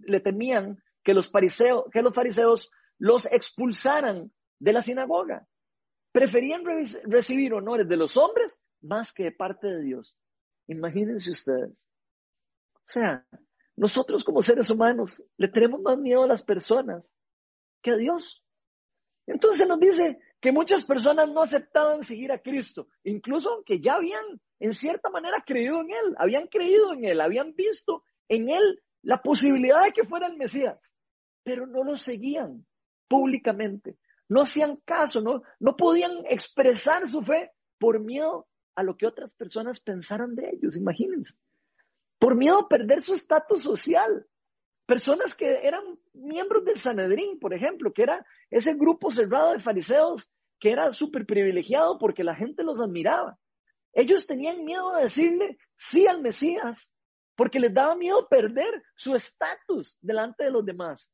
le 0.00 0.20
temían 0.20 0.82
que 1.04 1.14
los, 1.14 1.30
fariseos, 1.30 2.70
los 2.98 3.26
expulsaran 3.26 4.32
de 4.58 4.72
la 4.72 4.82
sinagoga. 4.82 5.46
Preferían 6.10 6.64
recibir 7.04 7.54
honores 7.54 7.88
de 7.88 7.96
los 7.96 8.16
hombres 8.16 8.60
más 8.80 9.12
que 9.12 9.24
de 9.24 9.32
parte 9.32 9.68
de 9.68 9.82
Dios. 9.82 10.16
Imagínense 10.66 11.30
ustedes. 11.30 11.84
O 12.74 12.86
sea, 12.86 13.24
nosotros 13.76 14.24
como 14.24 14.42
seres 14.42 14.70
humanos 14.70 15.22
le 15.36 15.48
tenemos 15.48 15.80
más 15.82 15.98
miedo 15.98 16.22
a 16.22 16.28
las 16.28 16.42
personas 16.42 17.12
que 17.82 17.92
a 17.92 17.96
Dios. 17.96 18.42
Entonces 19.26 19.66
nos 19.66 19.80
dice 19.80 20.18
que 20.40 20.52
muchas 20.52 20.84
personas 20.84 21.28
no 21.28 21.42
aceptaban 21.42 22.02
seguir 22.02 22.30
a 22.30 22.40
Cristo, 22.40 22.88
incluso 23.02 23.50
aunque 23.50 23.80
ya 23.80 23.94
habían 23.94 24.24
en 24.60 24.72
cierta 24.72 25.10
manera 25.10 25.42
creído 25.44 25.80
en 25.80 25.90
Él, 25.90 26.14
habían 26.18 26.46
creído 26.46 26.92
en 26.92 27.04
Él, 27.04 27.20
habían 27.20 27.54
visto 27.54 28.04
en 28.28 28.48
Él 28.48 28.82
la 29.02 29.18
posibilidad 29.18 29.84
de 29.84 29.92
que 29.92 30.04
fuera 30.04 30.26
el 30.26 30.36
Mesías, 30.36 30.94
pero 31.42 31.66
no 31.66 31.84
lo 31.84 31.98
seguían 31.98 32.66
públicamente, 33.08 33.96
no 34.28 34.42
hacían 34.42 34.76
caso, 34.84 35.20
no, 35.20 35.42
no 35.58 35.76
podían 35.76 36.12
expresar 36.28 37.08
su 37.08 37.22
fe 37.22 37.52
por 37.78 38.00
miedo 38.00 38.46
a 38.74 38.82
lo 38.82 38.96
que 38.96 39.06
otras 39.06 39.34
personas 39.34 39.80
pensaran 39.80 40.34
de 40.34 40.50
ellos, 40.50 40.76
imagínense. 40.76 41.34
Por 42.24 42.36
miedo 42.36 42.60
a 42.60 42.68
perder 42.70 43.02
su 43.02 43.12
estatus 43.12 43.62
social. 43.62 44.26
Personas 44.86 45.34
que 45.34 45.66
eran 45.66 45.82
miembros 46.14 46.64
del 46.64 46.78
Sanedrín, 46.78 47.38
por 47.38 47.52
ejemplo, 47.52 47.92
que 47.92 48.02
era 48.02 48.24
ese 48.48 48.72
grupo 48.72 49.10
cerrado 49.10 49.52
de 49.52 49.58
fariseos 49.58 50.32
que 50.58 50.70
era 50.70 50.90
súper 50.92 51.26
privilegiado 51.26 51.98
porque 51.98 52.24
la 52.24 52.34
gente 52.34 52.62
los 52.62 52.80
admiraba. 52.80 53.38
Ellos 53.92 54.26
tenían 54.26 54.64
miedo 54.64 54.94
de 54.94 55.02
decirle 55.02 55.58
sí 55.76 56.06
al 56.06 56.22
Mesías 56.22 56.94
porque 57.36 57.60
les 57.60 57.74
daba 57.74 57.94
miedo 57.94 58.26
perder 58.26 58.82
su 58.96 59.14
estatus 59.14 59.98
delante 60.00 60.44
de 60.44 60.50
los 60.50 60.64
demás. 60.64 61.12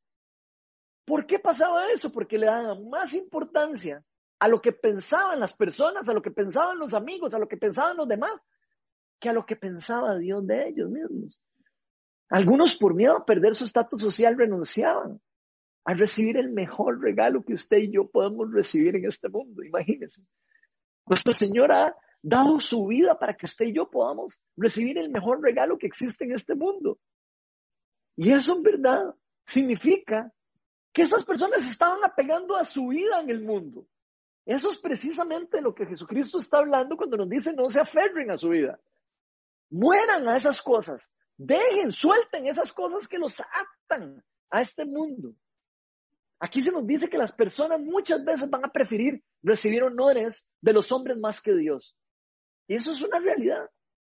¿Por 1.03 1.27
qué 1.27 1.39
pasaba 1.39 1.91
eso? 1.91 2.09
Porque 2.13 2.37
le 2.37 2.45
daban 2.45 2.87
más 2.89 3.13
importancia 3.13 4.01
a 4.39 4.47
lo 4.47 4.61
que 4.61 4.71
pensaban 4.71 5.41
las 5.41 5.57
personas, 5.57 6.07
a 6.07 6.13
lo 6.13 6.21
que 6.21 6.31
pensaban 6.31 6.79
los 6.79 6.93
amigos, 6.93 7.33
a 7.33 7.39
lo 7.39 7.49
que 7.49 7.57
pensaban 7.57 7.97
los 7.97 8.07
demás, 8.07 8.41
que 9.21 9.29
a 9.29 9.33
lo 9.33 9.45
que 9.45 9.55
pensaba 9.55 10.17
Dios 10.17 10.45
de 10.45 10.67
ellos 10.67 10.89
mismos. 10.89 11.39
Algunos 12.29 12.75
por 12.75 12.95
miedo 12.95 13.15
a 13.15 13.25
perder 13.25 13.55
su 13.55 13.65
estatus 13.65 14.01
social 14.01 14.37
renunciaban 14.37 15.21
a 15.85 15.93
recibir 15.93 16.37
el 16.37 16.51
mejor 16.51 16.99
regalo 16.99 17.43
que 17.43 17.53
usted 17.53 17.77
y 17.77 17.91
yo 17.91 18.09
podemos 18.09 18.51
recibir 18.51 18.95
en 18.95 19.05
este 19.05 19.29
mundo. 19.29 19.63
Imagínense. 19.63 20.23
Nuestro 21.05 21.33
Señor 21.33 21.71
ha 21.71 21.95
dado 22.21 22.59
su 22.59 22.87
vida 22.87 23.17
para 23.17 23.35
que 23.35 23.45
usted 23.45 23.65
y 23.65 23.73
yo 23.73 23.89
podamos 23.89 24.41
recibir 24.57 24.97
el 24.97 25.09
mejor 25.09 25.41
regalo 25.41 25.77
que 25.77 25.87
existe 25.87 26.25
en 26.25 26.33
este 26.33 26.55
mundo. 26.55 26.99
Y 28.15 28.31
eso 28.31 28.55
en 28.55 28.63
verdad 28.63 29.15
significa 29.45 30.31
que 30.93 31.03
esas 31.03 31.23
personas 31.23 31.67
estaban 31.69 32.03
apegando 32.03 32.55
a 32.55 32.65
su 32.65 32.87
vida 32.87 33.21
en 33.21 33.29
el 33.29 33.41
mundo. 33.41 33.85
Eso 34.45 34.71
es 34.71 34.79
precisamente 34.79 35.61
lo 35.61 35.75
que 35.75 35.85
Jesucristo 35.85 36.37
está 36.37 36.57
hablando 36.57 36.97
cuando 36.97 37.17
nos 37.17 37.29
dice 37.29 37.53
no 37.53 37.69
se 37.69 37.79
aferren 37.79 38.31
a 38.31 38.37
su 38.37 38.49
vida. 38.49 38.79
Mueran 39.71 40.27
a 40.27 40.37
esas 40.37 40.61
cosas. 40.61 41.11
Dejen, 41.37 41.91
suelten 41.91 42.45
esas 42.45 42.71
cosas 42.71 43.07
que 43.07 43.17
los 43.17 43.41
atan 43.41 44.23
a 44.51 44.61
este 44.61 44.85
mundo. 44.85 45.33
Aquí 46.39 46.61
se 46.61 46.71
nos 46.71 46.85
dice 46.85 47.09
que 47.09 47.17
las 47.17 47.31
personas 47.31 47.79
muchas 47.79 48.23
veces 48.23 48.49
van 48.49 48.65
a 48.65 48.71
preferir 48.71 49.23
recibir 49.41 49.83
honores 49.83 50.47
de 50.61 50.73
los 50.73 50.91
hombres 50.91 51.17
más 51.17 51.41
que 51.41 51.55
Dios. 51.55 51.95
Y 52.67 52.75
eso 52.75 52.91
es 52.91 53.01
una 53.01 53.19
realidad. 53.19 53.69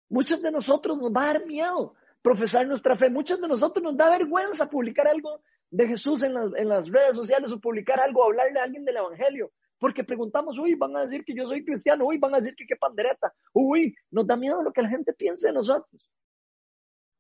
Muchos 0.09 0.41
de 0.41 0.51
nosotros 0.51 0.97
nos 0.97 1.11
va 1.11 1.23
a 1.23 1.33
dar 1.33 1.45
miedo 1.45 1.95
profesar 2.21 2.67
nuestra 2.67 2.95
fe. 2.95 3.09
Muchos 3.09 3.39
de 3.41 3.47
nosotros 3.47 3.83
nos 3.83 3.97
da 3.97 4.09
vergüenza 4.09 4.69
publicar 4.69 5.07
algo 5.07 5.41
de 5.69 5.87
Jesús 5.87 6.21
en 6.23 6.33
las, 6.33 6.51
en 6.55 6.69
las 6.69 6.89
redes 6.89 7.15
sociales 7.15 7.51
o 7.51 7.59
publicar 7.59 7.99
algo, 7.99 8.23
hablarle 8.23 8.59
a 8.59 8.63
alguien 8.63 8.85
del 8.85 8.97
Evangelio. 8.97 9.51
Porque 9.81 10.03
preguntamos, 10.03 10.59
uy, 10.59 10.75
van 10.75 10.95
a 10.95 11.01
decir 11.01 11.25
que 11.25 11.33
yo 11.33 11.43
soy 11.47 11.65
cristiano, 11.65 12.05
uy, 12.05 12.19
van 12.19 12.35
a 12.35 12.37
decir 12.37 12.53
que 12.55 12.67
qué 12.67 12.75
pandereta, 12.75 13.33
uy, 13.51 13.95
nos 14.11 14.27
da 14.27 14.37
miedo 14.37 14.61
lo 14.61 14.71
que 14.71 14.83
la 14.83 14.89
gente 14.89 15.11
piense 15.11 15.47
de 15.47 15.53
nosotros. 15.53 16.07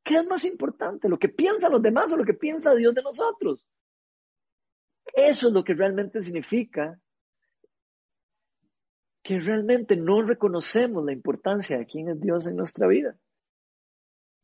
¿Qué 0.03 0.17
es 0.17 0.27
más 0.27 0.45
importante? 0.45 1.09
¿Lo 1.09 1.17
que 1.17 1.27
piensan 1.27 1.71
los 1.71 1.81
demás 1.81 2.13
o 2.13 2.17
lo 2.17 2.23
que 2.23 2.35
piensa 2.35 2.75
Dios 2.75 2.93
de 2.93 3.01
nosotros? 3.01 3.67
Eso 5.15 5.47
es 5.47 5.53
lo 5.53 5.63
que 5.63 5.73
realmente 5.73 6.21
significa 6.21 7.01
que 9.23 9.39
realmente 9.39 9.95
no 9.95 10.21
reconocemos 10.21 11.03
la 11.03 11.13
importancia 11.13 11.79
de 11.79 11.87
quién 11.87 12.09
es 12.09 12.21
Dios 12.21 12.45
en 12.45 12.57
nuestra 12.57 12.85
vida. 12.85 13.17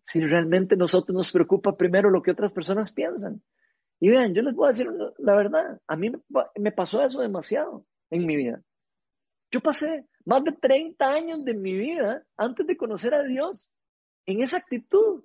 Si 0.07 0.21
realmente 0.21 0.75
nosotros 0.75 1.15
nos 1.15 1.31
preocupa 1.31 1.77
primero 1.77 2.09
lo 2.09 2.23
que 2.23 2.31
otras 2.31 2.51
personas 2.51 2.91
piensan. 2.91 3.43
Y 3.99 4.09
vean, 4.09 4.33
yo 4.33 4.41
les 4.41 4.55
voy 4.55 4.65
a 4.65 4.71
decir 4.71 4.89
la 5.19 5.35
verdad, 5.35 5.79
a 5.85 5.95
mí 5.95 6.11
me 6.55 6.71
pasó 6.71 7.03
eso 7.03 7.21
demasiado 7.21 7.85
en 8.09 8.25
mi 8.25 8.35
vida. 8.35 8.61
Yo 9.51 9.61
pasé 9.61 10.05
más 10.25 10.43
de 10.43 10.51
30 10.51 11.09
años 11.09 11.45
de 11.45 11.53
mi 11.53 11.73
vida 11.73 12.25
antes 12.35 12.67
de 12.67 12.77
conocer 12.77 13.13
a 13.13 13.23
Dios 13.23 13.71
en 14.25 14.41
esa 14.41 14.57
actitud, 14.57 15.23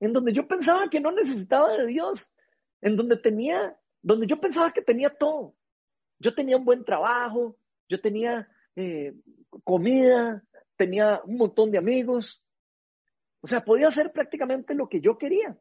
en 0.00 0.12
donde 0.12 0.32
yo 0.32 0.46
pensaba 0.46 0.88
que 0.90 1.00
no 1.00 1.12
necesitaba 1.12 1.72
de 1.76 1.86
Dios, 1.86 2.32
en 2.80 2.96
donde 2.96 3.16
tenía, 3.16 3.78
donde 4.02 4.26
yo 4.26 4.40
pensaba 4.40 4.72
que 4.72 4.82
tenía 4.82 5.10
todo. 5.10 5.54
Yo 6.18 6.34
tenía 6.34 6.56
un 6.56 6.64
buen 6.64 6.84
trabajo, 6.84 7.56
yo 7.88 8.00
tenía 8.00 8.48
eh, 8.74 9.14
comida, 9.62 10.42
tenía 10.76 11.20
un 11.24 11.36
montón 11.36 11.70
de 11.70 11.78
amigos. 11.78 12.42
O 13.40 13.46
sea, 13.46 13.60
podía 13.60 13.86
hacer 13.86 14.12
prácticamente 14.12 14.74
lo 14.74 14.88
que 14.88 15.00
yo 15.00 15.16
quería. 15.16 15.56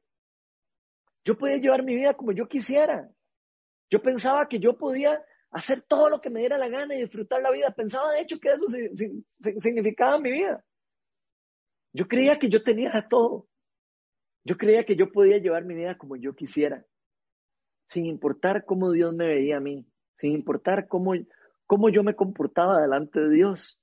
Yo 1.24 1.38
podía 1.38 1.58
llevar 1.58 1.84
mi 1.84 1.96
vida 1.96 2.16
como 2.16 2.32
yo 2.32 2.48
quisiera. 2.48 3.12
Yo 3.90 4.02
pensaba 4.02 4.48
que 4.48 4.60
yo 4.60 4.78
podía 4.78 5.24
hacer 5.58 5.82
todo 5.82 6.10
lo 6.10 6.22
que 6.22 6.30
me 6.30 6.40
diera 6.40 6.58
la 6.58 6.70
gana 6.70 6.96
y 6.96 7.02
disfrutar 7.02 7.42
la 7.42 7.52
vida. 7.52 7.74
Pensaba 7.76 8.14
de 8.14 8.22
hecho 8.22 8.40
que 8.40 8.50
eso 8.50 8.66
significaba 9.60 10.20
mi 10.20 10.32
vida. 10.32 10.64
Yo 11.94 12.08
creía 12.08 12.38
que 12.38 12.50
yo 12.50 12.62
tenía 12.62 12.92
todo. 13.10 13.48
Yo 14.44 14.56
creía 14.56 14.86
que 14.86 14.96
yo 14.96 15.12
podía 15.12 15.40
llevar 15.40 15.66
mi 15.66 15.76
vida 15.76 15.98
como 15.98 16.16
yo 16.16 16.34
quisiera, 16.34 16.86
sin 17.86 18.06
importar 18.06 18.64
cómo 18.66 18.92
Dios 18.92 19.14
me 19.14 19.28
veía 19.28 19.58
a 19.58 19.60
mí, 19.60 19.86
sin 20.16 20.32
importar 20.32 20.88
cómo, 20.88 21.14
cómo 21.66 21.90
yo 21.90 22.02
me 22.04 22.16
comportaba 22.16 22.80
delante 22.80 23.20
de 23.20 23.30
Dios. 23.30 23.78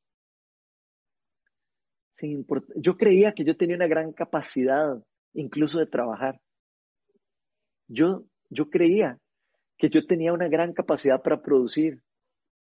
Sin 2.12 2.47
yo 2.77 2.97
creía 2.97 3.35
que 3.35 3.45
yo 3.45 3.57
tenía 3.57 3.77
una 3.77 3.89
gran 3.89 4.12
capacidad 4.12 5.05
incluso 5.35 5.81
de 5.81 5.87
trabajar. 5.87 6.41
Yo, 7.89 8.25
yo 8.49 8.70
creía 8.70 9.18
que 9.79 9.89
yo 9.91 10.07
tenía 10.07 10.33
una 10.33 10.49
gran 10.49 10.72
capacidad 10.72 11.22
para 11.22 11.43
producir, 11.43 12.03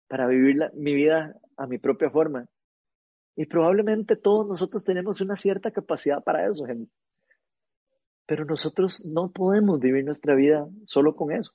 para 0.07 0.27
vivir 0.27 0.57
mi 0.73 0.93
vida 0.93 1.35
a 1.57 1.67
mi 1.67 1.77
propia 1.77 2.09
forma. 2.09 2.47
Y 3.35 3.45
probablemente 3.45 4.15
todos 4.15 4.47
nosotros 4.47 4.83
tenemos 4.83 5.21
una 5.21 5.35
cierta 5.35 5.71
capacidad 5.71 6.23
para 6.23 6.47
eso, 6.47 6.65
gente. 6.65 6.91
Pero 8.25 8.45
nosotros 8.45 9.05
no 9.05 9.31
podemos 9.31 9.79
vivir 9.79 10.05
nuestra 10.05 10.35
vida 10.35 10.67
solo 10.85 11.15
con 11.15 11.31
eso. 11.31 11.51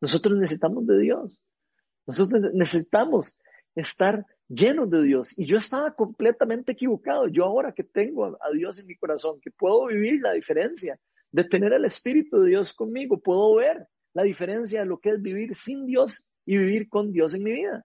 Nosotros 0.00 0.38
necesitamos 0.38 0.86
de 0.86 0.98
Dios. 0.98 1.38
Nosotros 2.06 2.42
necesitamos 2.54 3.38
estar 3.74 4.24
llenos 4.48 4.90
de 4.90 5.02
Dios. 5.02 5.38
Y 5.38 5.46
yo 5.46 5.56
estaba 5.56 5.94
completamente 5.94 6.72
equivocado. 6.72 7.28
Yo 7.28 7.44
ahora 7.44 7.72
que 7.72 7.84
tengo 7.84 8.26
a 8.26 8.50
Dios 8.52 8.78
en 8.78 8.86
mi 8.86 8.96
corazón, 8.96 9.40
que 9.40 9.50
puedo 9.50 9.86
vivir 9.86 10.20
la 10.20 10.32
diferencia 10.32 10.98
de 11.30 11.44
tener 11.44 11.72
el 11.72 11.84
Espíritu 11.84 12.40
de 12.40 12.50
Dios 12.50 12.72
conmigo, 12.74 13.20
puedo 13.20 13.56
ver 13.56 13.86
la 14.14 14.22
diferencia 14.22 14.80
de 14.80 14.86
lo 14.86 14.98
que 14.98 15.10
es 15.10 15.22
vivir 15.22 15.54
sin 15.54 15.86
Dios 15.86 16.26
y 16.44 16.56
vivir 16.56 16.88
con 16.88 17.12
Dios 17.12 17.34
en 17.34 17.44
mi 17.44 17.52
vida. 17.52 17.84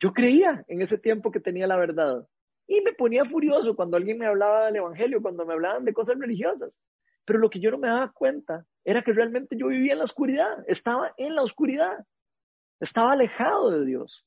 Yo 0.00 0.12
creía 0.12 0.64
en 0.68 0.80
ese 0.80 0.98
tiempo 0.98 1.30
que 1.30 1.40
tenía 1.40 1.66
la 1.66 1.76
verdad 1.76 2.26
y 2.66 2.82
me 2.82 2.92
ponía 2.92 3.24
furioso 3.24 3.74
cuando 3.74 3.96
alguien 3.96 4.18
me 4.18 4.26
hablaba 4.26 4.66
del 4.66 4.76
Evangelio, 4.76 5.22
cuando 5.22 5.44
me 5.44 5.54
hablaban 5.54 5.84
de 5.84 5.92
cosas 5.92 6.18
religiosas. 6.18 6.78
Pero 7.24 7.38
lo 7.40 7.50
que 7.50 7.60
yo 7.60 7.70
no 7.70 7.78
me 7.78 7.88
daba 7.88 8.12
cuenta 8.12 8.64
era 8.84 9.02
que 9.02 9.12
realmente 9.12 9.56
yo 9.56 9.68
vivía 9.68 9.92
en 9.92 9.98
la 9.98 10.04
oscuridad, 10.04 10.64
estaba 10.66 11.12
en 11.16 11.34
la 11.34 11.42
oscuridad. 11.42 12.04
Estaba 12.80 13.12
alejado 13.12 13.70
de 13.70 13.84
Dios. 13.84 14.24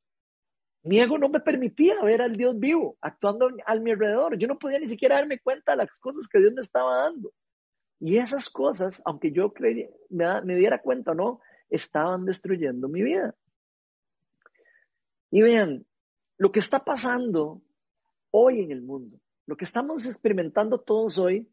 Mi 0.83 0.99
ego 0.99 1.17
no 1.17 1.29
me 1.29 1.39
permitía 1.39 2.01
ver 2.03 2.21
al 2.21 2.35
Dios 2.35 2.59
vivo 2.59 2.97
actuando 3.01 3.49
a 3.65 3.75
mi 3.75 3.91
alrededor. 3.91 4.37
Yo 4.37 4.47
no 4.47 4.57
podía 4.57 4.79
ni 4.79 4.87
siquiera 4.87 5.15
darme 5.15 5.39
cuenta 5.39 5.71
de 5.73 5.77
las 5.77 5.99
cosas 5.99 6.27
que 6.27 6.39
Dios 6.39 6.53
me 6.53 6.61
estaba 6.61 7.03
dando. 7.03 7.31
Y 8.01 8.17
esas 8.17 8.49
cosas, 8.49 8.99
aunque 9.05 9.31
yo 9.31 9.53
me, 10.09 10.41
me 10.41 10.55
diera 10.55 10.81
cuenta 10.81 11.11
o 11.11 11.15
no, 11.15 11.39
estaban 11.69 12.25
destruyendo 12.25 12.89
mi 12.89 13.03
vida. 13.03 13.35
Y 15.29 15.43
vean, 15.43 15.85
lo 16.39 16.51
que 16.51 16.59
está 16.59 16.79
pasando 16.79 17.61
hoy 18.31 18.61
en 18.61 18.71
el 18.71 18.81
mundo, 18.81 19.19
lo 19.45 19.55
que 19.55 19.65
estamos 19.65 20.03
experimentando 20.07 20.79
todos 20.79 21.19
hoy, 21.19 21.47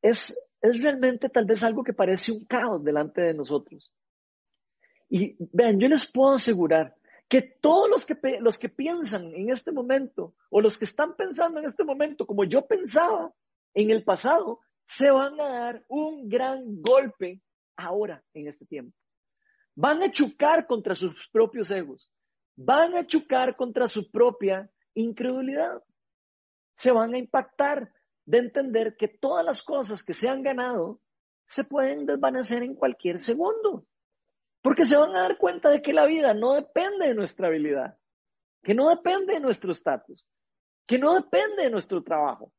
es, 0.00 0.42
es 0.62 0.82
realmente 0.82 1.28
tal 1.28 1.44
vez 1.44 1.62
algo 1.62 1.84
que 1.84 1.92
parece 1.92 2.32
un 2.32 2.46
caos 2.46 2.82
delante 2.82 3.20
de 3.20 3.34
nosotros. 3.34 3.92
Y 5.10 5.36
vean, 5.52 5.78
yo 5.78 5.88
les 5.88 6.10
puedo 6.10 6.32
asegurar 6.32 6.96
que 7.28 7.42
todos 7.42 7.90
los 7.90 8.06
que, 8.06 8.16
los 8.40 8.58
que 8.58 8.70
piensan 8.70 9.26
en 9.34 9.50
este 9.50 9.72
momento 9.72 10.34
o 10.48 10.62
los 10.62 10.78
que 10.78 10.86
están 10.86 11.14
pensando 11.16 11.60
en 11.60 11.66
este 11.66 11.84
momento 11.84 12.26
como 12.26 12.44
yo 12.44 12.66
pensaba 12.66 13.30
en 13.78 13.90
el 13.90 14.02
pasado, 14.02 14.58
se 14.86 15.08
van 15.08 15.40
a 15.40 15.48
dar 15.48 15.84
un 15.86 16.28
gran 16.28 16.82
golpe 16.82 17.40
ahora 17.76 18.24
en 18.34 18.48
este 18.48 18.66
tiempo. 18.66 18.96
Van 19.76 20.02
a 20.02 20.10
chocar 20.10 20.66
contra 20.66 20.96
sus 20.96 21.14
propios 21.30 21.70
egos. 21.70 22.10
Van 22.56 22.96
a 22.96 23.06
chocar 23.06 23.54
contra 23.54 23.86
su 23.86 24.10
propia 24.10 24.68
incredulidad. 24.94 25.80
Se 26.74 26.90
van 26.90 27.14
a 27.14 27.18
impactar 27.18 27.92
de 28.24 28.38
entender 28.38 28.96
que 28.96 29.06
todas 29.06 29.44
las 29.44 29.62
cosas 29.62 30.02
que 30.02 30.12
se 30.12 30.28
han 30.28 30.42
ganado 30.42 31.00
se 31.46 31.62
pueden 31.62 32.04
desvanecer 32.04 32.64
en 32.64 32.74
cualquier 32.74 33.20
segundo. 33.20 33.86
Porque 34.60 34.86
se 34.86 34.96
van 34.96 35.14
a 35.14 35.20
dar 35.20 35.38
cuenta 35.38 35.70
de 35.70 35.82
que 35.82 35.92
la 35.92 36.04
vida 36.04 36.34
no 36.34 36.54
depende 36.54 37.06
de 37.06 37.14
nuestra 37.14 37.46
habilidad, 37.46 37.96
que 38.64 38.74
no 38.74 38.88
depende 38.90 39.34
de 39.34 39.40
nuestro 39.40 39.70
estatus, 39.70 40.26
que 40.84 40.98
no 40.98 41.14
depende 41.14 41.62
de 41.62 41.70
nuestro 41.70 42.02
trabajo. 42.02 42.52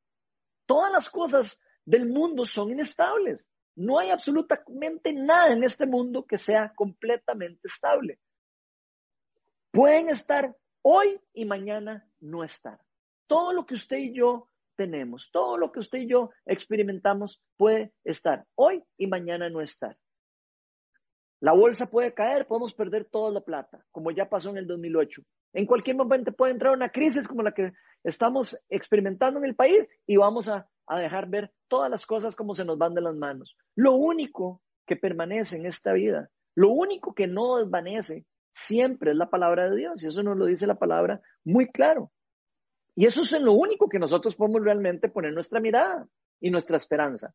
Todas 0.69 0.91
las 0.91 1.09
cosas 1.09 1.63
del 1.83 2.07
mundo 2.07 2.45
son 2.45 2.69
inestables. 2.69 3.49
No 3.75 3.97
hay 3.97 4.11
absolutamente 4.11 5.11
nada 5.13 5.51
en 5.51 5.63
este 5.63 5.87
mundo 5.87 6.27
que 6.27 6.37
sea 6.37 6.71
completamente 6.75 7.61
estable. 7.63 8.19
Pueden 9.71 10.09
estar 10.09 10.55
hoy 10.83 11.19
y 11.33 11.45
mañana 11.45 12.07
no 12.19 12.43
estar. 12.43 12.79
Todo 13.25 13.51
lo 13.51 13.65
que 13.65 13.73
usted 13.73 13.97
y 13.97 14.13
yo 14.13 14.47
tenemos, 14.75 15.31
todo 15.31 15.57
lo 15.57 15.71
que 15.71 15.79
usted 15.79 16.01
y 16.01 16.07
yo 16.07 16.29
experimentamos 16.45 17.41
puede 17.57 17.91
estar 18.03 18.45
hoy 18.53 18.83
y 18.95 19.07
mañana 19.07 19.49
no 19.49 19.61
estar. 19.61 19.97
La 21.41 21.53
bolsa 21.53 21.89
puede 21.89 22.13
caer, 22.13 22.47
podemos 22.47 22.73
perder 22.73 23.05
toda 23.05 23.31
la 23.31 23.41
plata, 23.41 23.83
como 23.91 24.11
ya 24.11 24.29
pasó 24.29 24.49
en 24.49 24.57
el 24.57 24.67
2008. 24.67 25.21
En 25.53 25.65
cualquier 25.65 25.95
momento 25.95 26.33
puede 26.33 26.51
entrar 26.51 26.73
una 26.73 26.89
crisis 26.89 27.27
como 27.27 27.43
la 27.43 27.53
que 27.53 27.71
estamos 28.03 28.59
experimentando 28.69 29.39
en 29.39 29.45
el 29.45 29.55
país 29.55 29.87
y 30.05 30.17
vamos 30.17 30.49
a, 30.49 30.67
a 30.87 30.99
dejar 30.99 31.29
ver 31.29 31.51
todas 31.67 31.89
las 31.89 32.05
cosas 32.05 32.35
como 32.35 32.53
se 32.53 32.65
nos 32.65 32.77
van 32.77 32.93
de 32.93 33.01
las 33.01 33.15
manos. 33.15 33.55
Lo 33.75 33.93
único 33.95 34.61
que 34.85 34.97
permanece 34.97 35.57
en 35.57 35.65
esta 35.65 35.93
vida, 35.93 36.29
lo 36.55 36.69
único 36.69 37.13
que 37.13 37.27
no 37.27 37.57
desvanece 37.57 38.25
siempre 38.53 39.11
es 39.11 39.17
la 39.17 39.29
palabra 39.29 39.69
de 39.69 39.77
Dios 39.77 40.03
y 40.03 40.07
eso 40.07 40.23
nos 40.23 40.37
lo 40.37 40.45
dice 40.45 40.67
la 40.67 40.77
palabra 40.77 41.21
muy 41.45 41.71
claro. 41.71 42.11
Y 42.95 43.05
eso 43.05 43.21
es 43.21 43.31
en 43.31 43.45
lo 43.45 43.53
único 43.53 43.87
que 43.87 43.99
nosotros 43.99 44.35
podemos 44.35 44.61
realmente 44.61 45.07
poner 45.07 45.31
nuestra 45.33 45.61
mirada 45.61 46.05
y 46.41 46.51
nuestra 46.51 46.75
esperanza. 46.75 47.33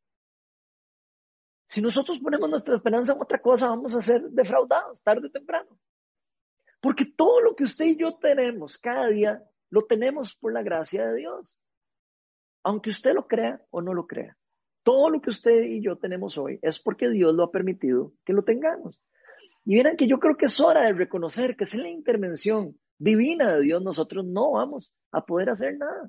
Si 1.75 1.83
nosotros 1.83 2.21
ponemos 2.23 2.49
nuestra 2.49 2.77
esperanza 2.77 3.15
en 3.15 3.21
otra 3.21 3.41
cosa, 3.41 3.69
vamos 3.69 3.97
a 3.97 4.01
ser 4.01 4.23
defraudados 4.31 5.03
tarde 5.03 5.27
o 5.27 5.31
temprano. 5.33 5.77
Porque 6.81 7.05
todo 7.05 7.41
lo 7.41 7.57
que 7.57 7.65
usted 7.65 7.87
y 7.87 7.97
yo 7.97 8.17
tenemos 8.17 8.79
cada 8.79 9.09
día, 9.09 9.43
lo 9.71 9.85
tenemos 9.85 10.37
por 10.37 10.53
la 10.53 10.63
gracia 10.63 11.05
de 11.05 11.17
Dios. 11.17 11.59
Aunque 12.63 12.91
usted 12.91 13.13
lo 13.13 13.27
crea 13.27 13.61
o 13.71 13.83
no 13.83 13.93
lo 13.93 14.07
crea. 14.07 14.37
Todo 14.85 15.11
lo 15.11 15.21
que 15.21 15.31
usted 15.31 15.65
y 15.65 15.83
yo 15.83 15.97
tenemos 15.97 16.39
hoy 16.39 16.61
es 16.63 16.79
porque 16.79 17.11
Dios 17.11 17.35
lo 17.35 17.43
ha 17.43 17.51
permitido 17.51 18.13
que 18.25 18.35
lo 18.35 18.45
tengamos. 18.45 19.01
Y 19.65 19.75
miren 19.75 19.97
que 19.97 20.07
yo 20.07 20.21
creo 20.21 20.37
que 20.37 20.47
es 20.47 20.61
hora 20.61 20.83
de 20.83 20.93
reconocer 20.93 21.57
que 21.57 21.67
sin 21.67 21.83
la 21.83 21.91
intervención 21.91 22.79
divina 22.99 23.53
de 23.53 23.63
Dios 23.63 23.83
nosotros 23.83 24.25
no 24.25 24.53
vamos 24.53 24.93
a 25.11 25.25
poder 25.25 25.51
hacer 25.51 25.77
nada. 25.77 26.09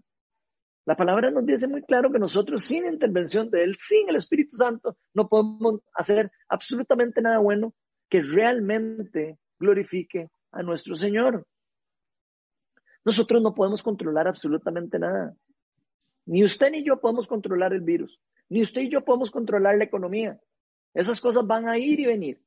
La 0.86 0.96
palabra 0.96 1.32
nos 1.32 1.46
dice 1.46 1.68
muy 1.68 1.82
claro 1.82 2.12
que 2.12 2.20
nosotros 2.20 2.64
sin 2.64 2.86
intervención 2.86 3.50
de 3.50 3.64
Él, 3.64 3.76
sin 3.76 4.08
el 4.08 4.18
Espíritu 4.18 4.56
Santo, 4.56 4.98
no 5.14 5.28
podemos 5.28 5.82
hacer 5.94 6.32
absolutamente 6.48 7.22
nada 7.22 7.40
bueno 7.40 7.74
que 8.08 8.22
realmente 8.22 9.40
glorifique 9.60 10.30
a 10.52 10.62
nuestro 10.62 10.96
Señor. 10.96 11.48
Nosotros 13.04 13.42
no 13.42 13.56
podemos 13.56 13.82
controlar 13.82 14.28
absolutamente 14.28 15.00
nada. 15.00 15.36
Ni 16.28 16.44
usted 16.44 16.72
ni 16.72 16.84
yo 16.84 17.00
podemos 17.02 17.28
controlar 17.28 17.74
el 17.74 17.82
virus. 17.82 18.20
Ni 18.50 18.62
usted 18.62 18.82
y 18.82 18.90
yo 18.90 19.04
podemos 19.04 19.32
controlar 19.32 19.78
la 19.78 19.86
economía. 19.86 20.40
Esas 20.94 21.20
cosas 21.20 21.46
van 21.46 21.68
a 21.68 21.80
ir 21.80 22.00
y 22.00 22.06
venir. 22.06 22.42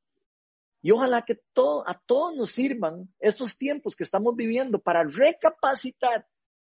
Y 0.81 0.91
ojalá 0.91 1.23
que 1.23 1.33
a 1.33 1.99
todos 2.05 2.35
nos 2.35 2.51
sirvan 2.51 3.13
estos 3.19 3.57
tiempos 3.57 3.97
que 3.97 4.03
estamos 4.03 4.33
viviendo 4.35 4.79
para 4.79 5.03
recapacitar 5.03 6.25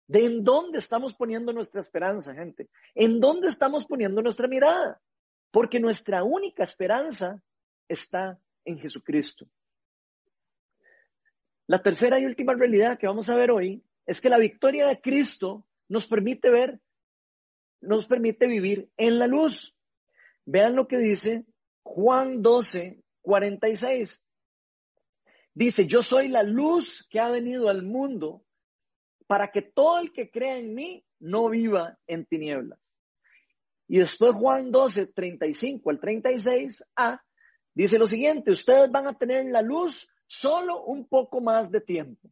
de 0.08 0.24
en 0.24 0.44
dónde 0.44 0.78
estamos 0.78 1.14
poniendo 1.14 1.52
nuestra 1.52 1.80
esperanza, 1.80 2.34
gente. 2.34 2.68
En 2.94 3.20
dónde 3.20 3.48
estamos 3.48 3.86
poniendo 3.86 4.22
nuestra 4.22 4.48
mirada. 4.48 5.00
Porque 5.50 5.80
nuestra 5.80 6.22
única 6.22 6.64
esperanza 6.64 7.42
está 7.88 8.38
en 8.64 8.78
Jesucristo. 8.78 9.46
La 11.66 11.82
tercera 11.82 12.20
y 12.20 12.26
última 12.26 12.54
realidad 12.54 12.98
que 12.98 13.06
vamos 13.06 13.28
a 13.28 13.36
ver 13.36 13.50
hoy 13.50 13.82
es 14.06 14.20
que 14.20 14.28
la 14.28 14.38
victoria 14.38 14.86
de 14.86 15.00
Cristo 15.00 15.66
nos 15.88 16.06
permite 16.06 16.50
ver, 16.50 16.80
nos 17.80 18.06
permite 18.06 18.46
vivir 18.46 18.88
en 18.96 19.18
la 19.18 19.26
luz. 19.26 19.76
Vean 20.44 20.76
lo 20.76 20.86
que 20.86 20.98
dice 20.98 21.44
Juan 21.82 22.42
12, 22.42 23.02
46. 23.22 24.24
Dice, 25.54 25.86
yo 25.86 26.02
soy 26.02 26.28
la 26.28 26.44
luz 26.44 27.06
que 27.10 27.18
ha 27.18 27.30
venido 27.30 27.68
al 27.68 27.82
mundo 27.82 28.45
para 29.26 29.50
que 29.50 29.62
todo 29.62 29.98
el 29.98 30.12
que 30.12 30.30
crea 30.30 30.58
en 30.58 30.74
mí 30.74 31.04
no 31.18 31.48
viva 31.48 31.98
en 32.06 32.26
tinieblas. 32.26 32.96
Y 33.88 33.98
después 33.98 34.34
Juan 34.34 34.70
12, 34.70 35.08
35 35.08 35.90
al 35.90 36.00
36a, 36.00 37.20
dice 37.74 37.98
lo 37.98 38.06
siguiente, 38.06 38.50
ustedes 38.50 38.90
van 38.90 39.06
a 39.06 39.14
tener 39.14 39.44
la 39.46 39.62
luz 39.62 40.08
solo 40.26 40.82
un 40.82 41.06
poco 41.06 41.40
más 41.40 41.70
de 41.70 41.80
tiempo. 41.80 42.28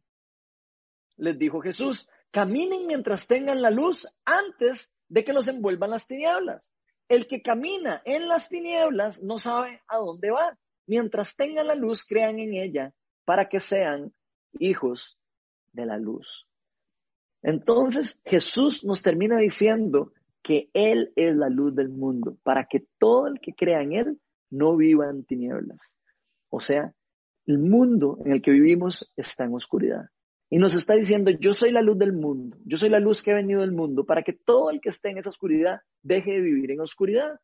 Les 1.17 1.37
dijo 1.37 1.61
Jesús, 1.61 2.09
caminen 2.31 2.87
mientras 2.87 3.25
tengan 3.27 3.61
la 3.61 3.71
luz 3.71 4.07
antes 4.25 4.95
de 5.07 5.23
que 5.23 5.33
los 5.33 5.47
envuelvan 5.47 5.91
las 5.91 6.07
tinieblas. 6.07 6.73
El 7.07 7.27
que 7.27 7.41
camina 7.41 8.01
en 8.03 8.27
las 8.27 8.49
tinieblas 8.49 9.21
no 9.23 9.37
sabe 9.37 9.81
a 9.87 9.97
dónde 9.97 10.31
va. 10.31 10.57
Mientras 10.87 11.35
tengan 11.35 11.67
la 11.67 11.75
luz, 11.75 12.03
crean 12.03 12.39
en 12.39 12.53
ella 12.55 12.93
para 13.23 13.47
que 13.47 13.59
sean 13.59 14.13
hijos 14.59 15.17
de 15.71 15.85
la 15.85 15.97
luz. 15.97 16.47
Entonces 17.47 18.19
Jesús 18.25 18.83
nos 18.83 19.03
termina 19.03 19.37
diciendo 19.37 20.11
que 20.41 20.71
Él 20.73 21.13
es 21.15 21.35
la 21.35 21.47
luz 21.47 21.75
del 21.75 21.89
mundo, 21.89 22.37
para 22.41 22.65
que 22.65 22.87
todo 22.97 23.27
el 23.27 23.39
que 23.39 23.53
crea 23.53 23.83
en 23.83 23.93
Él 23.93 24.19
no 24.49 24.75
viva 24.75 25.11
en 25.11 25.23
tinieblas. 25.25 25.93
O 26.49 26.59
sea, 26.59 26.95
el 27.45 27.59
mundo 27.59 28.17
en 28.25 28.31
el 28.31 28.41
que 28.41 28.49
vivimos 28.49 29.13
está 29.15 29.43
en 29.43 29.53
oscuridad. 29.53 30.09
Y 30.49 30.57
nos 30.57 30.73
está 30.73 30.95
diciendo, 30.95 31.29
yo 31.39 31.53
soy 31.53 31.71
la 31.71 31.83
luz 31.83 31.99
del 31.99 32.13
mundo, 32.13 32.57
yo 32.65 32.77
soy 32.77 32.89
la 32.89 32.99
luz 32.99 33.21
que 33.21 33.31
ha 33.31 33.35
venido 33.35 33.61
del 33.61 33.73
mundo, 33.73 34.07
para 34.07 34.23
que 34.23 34.33
todo 34.33 34.71
el 34.71 34.81
que 34.81 34.89
esté 34.89 35.11
en 35.11 35.19
esa 35.19 35.29
oscuridad 35.29 35.81
deje 36.01 36.31
de 36.31 36.41
vivir 36.41 36.71
en 36.71 36.81
oscuridad. 36.81 37.39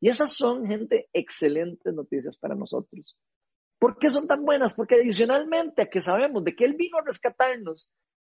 Y 0.00 0.08
esas 0.08 0.32
son, 0.32 0.66
gente, 0.66 1.10
excelentes 1.12 1.92
noticias 1.92 2.38
para 2.38 2.54
nosotros. 2.54 3.18
¿Por 3.78 3.98
qué 3.98 4.08
son 4.08 4.26
tan 4.26 4.46
buenas? 4.46 4.72
Porque 4.72 4.94
adicionalmente 4.94 5.82
a 5.82 5.90
que 5.90 6.00
sabemos 6.00 6.42
de 6.42 6.56
que 6.56 6.64
Él 6.64 6.74
vino 6.74 6.96
a 6.96 7.04
rescatarnos 7.04 7.90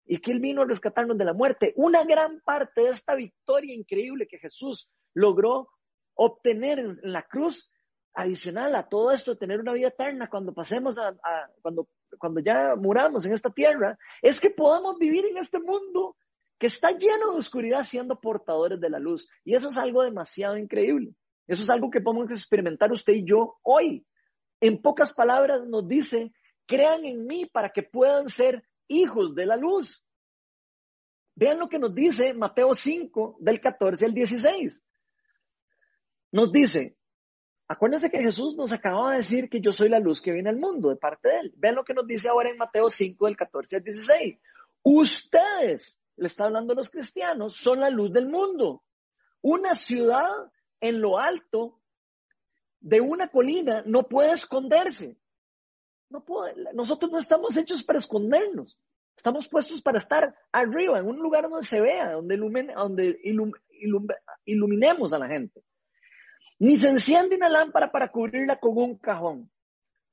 y 0.06 0.20
que 0.20 0.32
Él 0.32 0.40
vino 0.40 0.62
a 0.62 0.66
rescatarnos 0.66 1.18
de 1.18 1.24
la 1.24 1.32
muerte, 1.32 1.72
una 1.76 2.04
gran 2.04 2.40
parte 2.40 2.82
de 2.82 2.90
esta 2.90 3.14
victoria 3.14 3.74
increíble 3.74 4.26
que 4.28 4.38
Jesús 4.38 4.90
logró 5.14 5.68
obtener 6.14 6.78
en, 6.78 6.98
la 7.02 7.22
cruz, 7.22 7.70
adicional 8.14 8.74
a 8.74 8.88
todo 8.88 9.12
esto, 9.12 9.36
tener 9.36 9.60
una 9.60 9.74
vida 9.74 9.88
eterna 9.88 10.28
cuando 10.30 10.54
pasemos 10.54 10.98
a, 10.98 11.14
cuando, 11.60 11.88
cuando 12.18 12.40
ya 12.40 12.74
muramos 12.74 13.26
en 13.26 13.32
esta 13.34 13.50
tierra, 13.50 13.98
es 14.22 14.40
que 14.40 14.50
podamos 14.50 14.98
vivir 14.98 15.26
en 15.26 15.36
este 15.36 15.60
mundo 15.60 16.16
que 16.58 16.68
está 16.68 16.92
lleno 16.92 17.32
de 17.32 17.38
oscuridad 17.38 17.84
siendo 17.84 18.18
portadores 18.18 18.80
de 18.80 18.88
la 18.88 18.98
luz. 18.98 19.28
Y 19.44 19.54
eso 19.54 19.68
es 19.68 19.76
algo 19.76 20.02
demasiado 20.02 20.56
increíble. 20.56 21.14
Eso 21.46 21.62
es 21.62 21.68
algo 21.68 21.90
que 21.90 22.00
podemos 22.00 22.30
experimentar 22.30 22.90
usted 22.90 23.12
y 23.12 23.26
yo 23.26 23.58
hoy. 23.62 24.06
En 24.60 24.80
pocas 24.80 25.12
palabras 25.12 25.66
nos 25.68 25.86
dice, 25.86 26.32
crean 26.66 27.04
en 27.04 27.26
mí 27.26 27.44
para 27.44 27.68
que 27.68 27.82
puedan 27.82 28.28
ser 28.28 28.64
hijos 28.88 29.34
de 29.34 29.46
la 29.46 29.56
luz. 29.56 30.04
Vean 31.34 31.58
lo 31.58 31.68
que 31.68 31.78
nos 31.78 31.94
dice 31.94 32.32
Mateo 32.32 32.74
5 32.74 33.36
del 33.40 33.60
14 33.60 34.04
al 34.06 34.14
16. 34.14 34.82
Nos 36.32 36.50
dice, 36.50 36.96
acuérdense 37.68 38.10
que 38.10 38.22
Jesús 38.22 38.56
nos 38.56 38.72
acababa 38.72 39.12
de 39.12 39.18
decir 39.18 39.50
que 39.50 39.60
yo 39.60 39.70
soy 39.70 39.88
la 39.88 39.98
luz 39.98 40.20
que 40.20 40.32
viene 40.32 40.48
al 40.48 40.58
mundo 40.58 40.88
de 40.88 40.96
parte 40.96 41.28
de 41.28 41.34
él. 41.36 41.54
Vean 41.56 41.74
lo 41.74 41.84
que 41.84 41.94
nos 41.94 42.06
dice 42.06 42.28
ahora 42.28 42.50
en 42.50 42.56
Mateo 42.56 42.88
5 42.88 43.26
del 43.26 43.36
14 43.36 43.76
al 43.76 43.84
16. 43.84 44.38
Ustedes, 44.82 46.00
le 46.16 46.26
está 46.26 46.44
hablando 46.44 46.72
a 46.72 46.76
los 46.76 46.90
cristianos, 46.90 47.54
son 47.54 47.80
la 47.80 47.90
luz 47.90 48.12
del 48.12 48.28
mundo. 48.28 48.84
Una 49.42 49.74
ciudad 49.74 50.30
en 50.80 51.00
lo 51.00 51.18
alto 51.18 51.80
de 52.80 53.00
una 53.00 53.28
colina 53.28 53.82
no 53.84 54.04
puede 54.04 54.32
esconderse. 54.32 55.18
No 56.08 56.24
nosotros 56.74 57.10
no 57.10 57.18
estamos 57.18 57.56
hechos 57.56 57.82
para 57.82 57.98
escondernos. 57.98 58.78
Estamos 59.16 59.48
puestos 59.48 59.80
para 59.80 59.98
estar 59.98 60.34
arriba, 60.52 60.98
en 60.98 61.06
un 61.06 61.16
lugar 61.16 61.48
donde 61.48 61.66
se 61.66 61.80
vea, 61.80 62.12
donde, 62.12 62.36
donde 62.36 63.18
iluminemos 64.44 65.12
a 65.12 65.18
la 65.18 65.28
gente. 65.28 65.62
Ni 66.58 66.76
se 66.76 66.88
enciende 66.88 67.36
una 67.36 67.48
lámpara 67.48 67.90
para 67.90 68.08
cubrirla 68.08 68.56
con 68.56 68.76
un 68.76 68.98
cajón. 68.98 69.50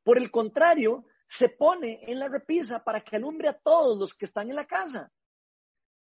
Por 0.03 0.17
el 0.17 0.31
contrario, 0.31 1.05
se 1.27 1.49
pone 1.49 2.01
en 2.07 2.19
la 2.19 2.27
repisa 2.27 2.83
para 2.83 3.01
que 3.01 3.17
alumbre 3.17 3.49
a 3.49 3.53
todos 3.53 3.97
los 3.97 4.13
que 4.13 4.25
están 4.25 4.49
en 4.49 4.55
la 4.55 4.65
casa 4.65 5.11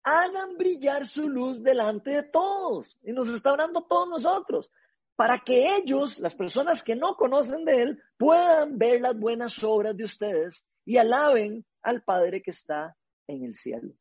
hagan 0.06 0.56
brillar 0.56 1.08
su 1.08 1.28
luz 1.28 1.64
delante 1.64 2.12
de 2.12 2.24
todos. 2.24 2.98
Y 3.04 3.12
nos 3.12 3.28
está 3.30 3.50
hablando 3.50 3.84
todos 3.84 4.08
nosotros, 4.08 4.70
para 5.16 5.39
que 5.39 5.76
ellos, 5.78 6.20
las 6.20 6.36
personas 6.36 6.84
que 6.84 6.95
no 6.95 7.16
conocen 7.16 7.66
de 7.66 7.76
Él, 7.78 8.03
puedan 8.18 8.78
ver 8.78 9.01
las 9.01 9.18
buenas 9.18 9.63
obras 9.63 9.95
de 9.95 10.03
ustedes 10.03 10.68
y 10.86 10.97
alaben 10.97 11.66
al 11.82 12.03
Padre 12.03 12.41
que 12.41 12.51
está 12.51 12.95
en 13.28 13.43
el 13.43 13.55
cielo. 13.55 13.93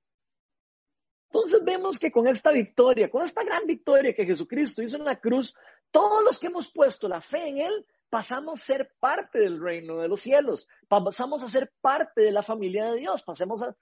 Entonces 1.30 1.64
vemos 1.64 1.98
que 1.98 2.12
con 2.12 2.26
esta 2.26 2.52
victoria, 2.52 3.10
con 3.10 3.22
esta 3.22 3.42
gran 3.42 3.66
victoria 3.66 4.14
que 4.14 4.26
Jesucristo 4.26 4.82
hizo 4.82 4.96
en 4.96 5.04
la 5.04 5.18
cruz, 5.18 5.54
todos 5.90 6.22
los 6.24 6.38
que 6.38 6.46
hemos 6.46 6.70
puesto 6.72 7.08
la 7.08 7.20
fe 7.20 7.48
en 7.48 7.58
Él, 7.58 7.86
pasamos 8.08 8.60
a 8.60 8.64
ser 8.64 8.92
parte 9.00 9.40
del 9.40 9.60
reino 9.60 9.98
de 9.98 10.08
los 10.08 10.20
cielos, 10.20 10.68
pasamos 10.88 11.42
a 11.42 11.48
ser 11.48 11.72
parte 11.80 12.22
de 12.22 12.30
la 12.30 12.42
familia 12.42 12.92
de 12.92 13.00
Dios, 13.00 13.22
pasamos 13.22 13.62
a, 13.62 13.76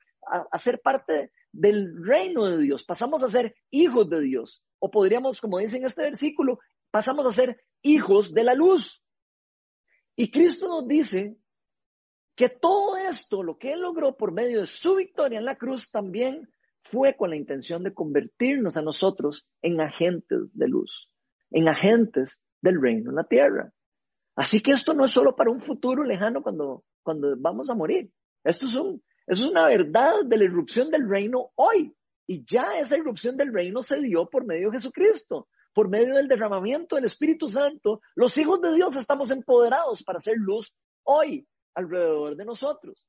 a, 0.50 0.58
ser 0.58 0.80
parte 0.80 1.32
del 1.52 2.02
reino 2.02 2.46
de 2.46 2.58
Dios, 2.58 2.84
pasamos 2.84 3.22
a 3.22 3.28
ser 3.28 3.54
hijos 3.70 4.08
de 4.08 4.20
Dios. 4.20 4.64
O 4.78 4.90
podríamos, 4.90 5.40
como 5.40 5.58
dice 5.58 5.76
en 5.76 5.84
este 5.84 6.02
versículo, 6.02 6.58
pasamos 6.92 7.26
a 7.26 7.32
ser 7.32 7.64
hijos 7.82 8.32
de 8.32 8.44
la 8.44 8.54
luz. 8.54 9.02
Y 10.14 10.30
Cristo 10.30 10.68
nos 10.68 10.86
dice 10.86 11.36
que 12.36 12.48
todo 12.48 12.96
esto, 12.96 13.42
lo 13.42 13.58
que 13.58 13.72
Él 13.72 13.80
logró 13.80 14.16
por 14.16 14.32
medio 14.32 14.60
de 14.60 14.66
su 14.66 14.94
victoria 14.96 15.40
en 15.40 15.44
la 15.44 15.56
cruz, 15.56 15.90
también 15.90 16.48
fue 16.84 17.16
con 17.16 17.30
la 17.30 17.36
intención 17.36 17.82
de 17.82 17.94
convertirnos 17.94 18.76
a 18.76 18.82
nosotros 18.82 19.48
en 19.62 19.80
agentes 19.80 20.40
de 20.52 20.68
luz, 20.68 21.10
en 21.50 21.68
agentes 21.68 22.40
del 22.60 22.80
reino 22.80 23.10
en 23.10 23.16
la 23.16 23.24
tierra. 23.24 23.72
Así 24.36 24.62
que 24.62 24.72
esto 24.72 24.94
no 24.94 25.04
es 25.04 25.12
solo 25.12 25.34
para 25.34 25.50
un 25.50 25.60
futuro 25.60 26.04
lejano 26.04 26.42
cuando, 26.42 26.84
cuando 27.02 27.34
vamos 27.38 27.70
a 27.70 27.74
morir. 27.74 28.10
Esto 28.44 28.66
es, 28.66 28.74
un, 28.74 29.02
es 29.26 29.44
una 29.44 29.66
verdad 29.66 30.24
de 30.24 30.36
la 30.36 30.44
irrupción 30.44 30.90
del 30.90 31.08
reino 31.08 31.52
hoy. 31.54 31.94
Y 32.26 32.44
ya 32.44 32.78
esa 32.78 32.96
irrupción 32.96 33.36
del 33.36 33.52
reino 33.52 33.82
se 33.82 34.00
dio 34.00 34.28
por 34.28 34.46
medio 34.46 34.70
de 34.70 34.76
Jesucristo, 34.76 35.48
por 35.72 35.88
medio 35.88 36.16
del 36.16 36.28
derramamiento 36.28 36.96
del 36.96 37.04
Espíritu 37.04 37.48
Santo. 37.48 38.00
Los 38.14 38.36
hijos 38.38 38.60
de 38.60 38.74
Dios 38.74 38.96
estamos 38.96 39.30
empoderados 39.30 40.02
para 40.02 40.18
hacer 40.18 40.34
luz 40.36 40.74
hoy 41.04 41.46
alrededor 41.74 42.36
de 42.36 42.44
nosotros. 42.44 43.02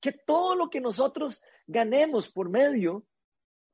Que 0.00 0.12
todo 0.12 0.54
lo 0.54 0.70
que 0.70 0.80
nosotros 0.80 1.40
ganemos 1.66 2.30
por 2.30 2.48
medio, 2.48 3.04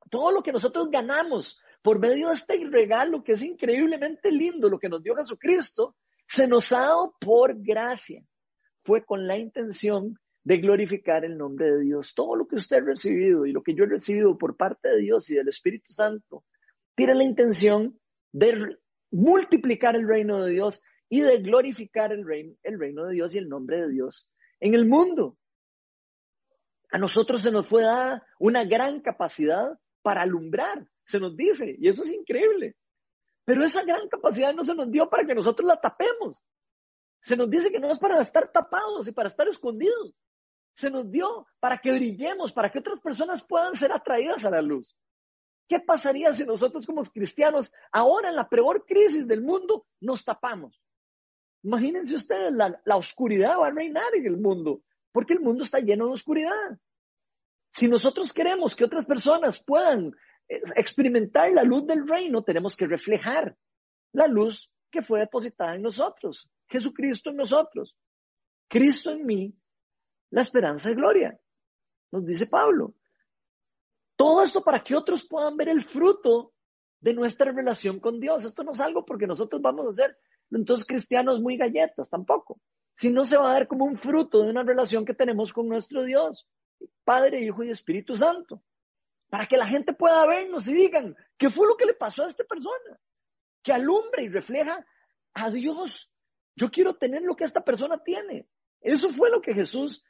todo 0.09 0.31
lo 0.31 0.41
que 0.41 0.51
nosotros 0.51 0.89
ganamos 0.89 1.59
por 1.81 1.99
medio 1.99 2.29
de 2.29 2.33
este 2.33 2.57
regalo 2.69 3.23
que 3.23 3.33
es 3.33 3.43
increíblemente 3.43 4.31
lindo, 4.31 4.69
lo 4.69 4.79
que 4.79 4.89
nos 4.89 5.03
dio 5.03 5.15
Jesucristo, 5.15 5.95
se 6.27 6.47
nos 6.47 6.71
ha 6.71 6.79
dado 6.79 7.15
por 7.19 7.55
gracia. 7.61 8.23
Fue 8.83 9.05
con 9.05 9.27
la 9.27 9.37
intención 9.37 10.19
de 10.43 10.57
glorificar 10.57 11.25
el 11.25 11.37
nombre 11.37 11.71
de 11.71 11.81
Dios. 11.81 12.13
Todo 12.15 12.35
lo 12.35 12.47
que 12.47 12.55
usted 12.55 12.77
ha 12.77 12.85
recibido 12.85 13.45
y 13.45 13.51
lo 13.51 13.61
que 13.61 13.75
yo 13.75 13.83
he 13.83 13.87
recibido 13.87 14.37
por 14.37 14.55
parte 14.55 14.89
de 14.89 14.97
Dios 14.97 15.29
y 15.29 15.35
del 15.35 15.47
Espíritu 15.47 15.91
Santo, 15.91 16.43
tiene 16.95 17.15
la 17.15 17.23
intención 17.23 17.99
de 18.35 18.77
multiplicar 19.11 19.95
el 19.95 20.07
reino 20.07 20.43
de 20.43 20.51
Dios 20.51 20.81
y 21.07 21.21
de 21.21 21.37
glorificar 21.37 22.11
el 22.11 22.25
reino, 22.25 22.55
el 22.63 22.79
reino 22.79 23.05
de 23.05 23.13
Dios 23.13 23.33
y 23.33 23.37
el 23.37 23.47
nombre 23.47 23.81
de 23.81 23.89
Dios 23.89 24.31
en 24.59 24.73
el 24.73 24.85
mundo. 24.85 25.37
A 26.91 26.97
nosotros 26.97 27.41
se 27.41 27.51
nos 27.51 27.67
fue 27.67 27.83
dada 27.83 28.25
una 28.39 28.65
gran 28.65 29.01
capacidad 29.01 29.79
para 30.01 30.21
alumbrar, 30.21 30.87
se 31.05 31.19
nos 31.19 31.35
dice, 31.35 31.75
y 31.79 31.87
eso 31.87 32.03
es 32.03 32.11
increíble. 32.11 32.75
Pero 33.45 33.63
esa 33.63 33.83
gran 33.83 34.07
capacidad 34.09 34.53
no 34.53 34.65
se 34.65 34.75
nos 34.75 34.91
dio 34.91 35.09
para 35.09 35.25
que 35.25 35.35
nosotros 35.35 35.67
la 35.67 35.79
tapemos. 35.79 36.43
Se 37.21 37.37
nos 37.37 37.49
dice 37.49 37.71
que 37.71 37.79
no 37.79 37.91
es 37.91 37.99
para 37.99 38.21
estar 38.21 38.51
tapados 38.51 39.07
y 39.07 39.11
para 39.11 39.29
estar 39.29 39.47
escondidos 39.47 40.15
se 40.75 40.89
nos 40.89 41.09
dio 41.09 41.47
para 41.59 41.77
que 41.77 41.91
brillemos, 41.91 42.51
para 42.51 42.69
que 42.69 42.79
otras 42.79 42.99
personas 42.99 43.43
puedan 43.43 43.75
ser 43.75 43.93
atraídas 43.93 44.45
a 44.45 44.51
la 44.51 44.61
luz. 44.61 44.95
¿Qué 45.67 45.79
pasaría 45.79 46.31
si 46.31 46.45
nosotros 46.45 46.85
como 46.85 47.03
cristianos, 47.03 47.73
ahora 47.91 48.29
en 48.29 48.35
la 48.35 48.47
peor 48.47 48.85
crisis 48.85 49.27
del 49.27 49.41
mundo, 49.41 49.87
nos 49.99 50.23
tapamos? 50.23 50.79
Imagínense 51.63 52.15
ustedes, 52.15 52.53
la, 52.53 52.97
oscuridad 52.97 53.57
va 53.59 53.67
a 53.67 53.71
reinar 53.71 54.13
en 54.13 54.27
el 54.27 54.37
mundo, 54.37 54.83
porque 55.11 55.33
el 55.33 55.39
mundo 55.39 55.63
está 55.63 55.79
lleno 55.79 56.05
de 56.05 56.13
oscuridad. 56.13 56.77
Si 57.71 57.87
nosotros 57.87 58.31
queremos 58.31 58.75
que 58.75 58.85
otras 58.85 59.05
personas 59.05 59.63
puedan 59.63 60.11
eh, 60.47 60.61
experimentar 60.75 61.51
la 61.51 61.63
luz 61.63 61.87
del 61.87 62.07
reino, 62.07 62.43
tenemos 62.43 62.75
que 62.75 62.85
reflejar 62.85 63.57
la 64.13 64.27
luz 64.27 64.71
que 64.91 65.01
fue 65.01 65.19
depositada 65.19 65.75
en 65.75 65.81
nosotros, 65.81 66.47
Jesucristo 66.67 67.31
en 67.31 67.37
nosotros, 67.37 67.97
Cristo 68.69 69.09
en 69.09 69.25
mí 69.25 69.55
la 70.29 70.43
esperanza 70.43 70.89
de 70.89 70.95
gloria, 70.95 71.39
nos 72.11 72.25
dice 72.25 72.45
Pablo. 72.45 72.93
Todo 74.15 74.43
esto 74.43 74.63
para 74.63 74.83
que 74.83 74.95
otros 74.95 75.25
puedan 75.27 75.57
ver 75.57 75.69
el 75.69 75.81
fruto 75.81 76.53
de 76.99 77.13
nuestra 77.13 77.51
relación 77.51 77.99
con 77.99 78.19
Dios. 78.19 78.45
Esto 78.45 78.63
no 78.63 78.71
es 78.71 78.79
algo 78.79 79.05
porque 79.05 79.27
nosotros 79.27 79.61
vamos 79.61 79.87
a 79.87 79.93
ser 79.93 80.17
entonces 80.51 80.85
cristianos 80.85 81.41
muy 81.41 81.57
galletas, 81.57 82.09
tampoco. 82.09 82.59
Sino 82.93 83.25
se 83.25 83.37
va 83.37 83.49
a 83.49 83.53
dar 83.53 83.67
como 83.67 83.85
un 83.85 83.97
fruto 83.97 84.41
de 84.41 84.49
una 84.49 84.63
relación 84.63 85.05
que 85.05 85.13
tenemos 85.13 85.51
con 85.51 85.67
nuestro 85.67 86.03
Dios, 86.03 86.47
Padre, 87.03 87.43
Hijo 87.43 87.63
y 87.63 87.69
Espíritu 87.69 88.15
Santo. 88.15 88.61
Para 89.29 89.47
que 89.47 89.57
la 89.57 89.67
gente 89.67 89.93
pueda 89.93 90.25
vernos 90.25 90.67
y 90.67 90.73
digan, 90.73 91.15
¿qué 91.37 91.49
fue 91.49 91.67
lo 91.67 91.75
que 91.75 91.85
le 91.85 91.93
pasó 91.93 92.23
a 92.23 92.27
esta 92.27 92.43
persona? 92.43 92.99
Que 93.63 93.73
alumbre 93.73 94.23
y 94.23 94.29
refleja 94.29 94.85
a 95.33 95.49
Dios. 95.49 96.09
Yo 96.55 96.71
quiero 96.71 96.95
tener 96.95 97.21
lo 97.21 97.35
que 97.35 97.43
esta 97.43 97.63
persona 97.63 98.01
tiene. 98.01 98.47
Eso 98.79 99.09
fue 99.11 99.29
lo 99.29 99.41
que 99.41 99.53
Jesús 99.53 100.05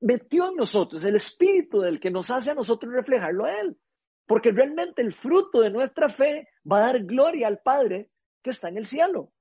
metió 0.00 0.50
en 0.50 0.56
nosotros, 0.56 1.04
el 1.04 1.16
espíritu 1.16 1.80
del 1.80 2.00
que 2.00 2.10
nos 2.10 2.30
hace 2.30 2.50
a 2.50 2.54
nosotros 2.54 2.92
reflejarlo 2.92 3.44
a 3.44 3.54
Él. 3.54 3.78
Porque 4.26 4.50
realmente 4.50 5.02
el 5.02 5.12
fruto 5.12 5.60
de 5.60 5.70
nuestra 5.70 6.08
fe 6.08 6.48
va 6.70 6.78
a 6.78 6.92
dar 6.92 7.04
gloria 7.04 7.48
al 7.48 7.60
Padre 7.60 8.10
que 8.42 8.50
está 8.50 8.68
en 8.68 8.76
el 8.76 8.86
cielo. 8.86 9.32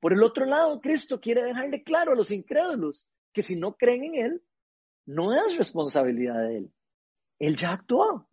Por 0.00 0.12
el 0.12 0.22
otro 0.22 0.46
lado, 0.46 0.80
Cristo 0.80 1.20
quiere 1.20 1.42
dejarle 1.42 1.82
claro 1.82 2.12
a 2.12 2.16
los 2.16 2.30
incrédulos 2.30 3.08
que 3.32 3.42
si 3.42 3.56
no 3.56 3.76
creen 3.76 4.04
en 4.04 4.14
Él, 4.14 4.42
no 5.04 5.34
es 5.34 5.56
responsabilidad 5.56 6.48
de 6.48 6.58
Él. 6.58 6.72
Él 7.38 7.56
ya 7.56 7.72
actuó. 7.72 8.28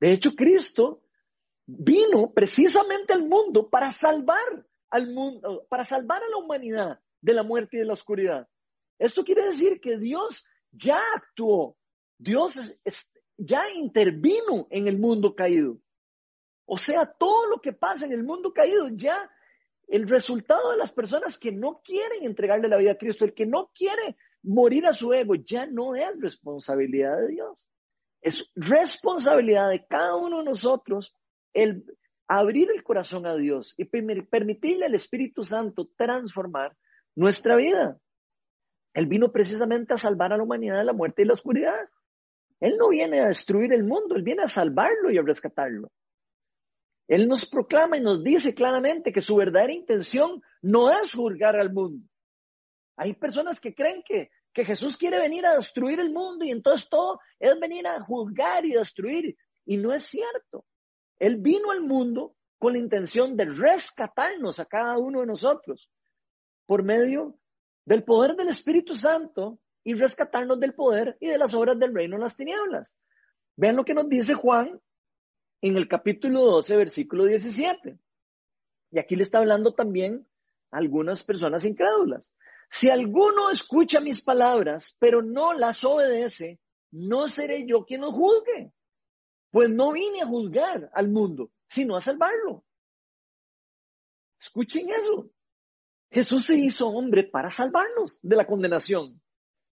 De 0.00 0.12
hecho, 0.12 0.34
Cristo 0.34 1.02
vino 1.66 2.32
precisamente 2.32 3.12
al 3.12 3.26
mundo 3.26 3.70
para 3.70 3.90
salvar 3.90 4.66
al 4.90 5.08
mundo, 5.08 5.66
para 5.70 5.84
salvar 5.84 6.22
a 6.22 6.28
la 6.28 6.36
humanidad 6.36 7.00
de 7.20 7.32
la 7.32 7.42
muerte 7.42 7.76
y 7.76 7.80
de 7.80 7.86
la 7.86 7.94
oscuridad. 7.94 8.48
Esto 9.02 9.24
quiere 9.24 9.44
decir 9.44 9.80
que 9.80 9.98
Dios 9.98 10.46
ya 10.70 11.00
actuó, 11.16 11.76
Dios 12.18 12.80
ya 13.36 13.68
intervino 13.72 14.68
en 14.70 14.86
el 14.86 14.96
mundo 14.96 15.34
caído. 15.34 15.78
O 16.66 16.78
sea, 16.78 17.04
todo 17.06 17.48
lo 17.48 17.60
que 17.60 17.72
pasa 17.72 18.06
en 18.06 18.12
el 18.12 18.22
mundo 18.22 18.52
caído 18.52 18.88
ya, 18.92 19.28
el 19.88 20.08
resultado 20.08 20.70
de 20.70 20.76
las 20.76 20.92
personas 20.92 21.36
que 21.36 21.50
no 21.50 21.82
quieren 21.84 22.24
entregarle 22.24 22.68
la 22.68 22.76
vida 22.76 22.92
a 22.92 22.96
Cristo, 22.96 23.24
el 23.24 23.34
que 23.34 23.44
no 23.44 23.72
quiere 23.74 24.16
morir 24.44 24.86
a 24.86 24.92
su 24.92 25.12
ego, 25.12 25.34
ya 25.34 25.66
no 25.66 25.96
es 25.96 26.20
responsabilidad 26.20 27.18
de 27.18 27.26
Dios. 27.26 27.66
Es 28.20 28.52
responsabilidad 28.54 29.68
de 29.70 29.84
cada 29.84 30.14
uno 30.14 30.38
de 30.38 30.44
nosotros 30.44 31.12
el 31.52 31.84
abrir 32.28 32.70
el 32.70 32.84
corazón 32.84 33.26
a 33.26 33.34
Dios 33.34 33.74
y 33.76 33.84
permitirle 33.84 34.86
al 34.86 34.94
Espíritu 34.94 35.42
Santo 35.42 35.90
transformar 35.96 36.76
nuestra 37.16 37.56
vida. 37.56 37.98
Él 38.94 39.06
vino 39.06 39.32
precisamente 39.32 39.94
a 39.94 39.98
salvar 39.98 40.32
a 40.32 40.36
la 40.36 40.42
humanidad 40.42 40.78
de 40.78 40.84
la 40.84 40.92
muerte 40.92 41.22
y 41.22 41.24
la 41.24 41.32
oscuridad. 41.32 41.88
Él 42.60 42.76
no 42.76 42.90
viene 42.90 43.20
a 43.20 43.28
destruir 43.28 43.72
el 43.72 43.84
mundo, 43.84 44.14
Él 44.14 44.22
viene 44.22 44.42
a 44.42 44.48
salvarlo 44.48 45.10
y 45.10 45.18
a 45.18 45.22
rescatarlo. 45.22 45.90
Él 47.08 47.26
nos 47.26 47.48
proclama 47.48 47.96
y 47.96 48.00
nos 48.00 48.22
dice 48.22 48.54
claramente 48.54 49.12
que 49.12 49.20
su 49.20 49.36
verdadera 49.36 49.72
intención 49.72 50.40
no 50.60 50.90
es 50.90 51.12
juzgar 51.12 51.56
al 51.56 51.72
mundo. 51.72 52.06
Hay 52.96 53.14
personas 53.14 53.60
que 53.60 53.74
creen 53.74 54.02
que, 54.06 54.30
que 54.52 54.64
Jesús 54.64 54.96
quiere 54.96 55.18
venir 55.18 55.44
a 55.44 55.56
destruir 55.56 55.98
el 55.98 56.12
mundo 56.12 56.44
y 56.44 56.50
entonces 56.50 56.88
todo 56.88 57.18
es 57.38 57.58
venir 57.58 57.86
a 57.86 58.00
juzgar 58.02 58.64
y 58.64 58.72
destruir. 58.72 59.36
Y 59.64 59.76
no 59.76 59.92
es 59.92 60.04
cierto. 60.04 60.64
Él 61.18 61.36
vino 61.36 61.70
al 61.70 61.80
mundo 61.80 62.36
con 62.58 62.74
la 62.74 62.78
intención 62.78 63.36
de 63.36 63.46
rescatarnos 63.46 64.60
a 64.60 64.66
cada 64.66 64.98
uno 64.98 65.20
de 65.20 65.26
nosotros 65.26 65.90
por 66.66 66.84
medio 66.84 67.36
del 67.84 68.04
poder 68.04 68.36
del 68.36 68.48
Espíritu 68.48 68.94
Santo 68.94 69.58
y 69.84 69.94
rescatarnos 69.94 70.60
del 70.60 70.74
poder 70.74 71.16
y 71.20 71.28
de 71.28 71.38
las 71.38 71.54
obras 71.54 71.78
del 71.78 71.94
reino 71.94 72.16
en 72.16 72.22
las 72.22 72.36
tinieblas. 72.36 72.94
Vean 73.56 73.76
lo 73.76 73.84
que 73.84 73.94
nos 73.94 74.08
dice 74.08 74.34
Juan 74.34 74.80
en 75.60 75.76
el 75.76 75.88
capítulo 75.88 76.40
12, 76.42 76.76
versículo 76.76 77.24
17. 77.24 77.98
Y 78.90 78.98
aquí 78.98 79.16
le 79.16 79.22
está 79.22 79.38
hablando 79.38 79.74
también 79.74 80.26
a 80.70 80.78
algunas 80.78 81.22
personas 81.22 81.64
incrédulas. 81.64 82.32
Si 82.70 82.88
alguno 82.88 83.50
escucha 83.50 84.00
mis 84.00 84.22
palabras, 84.22 84.96
pero 84.98 85.22
no 85.22 85.52
las 85.52 85.84
obedece, 85.84 86.60
no 86.90 87.28
seré 87.28 87.66
yo 87.66 87.84
quien 87.84 88.02
lo 88.02 88.12
juzgue. 88.12 88.72
Pues 89.50 89.68
no 89.68 89.92
vine 89.92 90.22
a 90.22 90.26
juzgar 90.26 90.90
al 90.94 91.08
mundo, 91.08 91.50
sino 91.66 91.96
a 91.96 92.00
salvarlo. 92.00 92.64
Escuchen 94.40 94.88
eso. 94.90 95.30
Jesús 96.12 96.44
se 96.44 96.56
hizo 96.56 96.88
hombre 96.88 97.24
para 97.24 97.48
salvarnos 97.48 98.18
de 98.22 98.36
la 98.36 98.46
condenación 98.46 99.20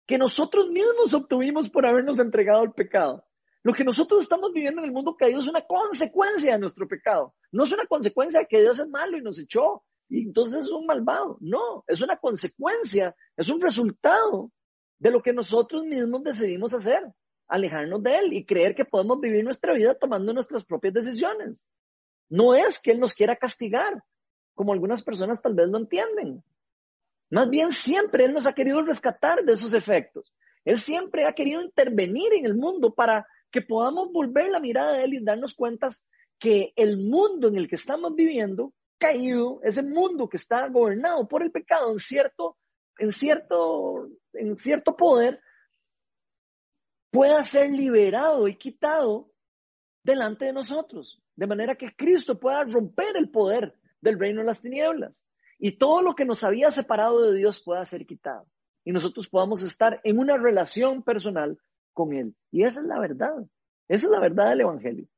que 0.07 0.19
nosotros 0.19 0.69
mismos 0.69 1.15
obtuvimos 1.15 1.71
por 1.71 1.87
habernos 1.87 2.19
entregado 2.19 2.61
al 2.61 2.73
pecado. 2.73 3.25
Lo 3.63 3.73
que 3.73 3.85
nosotros 3.85 4.25
estamos 4.25 4.53
viviendo 4.53 4.83
en 4.83 4.89
el 4.89 4.93
mundo 4.93 5.17
caído 5.17 5.41
es 5.41 5.47
una 5.47 5.63
consecuencia 5.63 6.53
de 6.53 6.59
nuestro 6.59 6.87
pecado. 6.87 7.35
No 7.53 7.65
es 7.65 7.73
una 7.73 7.87
consecuencia 7.87 8.41
de 8.41 8.47
que 8.47 8.61
Dios 8.61 8.79
es 8.79 8.89
malo 8.89 9.17
y 9.17 9.23
nos 9.23 9.39
echó 9.39 9.85
y 10.09 10.27
entonces 10.27 10.67
es 10.67 10.71
un 10.71 10.87
malvado. 10.87 11.39
No, 11.41 11.85
es 11.87 12.03
una 12.03 12.17
consecuencia, 12.17 13.15
es 13.37 13.49
un 13.49 13.61
resultado 13.61 14.51
de 14.99 15.11
lo 15.11 15.23
que 15.23 15.33
nosotros 15.33 15.85
mismos 15.85 16.25
decidimos 16.25 16.75
hacer, 16.75 17.01
alejarnos 17.49 18.03
de 18.03 18.19
Él 18.19 18.33
y 18.33 18.45
creer 18.45 18.75
que 18.75 18.85
podemos 18.85 19.21
vivir 19.21 19.45
nuestra 19.45 19.73
vida 19.73 19.95
tomando 19.95 20.33
nuestras 20.33 20.65
propias 20.65 20.95
decisiones. 20.95 21.65
No 22.29 22.55
es 22.55 22.81
que 22.83 22.91
Él 22.91 23.01
nos 23.01 23.15
quiera 23.15 23.37
castigar, 23.37 24.03
como 24.55 24.73
algunas 24.73 25.03
personas 25.03 25.43
tal 25.43 25.55
vez 25.55 25.69
lo 25.69 25.79
entienden. 25.79 26.43
Más 27.31 27.49
bien 27.49 27.71
siempre 27.71 28.25
Él 28.25 28.33
nos 28.33 28.47
ha 28.47 28.53
querido 28.53 28.83
rescatar 28.83 29.43
de 29.45 29.53
esos 29.53 29.75
efectos. 29.75 30.33
Él 30.65 30.79
siempre 30.79 31.27
ha 31.27 31.33
querido 31.33 31.63
intervenir 31.63 32.33
en 32.33 32.47
el 32.47 32.55
mundo 32.55 32.95
para 32.95 33.27
que 33.51 33.63
podamos 33.63 34.13
volver 34.13 34.49
la 34.49 34.61
mirada 34.61 34.95
de 34.95 35.05
Él 35.05 35.15
y 35.15 35.25
darnos 35.25 35.55
cuenta 35.55 35.91
que 36.39 36.73
el 36.77 36.99
mundo 36.99 37.49
en 37.49 37.57
el 37.57 37.69
que 37.69 37.77
estamos 37.77 38.15
viviendo 38.15 38.73
caído, 38.99 39.61
ese 39.63 39.83
mundo 39.83 40.29
que 40.29 40.37
está 40.37 40.69
gobernado 40.69 41.27
por 41.29 41.43
el 41.43 41.51
pecado 41.51 41.91
en 41.91 41.99
cierto, 41.99 42.57
en 42.99 43.13
cierto, 43.13 44.09
en 44.33 44.59
cierto 44.59 44.97
poder, 44.97 45.41
pueda 47.11 47.43
ser 47.45 47.71
liberado 47.71 48.49
y 48.49 48.57
quitado 48.57 49.31
delante 50.03 50.47
de 50.47 50.53
nosotros, 50.53 51.21
de 51.37 51.47
manera 51.47 51.75
que 51.75 51.95
Cristo 51.95 52.39
pueda 52.39 52.65
romper 52.65 53.17
el 53.17 53.31
poder 53.31 53.75
del 54.05 54.21
reino 54.21 54.43
de 54.43 54.47
las 54.47 54.61
tinieblas. 54.63 55.25
Y 55.59 55.79
todo 55.79 56.03
lo 56.03 56.15
que 56.15 56.25
nos 56.25 56.45
había 56.45 56.71
separado 56.71 57.23
de 57.23 57.39
Dios 57.39 57.63
pueda 57.65 57.85
ser 57.85 58.07
quitado. 58.07 58.47
Y 58.85 58.93
nosotros 58.93 59.29
podamos 59.29 59.63
estar 59.63 60.01
en 60.05 60.19
una 60.19 60.37
relación 60.37 61.03
personal 61.03 61.59
con 61.95 62.13
Él. 62.13 62.37
Y 62.51 62.65
esa 62.65 62.81
es 62.81 62.87
la 62.87 63.01
verdad, 63.01 63.35
esa 63.89 64.07
es 64.07 64.11
la 64.11 64.21
verdad 64.21 64.51
del 64.51 64.61
Evangelio, 64.61 65.09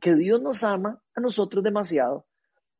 que 0.00 0.14
Dios 0.14 0.42
nos 0.42 0.62
ama 0.62 1.00
a 1.14 1.20
nosotros 1.20 1.64
demasiado 1.64 2.26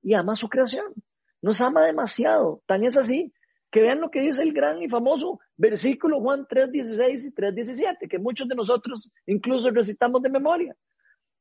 y 0.02 0.14
ama 0.14 0.34
a 0.34 0.36
su 0.36 0.48
creación, 0.48 0.92
nos 1.40 1.60
ama 1.60 1.86
demasiado, 1.86 2.62
tan 2.66 2.84
es 2.84 2.96
así 2.96 3.32
que 3.70 3.82
vean 3.82 4.00
lo 4.00 4.10
que 4.10 4.20
dice 4.20 4.42
el 4.42 4.52
gran 4.52 4.82
y 4.82 4.88
famoso 4.88 5.40
versículo 5.56 6.20
Juan 6.20 6.46
3.16 6.46 7.28
y 7.28 7.34
3.17, 7.34 8.08
que 8.08 8.18
muchos 8.18 8.48
de 8.48 8.54
nosotros 8.54 9.10
incluso 9.26 9.70
recitamos 9.70 10.22
de 10.22 10.30
memoria. 10.30 10.76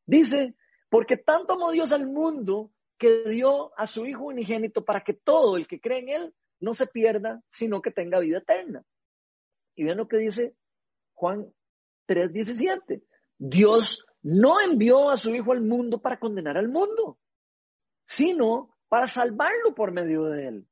Dice, 0.06 0.56
porque 0.90 1.18
tanto 1.18 1.54
amó 1.54 1.72
Dios 1.72 1.92
al 1.92 2.08
mundo 2.08 2.72
que 2.98 3.24
dio 3.24 3.78
a 3.78 3.88
su 3.88 4.06
Hijo 4.06 4.26
unigénito 4.26 4.86
para 4.86 5.04
que 5.04 5.14
todo 5.14 5.58
el 5.58 5.68
que 5.68 5.80
cree 5.80 6.00
en 6.00 6.10
Él 6.10 6.36
no 6.60 6.74
se 6.74 6.88
pierda, 6.88 7.42
sino 7.50 7.82
que 7.82 7.92
tenga 7.92 8.20
vida 8.20 8.40
eterna. 8.40 8.84
Y 9.76 9.84
vean 9.84 9.98
lo 9.98 10.08
que 10.08 10.18
dice 10.18 10.56
Juan 11.14 11.54
3:17. 12.08 13.04
Dios 13.38 14.06
no 14.22 14.62
envió 14.62 15.10
a 15.10 15.18
su 15.18 15.36
Hijo 15.36 15.52
al 15.52 15.62
mundo 15.62 16.02
para 16.02 16.20
condenar 16.20 16.58
al 16.58 16.70
mundo, 16.70 17.20
sino 18.06 18.76
para 18.88 19.08
salvarlo 19.08 19.76
por 19.76 19.92
medio 19.92 20.26
de 20.26 20.48
él. 20.48 20.68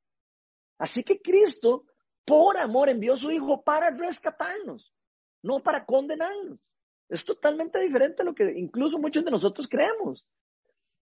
Así 0.78 1.04
que 1.04 1.20
Cristo, 1.20 1.84
por 2.24 2.56
amor, 2.58 2.88
envió 2.88 3.14
a 3.14 3.18
su 3.18 3.30
Hijo 3.30 3.62
para 3.62 3.90
rescatarnos, 3.90 4.92
no 5.42 5.62
para 5.62 5.84
condenarnos. 5.84 6.58
Es 7.08 7.24
totalmente 7.24 7.78
diferente 7.80 8.22
a 8.22 8.24
lo 8.24 8.34
que 8.34 8.44
incluso 8.56 8.98
muchos 8.98 9.24
de 9.24 9.30
nosotros 9.30 9.68
creemos. 9.68 10.26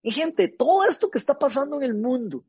Y 0.02 0.12
gente, 0.12 0.48
todo 0.48 0.84
esto 0.84 1.10
que 1.10 1.18
está 1.18 1.38
pasando 1.38 1.76
en 1.76 1.84
el 1.84 1.94
mundo, 1.94 2.44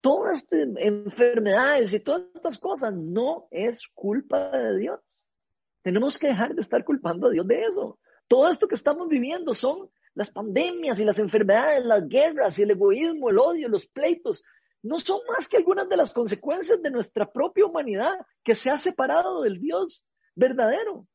todas 0.00 0.36
estas 0.36 0.68
enfermedades 0.78 1.92
y 1.92 2.00
todas 2.00 2.22
estas 2.34 2.58
cosas 2.58 2.94
no 2.94 3.48
es 3.50 3.82
culpa 3.92 4.50
de 4.50 4.78
Dios. 4.78 5.00
Tenemos 5.82 6.18
que 6.18 6.28
dejar 6.28 6.54
de 6.54 6.60
estar 6.60 6.84
culpando 6.84 7.26
a 7.26 7.30
Dios 7.30 7.46
de 7.46 7.64
eso. 7.64 7.98
Todo 8.28 8.48
esto 8.48 8.68
que 8.68 8.74
estamos 8.74 9.08
viviendo 9.08 9.54
son 9.54 9.90
las 10.14 10.30
pandemias 10.30 10.98
y 10.98 11.04
las 11.04 11.18
enfermedades, 11.18 11.84
las 11.84 12.08
guerras 12.08 12.58
y 12.58 12.62
el 12.62 12.70
egoísmo, 12.70 13.30
el 13.30 13.38
odio, 13.38 13.68
los 13.68 13.86
pleitos. 13.86 14.44
No 14.82 14.98
son 14.98 15.20
más 15.28 15.48
que 15.48 15.56
algunas 15.56 15.88
de 15.88 15.96
las 15.96 16.12
consecuencias 16.12 16.80
de 16.80 16.90
nuestra 16.90 17.30
propia 17.30 17.66
humanidad 17.66 18.14
que 18.44 18.54
se 18.54 18.70
ha 18.70 18.78
separado 18.78 19.42
del 19.42 19.60
Dios 19.60 20.04
verdadero. 20.34 21.06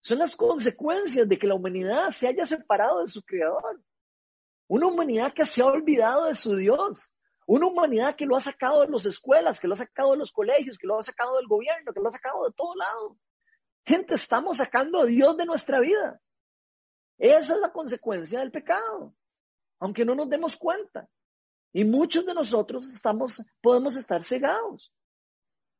Son 0.00 0.18
las 0.18 0.36
consecuencias 0.36 1.28
de 1.28 1.38
que 1.38 1.46
la 1.46 1.54
humanidad 1.54 2.10
se 2.10 2.28
haya 2.28 2.44
separado 2.44 3.00
de 3.00 3.08
su 3.08 3.22
creador. 3.22 3.80
Una 4.68 4.86
humanidad 4.86 5.32
que 5.32 5.44
se 5.44 5.62
ha 5.62 5.66
olvidado 5.66 6.26
de 6.26 6.34
su 6.34 6.56
Dios. 6.56 7.12
Una 7.46 7.66
humanidad 7.66 8.16
que 8.16 8.26
lo 8.26 8.36
ha 8.36 8.40
sacado 8.40 8.80
de 8.80 8.88
las 8.88 9.06
escuelas, 9.06 9.60
que 9.60 9.68
lo 9.68 9.74
ha 9.74 9.78
sacado 9.78 10.12
de 10.12 10.18
los 10.18 10.32
colegios, 10.32 10.78
que 10.78 10.86
lo 10.86 10.98
ha 10.98 11.02
sacado 11.02 11.36
del 11.36 11.46
gobierno, 11.46 11.92
que 11.92 12.00
lo 12.00 12.08
ha 12.08 12.12
sacado 12.12 12.44
de 12.44 12.52
todo 12.54 12.74
lado. 12.74 13.16
Gente, 13.84 14.14
estamos 14.14 14.56
sacando 14.56 15.00
a 15.00 15.06
Dios 15.06 15.36
de 15.36 15.46
nuestra 15.46 15.78
vida. 15.78 16.20
Esa 17.18 17.54
es 17.54 17.60
la 17.60 17.72
consecuencia 17.72 18.40
del 18.40 18.50
pecado, 18.50 19.14
aunque 19.78 20.04
no 20.04 20.14
nos 20.14 20.28
demos 20.28 20.56
cuenta. 20.56 21.08
Y 21.72 21.84
muchos 21.84 22.26
de 22.26 22.34
nosotros 22.34 22.88
estamos, 22.90 23.44
podemos 23.60 23.96
estar 23.96 24.24
cegados. 24.24 24.92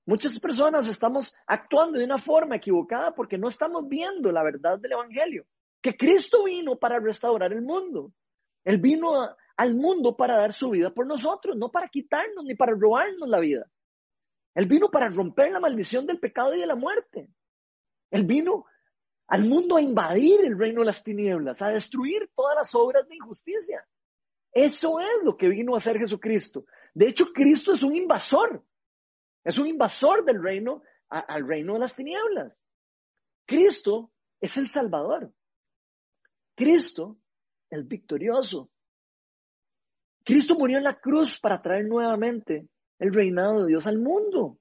Muchas 0.06 0.38
personas 0.38 0.86
estamos 0.86 1.34
actuando 1.48 1.98
de 1.98 2.04
una 2.04 2.18
forma 2.18 2.56
equivocada 2.56 3.12
porque 3.12 3.38
no 3.38 3.48
estamos 3.48 3.88
viendo 3.88 4.30
la 4.30 4.44
verdad 4.44 4.78
del 4.78 4.92
Evangelio. 4.92 5.44
Que 5.82 5.96
Cristo 5.96 6.44
vino 6.44 6.76
para 6.76 7.00
restaurar 7.00 7.52
el 7.52 7.62
mundo. 7.62 8.12
Él 8.66 8.78
vino 8.78 9.12
al 9.56 9.74
mundo 9.76 10.16
para 10.16 10.36
dar 10.36 10.52
su 10.52 10.70
vida 10.70 10.92
por 10.92 11.06
nosotros, 11.06 11.56
no 11.56 11.70
para 11.70 11.88
quitarnos 11.88 12.44
ni 12.44 12.56
para 12.56 12.72
robarnos 12.74 13.28
la 13.28 13.38
vida. 13.38 13.70
Él 14.56 14.66
vino 14.66 14.90
para 14.90 15.08
romper 15.08 15.52
la 15.52 15.60
maldición 15.60 16.04
del 16.04 16.18
pecado 16.18 16.52
y 16.52 16.58
de 16.58 16.66
la 16.66 16.74
muerte. 16.74 17.30
Él 18.10 18.24
vino 18.24 18.64
al 19.28 19.44
mundo 19.44 19.76
a 19.76 19.80
invadir 19.80 20.40
el 20.44 20.58
reino 20.58 20.80
de 20.80 20.86
las 20.86 21.04
tinieblas, 21.04 21.62
a 21.62 21.68
destruir 21.68 22.28
todas 22.34 22.56
las 22.56 22.74
obras 22.74 23.06
de 23.06 23.14
injusticia. 23.14 23.86
Eso 24.50 24.98
es 24.98 25.22
lo 25.22 25.36
que 25.36 25.48
vino 25.48 25.74
a 25.74 25.76
hacer 25.76 25.98
Jesucristo. 25.98 26.64
De 26.92 27.06
hecho, 27.06 27.26
Cristo 27.32 27.72
es 27.72 27.84
un 27.84 27.94
invasor. 27.94 28.64
Es 29.44 29.58
un 29.58 29.68
invasor 29.68 30.24
del 30.24 30.42
reino 30.42 30.82
al 31.08 31.46
reino 31.46 31.74
de 31.74 31.78
las 31.78 31.94
tinieblas. 31.94 32.60
Cristo 33.46 34.10
es 34.40 34.56
el 34.56 34.66
Salvador. 34.66 35.32
Cristo 36.56 37.20
es 37.70 37.86
victorioso. 37.86 38.70
Cristo 40.24 40.56
murió 40.56 40.78
en 40.78 40.84
la 40.84 40.98
cruz 40.98 41.38
para 41.40 41.62
traer 41.62 41.86
nuevamente 41.86 42.68
el 42.98 43.12
reinado 43.12 43.62
de 43.62 43.68
Dios 43.68 43.86
al 43.86 43.98
mundo. 43.98 44.58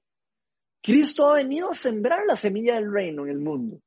Cristo 0.82 1.28
ha 1.28 1.34
venido 1.34 1.70
a 1.70 1.74
sembrar 1.74 2.24
la 2.26 2.36
semilla 2.36 2.74
del 2.74 2.92
reino 2.92 3.24
en 3.24 3.30
el 3.30 3.40
mundo. 3.40 3.80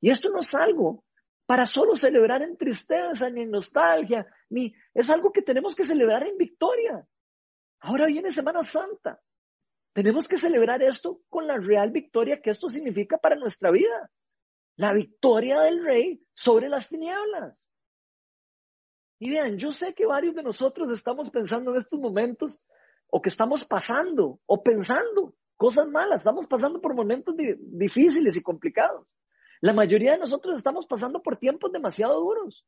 Y 0.00 0.10
esto 0.10 0.30
no 0.30 0.40
es 0.40 0.54
algo 0.54 1.04
para 1.44 1.66
solo 1.66 1.96
celebrar 1.96 2.42
en 2.42 2.56
tristeza 2.56 3.30
ni 3.30 3.42
en 3.42 3.50
nostalgia, 3.50 4.26
ni 4.50 4.74
es 4.94 5.10
algo 5.10 5.32
que 5.32 5.42
tenemos 5.42 5.76
que 5.76 5.84
celebrar 5.84 6.26
en 6.26 6.36
victoria. 6.36 7.06
Ahora 7.80 8.06
viene 8.06 8.30
Semana 8.30 8.62
Santa. 8.62 9.20
Tenemos 9.92 10.26
que 10.28 10.38
celebrar 10.38 10.82
esto 10.82 11.20
con 11.28 11.46
la 11.46 11.56
real 11.56 11.90
victoria 11.90 12.40
que 12.40 12.50
esto 12.50 12.68
significa 12.68 13.16
para 13.18 13.36
nuestra 13.36 13.70
vida. 13.70 14.10
La 14.76 14.92
victoria 14.92 15.60
del 15.60 15.84
rey 15.84 16.22
sobre 16.34 16.68
las 16.68 16.88
tinieblas. 16.88 17.70
Y 19.18 19.30
vean, 19.30 19.56
yo 19.56 19.72
sé 19.72 19.94
que 19.94 20.06
varios 20.06 20.34
de 20.34 20.42
nosotros 20.42 20.92
estamos 20.92 21.30
pensando 21.30 21.70
en 21.70 21.78
estos 21.78 21.98
momentos 21.98 22.62
o 23.08 23.22
que 23.22 23.28
estamos 23.28 23.64
pasando 23.64 24.40
o 24.46 24.62
pensando 24.62 25.34
cosas 25.56 25.88
malas, 25.88 26.20
estamos 26.20 26.46
pasando 26.46 26.80
por 26.80 26.94
momentos 26.94 27.34
difíciles 27.58 28.36
y 28.36 28.42
complicados. 28.42 29.06
La 29.60 29.72
mayoría 29.72 30.12
de 30.12 30.18
nosotros 30.18 30.58
estamos 30.58 30.86
pasando 30.86 31.22
por 31.22 31.38
tiempos 31.38 31.72
demasiado 31.72 32.20
duros 32.20 32.66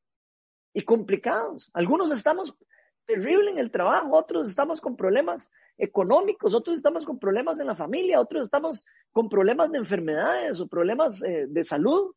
y 0.72 0.82
complicados. 0.82 1.70
Algunos 1.74 2.11
estamos 2.11 2.57
terrible 3.05 3.51
en 3.51 3.59
el 3.59 3.70
trabajo, 3.70 4.16
otros 4.16 4.49
estamos 4.49 4.80
con 4.80 4.96
problemas 4.96 5.51
económicos, 5.76 6.55
otros 6.55 6.76
estamos 6.76 7.07
con 7.07 7.18
problemas 7.18 7.61
en 7.61 7.66
la 7.66 7.76
familia, 7.76 8.20
otros 8.20 8.42
estamos 8.42 8.84
con 9.12 9.28
problemas 9.28 9.70
de 9.70 9.78
enfermedades 9.78 10.61
o 10.61 10.68
problemas 10.68 11.22
eh, 11.22 11.46
de 11.49 11.64
salud. 11.64 12.12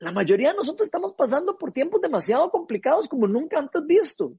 La 0.00 0.12
mayoría 0.12 0.50
de 0.50 0.56
nosotros 0.56 0.86
estamos 0.86 1.14
pasando 1.14 1.58
por 1.58 1.72
tiempos 1.72 2.00
demasiado 2.00 2.50
complicados 2.50 3.08
como 3.08 3.26
nunca 3.26 3.58
antes 3.58 3.84
visto. 3.84 4.38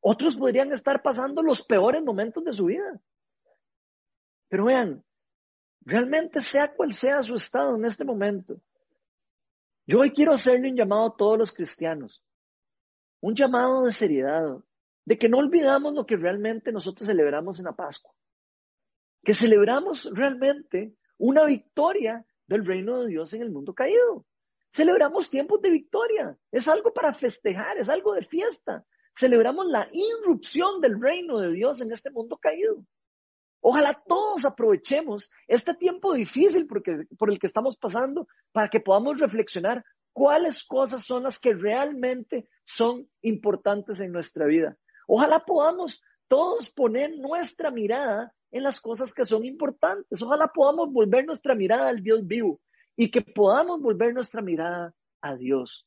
Otros 0.00 0.36
podrían 0.36 0.72
estar 0.72 1.02
pasando 1.02 1.42
los 1.42 1.64
peores 1.64 2.02
momentos 2.02 2.44
de 2.44 2.52
su 2.52 2.66
vida. 2.66 3.00
Pero 4.48 4.66
vean, 4.66 5.04
realmente 5.82 6.40
sea 6.40 6.74
cual 6.74 6.92
sea 6.92 7.22
su 7.22 7.34
estado 7.34 7.76
en 7.76 7.84
este 7.84 8.04
momento, 8.04 8.60
yo 9.86 10.00
hoy 10.00 10.10
quiero 10.10 10.32
hacerle 10.32 10.70
un 10.70 10.76
llamado 10.76 11.06
a 11.06 11.16
todos 11.16 11.38
los 11.38 11.52
cristianos, 11.52 12.22
un 13.20 13.34
llamado 13.34 13.84
de 13.84 13.92
seriedad, 13.92 14.58
de 15.04 15.18
que 15.18 15.28
no 15.28 15.38
olvidamos 15.38 15.94
lo 15.94 16.06
que 16.06 16.16
realmente 16.16 16.70
nosotros 16.70 17.06
celebramos 17.06 17.58
en 17.58 17.64
la 17.64 17.72
Pascua, 17.72 18.14
que 19.24 19.34
celebramos 19.34 20.08
realmente 20.12 20.94
una 21.18 21.44
victoria 21.44 22.24
del 22.46 22.64
reino 22.64 23.00
de 23.00 23.08
Dios 23.08 23.32
en 23.32 23.42
el 23.42 23.50
mundo 23.50 23.74
caído. 23.74 24.26
Celebramos 24.70 25.30
tiempos 25.30 25.60
de 25.60 25.70
victoria. 25.70 26.36
Es 26.52 26.68
algo 26.68 26.92
para 26.92 27.12
festejar, 27.12 27.78
es 27.78 27.88
algo 27.88 28.14
de 28.14 28.24
fiesta. 28.24 28.84
Celebramos 29.14 29.66
la 29.66 29.88
irrupción 29.92 30.80
del 30.80 31.00
reino 31.00 31.40
de 31.40 31.52
Dios 31.52 31.80
en 31.80 31.92
este 31.92 32.10
mundo 32.10 32.38
caído. 32.38 32.84
Ojalá 33.60 34.00
todos 34.06 34.44
aprovechemos 34.44 35.30
este 35.46 35.74
tiempo 35.74 36.14
difícil 36.14 36.66
porque, 36.66 37.04
por 37.18 37.30
el 37.30 37.38
que 37.38 37.48
estamos 37.48 37.76
pasando 37.76 38.26
para 38.52 38.68
que 38.68 38.80
podamos 38.80 39.20
reflexionar 39.20 39.84
cuáles 40.12 40.64
cosas 40.64 41.04
son 41.04 41.24
las 41.24 41.38
que 41.38 41.52
realmente 41.52 42.48
son 42.64 43.08
importantes 43.22 44.00
en 44.00 44.12
nuestra 44.12 44.46
vida. 44.46 44.78
Ojalá 45.06 45.40
podamos 45.40 46.00
todos 46.28 46.70
poner 46.70 47.18
nuestra 47.18 47.70
mirada 47.70 48.32
en 48.52 48.62
las 48.62 48.80
cosas 48.80 49.12
que 49.12 49.24
son 49.24 49.44
importantes. 49.44 50.22
Ojalá 50.22 50.46
podamos 50.46 50.92
volver 50.92 51.26
nuestra 51.26 51.54
mirada 51.54 51.88
al 51.88 52.02
Dios 52.02 52.26
vivo 52.26 52.60
y 52.96 53.10
que 53.10 53.22
podamos 53.22 53.80
volver 53.80 54.12
nuestra 54.14 54.42
mirada 54.42 54.94
a 55.20 55.36
Dios. 55.36 55.86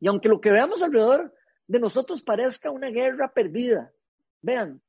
Y 0.00 0.08
aunque 0.08 0.28
lo 0.28 0.40
que 0.40 0.50
veamos 0.50 0.82
alrededor 0.82 1.34
de 1.66 1.80
nosotros 1.80 2.22
parezca 2.22 2.70
una 2.70 2.88
guerra 2.88 3.32
perdida, 3.32 3.92
vean, 4.40 4.80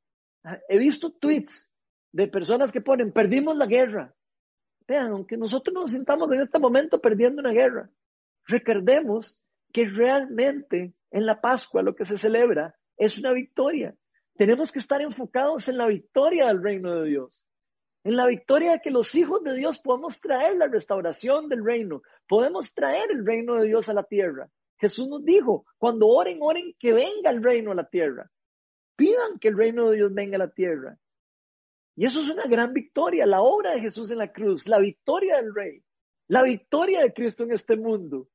he 0.68 0.78
visto 0.78 1.12
tweets 1.12 1.70
de 2.12 2.28
personas 2.28 2.72
que 2.72 2.82
ponen, 2.82 3.12
perdimos 3.12 3.58
la 3.58 3.66
guerra. 3.66 4.14
Vean, 4.88 5.12
aunque 5.12 5.38
nosotros 5.38 5.74
nos 5.74 5.92
sintamos 5.92 6.32
en 6.32 6.42
este 6.42 6.60
momento 6.60 7.00
perdiendo 7.00 7.42
una 7.42 7.52
guerra, 7.52 7.90
recordemos 8.46 9.38
que 9.72 9.86
realmente 9.86 10.94
en 11.12 11.26
la 11.26 11.42
Pascua 11.42 11.84
lo 11.84 11.96
que 11.96 12.06
se 12.06 12.18
celebra 12.18 12.76
es 12.98 13.18
una 13.18 13.32
victoria. 13.34 13.96
Tenemos 14.36 14.72
que 14.72 14.80
estar 14.80 15.02
enfocados 15.02 15.68
en 15.68 15.78
la 15.78 15.88
victoria 15.88 16.48
del 16.48 16.64
reino 16.64 16.96
de 16.96 17.10
Dios. 17.10 17.42
En 18.04 18.16
la 18.16 18.26
victoria 18.26 18.74
de 18.74 18.82
que 18.82 18.92
los 18.92 19.14
hijos 19.16 19.44
de 19.44 19.56
Dios 19.56 19.80
podemos 19.80 20.22
traer 20.22 20.56
la 20.56 20.68
restauración 20.68 21.50
del 21.50 21.66
reino. 21.66 22.02
Podemos 22.28 22.74
traer 22.74 23.12
el 23.12 23.26
reino 23.26 23.56
de 23.56 23.68
Dios 23.68 23.90
a 23.90 23.94
la 23.94 24.04
tierra. 24.04 24.50
Jesús 24.78 25.10
nos 25.10 25.26
dijo, 25.26 25.66
cuando 25.78 26.08
oren, 26.08 26.40
oren 26.42 26.74
que 26.80 26.94
venga 26.94 27.30
el 27.30 27.44
reino 27.44 27.72
a 27.72 27.76
la 27.76 27.90
tierra. 27.90 28.32
Pidan 28.96 29.40
que 29.40 29.50
el 29.50 29.58
reino 29.58 29.90
de 29.90 29.98
Dios 29.98 30.14
venga 30.14 30.38
a 30.38 30.40
la 30.40 30.52
tierra. 30.52 30.98
Y 31.96 32.06
eso 32.06 32.22
es 32.22 32.30
una 32.30 32.48
gran 32.48 32.72
victoria, 32.72 33.26
la 33.26 33.42
obra 33.42 33.74
de 33.74 33.82
Jesús 33.82 34.10
en 34.12 34.20
la 34.20 34.32
cruz, 34.32 34.68
la 34.70 34.80
victoria 34.80 35.36
del 35.36 35.54
rey, 35.54 35.84
la 36.28 36.44
victoria 36.44 37.02
de 37.02 37.14
Cristo 37.14 37.44
en 37.44 37.52
este 37.52 37.76
mundo. 37.76 38.30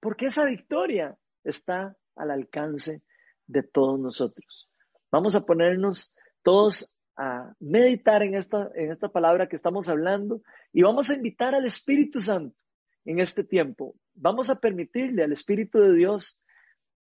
Porque 0.00 0.26
esa 0.26 0.44
victoria 0.44 1.16
está 1.44 1.96
al 2.16 2.30
alcance 2.32 3.02
de 3.46 3.62
todos 3.62 4.00
nosotros. 4.00 4.68
Vamos 5.12 5.36
a 5.36 5.46
ponernos 5.46 6.12
todos 6.42 6.92
a 7.20 7.54
meditar 7.60 8.22
en 8.22 8.34
esta, 8.34 8.70
en 8.74 8.90
esta 8.90 9.10
palabra 9.10 9.46
que 9.46 9.54
estamos 9.54 9.90
hablando 9.90 10.40
y 10.72 10.80
vamos 10.80 11.10
a 11.10 11.14
invitar 11.14 11.54
al 11.54 11.66
Espíritu 11.66 12.18
Santo 12.18 12.56
en 13.04 13.20
este 13.20 13.44
tiempo. 13.44 13.94
Vamos 14.14 14.48
a 14.48 14.58
permitirle 14.58 15.22
al 15.22 15.32
Espíritu 15.32 15.80
de 15.80 15.94
Dios 15.94 16.40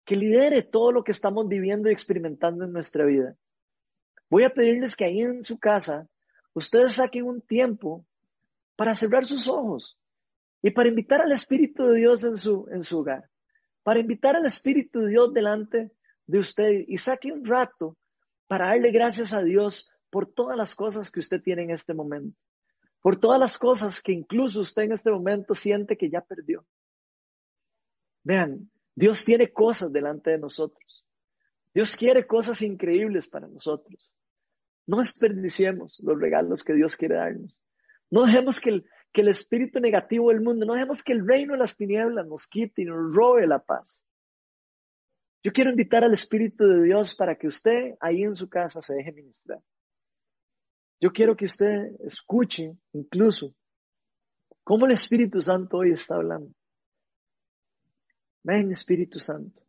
que 0.07 0.17
lidere 0.17 0.63
todo 0.63 0.93
lo 0.93 1.05
que 1.05 1.13
estamos 1.13 1.47
viviendo 1.47 1.91
y 1.91 1.93
experimentando 1.93 2.65
en 2.65 2.73
nuestra 2.73 3.05
vida. 3.05 3.37
Voy 4.31 4.45
a 4.45 4.51
pedirles 4.51 4.97
que 4.97 5.05
ahí 5.05 5.21
en 5.21 5.45
su 5.45 5.59
casa 5.59 6.09
ustedes 6.55 6.95
saquen 6.95 7.25
un 7.25 7.43
tiempo 7.43 8.07
para 8.77 8.95
cerrar 8.95 9.27
sus 9.27 9.47
ojos 9.47 9.99
y 10.63 10.71
para 10.71 10.89
invitar 10.89 11.21
al 11.21 11.33
Espíritu 11.33 11.85
de 11.85 11.99
Dios 11.99 12.25
en 12.25 12.39
su, 12.39 12.67
en 12.73 12.83
su 12.83 13.01
hogar, 13.01 13.29
para 13.83 14.01
invitar 14.01 14.37
al 14.37 14.47
Espíritu 14.47 15.01
de 15.01 15.11
Dios 15.11 15.35
delante 15.35 15.93
de 16.27 16.39
usted 16.39 16.85
y 16.89 16.97
saque 16.97 17.31
un 17.31 17.45
rato 17.45 17.99
para 18.47 18.69
darle 18.69 18.91
gracias 18.91 19.35
a 19.35 19.43
Dios 19.43 19.87
por 20.11 20.33
todas 20.33 20.57
las 20.57 20.75
cosas 20.75 21.11
que 21.11 21.21
usted 21.21 21.41
tiene 21.43 21.65
en 21.65 21.71
este 21.71 21.95
momento, 21.95 22.39
por 23.01 23.19
todas 23.19 23.39
las 23.39 23.59
cosas 23.59 24.03
que 24.03 24.13
incluso 24.13 24.61
usted 24.61 24.83
en 24.83 24.93
este 24.93 25.11
momento 25.11 25.55
siente 25.55 25.97
que 25.97 26.11
ya 26.11 26.21
perdió. 26.21 26.65
Vean, 28.25 28.71
Dios 28.95 29.25
tiene 29.25 29.53
cosas 29.53 29.93
delante 29.93 30.31
de 30.31 30.39
nosotros. 30.39 31.05
Dios 31.73 31.97
quiere 31.97 32.27
cosas 32.27 32.63
increíbles 32.63 33.29
para 33.29 33.47
nosotros. 33.47 34.11
No 34.87 34.99
desperdiciemos 34.99 36.01
los 36.01 36.19
regalos 36.19 36.65
que 36.65 36.75
Dios 36.75 36.97
quiere 36.97 37.17
darnos. 37.17 37.55
No 38.11 38.25
dejemos 38.25 38.59
que 38.59 38.71
el, 38.71 39.29
espíritu 39.29 39.81
negativo 39.81 40.31
del 40.31 40.41
mundo, 40.41 40.65
no 40.65 40.73
dejemos 40.73 41.03
que 41.03 41.13
el 41.13 41.27
reino 41.27 41.53
de 41.53 41.59
las 41.59 41.77
tinieblas 41.77 42.27
nos 42.27 42.47
quite 42.47 42.83
y 42.83 42.85
nos 42.87 43.15
robe 43.15 43.47
la 43.47 43.59
paz. 43.59 44.01
Yo 45.43 45.53
quiero 45.53 45.71
invitar 45.71 46.05
al 46.05 46.13
Espíritu 46.13 46.67
de 46.67 46.83
Dios 46.83 47.15
para 47.15 47.37
que 47.37 47.47
usted 47.47 47.95
ahí 48.01 48.23
en 48.23 48.35
su 48.35 48.49
casa 48.49 48.83
se 48.83 48.95
deje 48.95 49.13
ministrar. 49.13 49.61
Yo 51.01 51.13
quiero 51.13 51.37
que 51.37 51.45
usted 51.45 51.93
escuche 52.01 52.77
incluso 52.93 53.55
cómo 54.65 54.87
el 54.87 54.93
Espíritu 54.93 55.41
Santo 55.41 55.79
hoy 55.79 55.93
está 55.93 56.17
hablando. 56.17 56.53
Ven 58.43 58.73
Espíritu 58.73 59.19
Santo. 59.19 59.68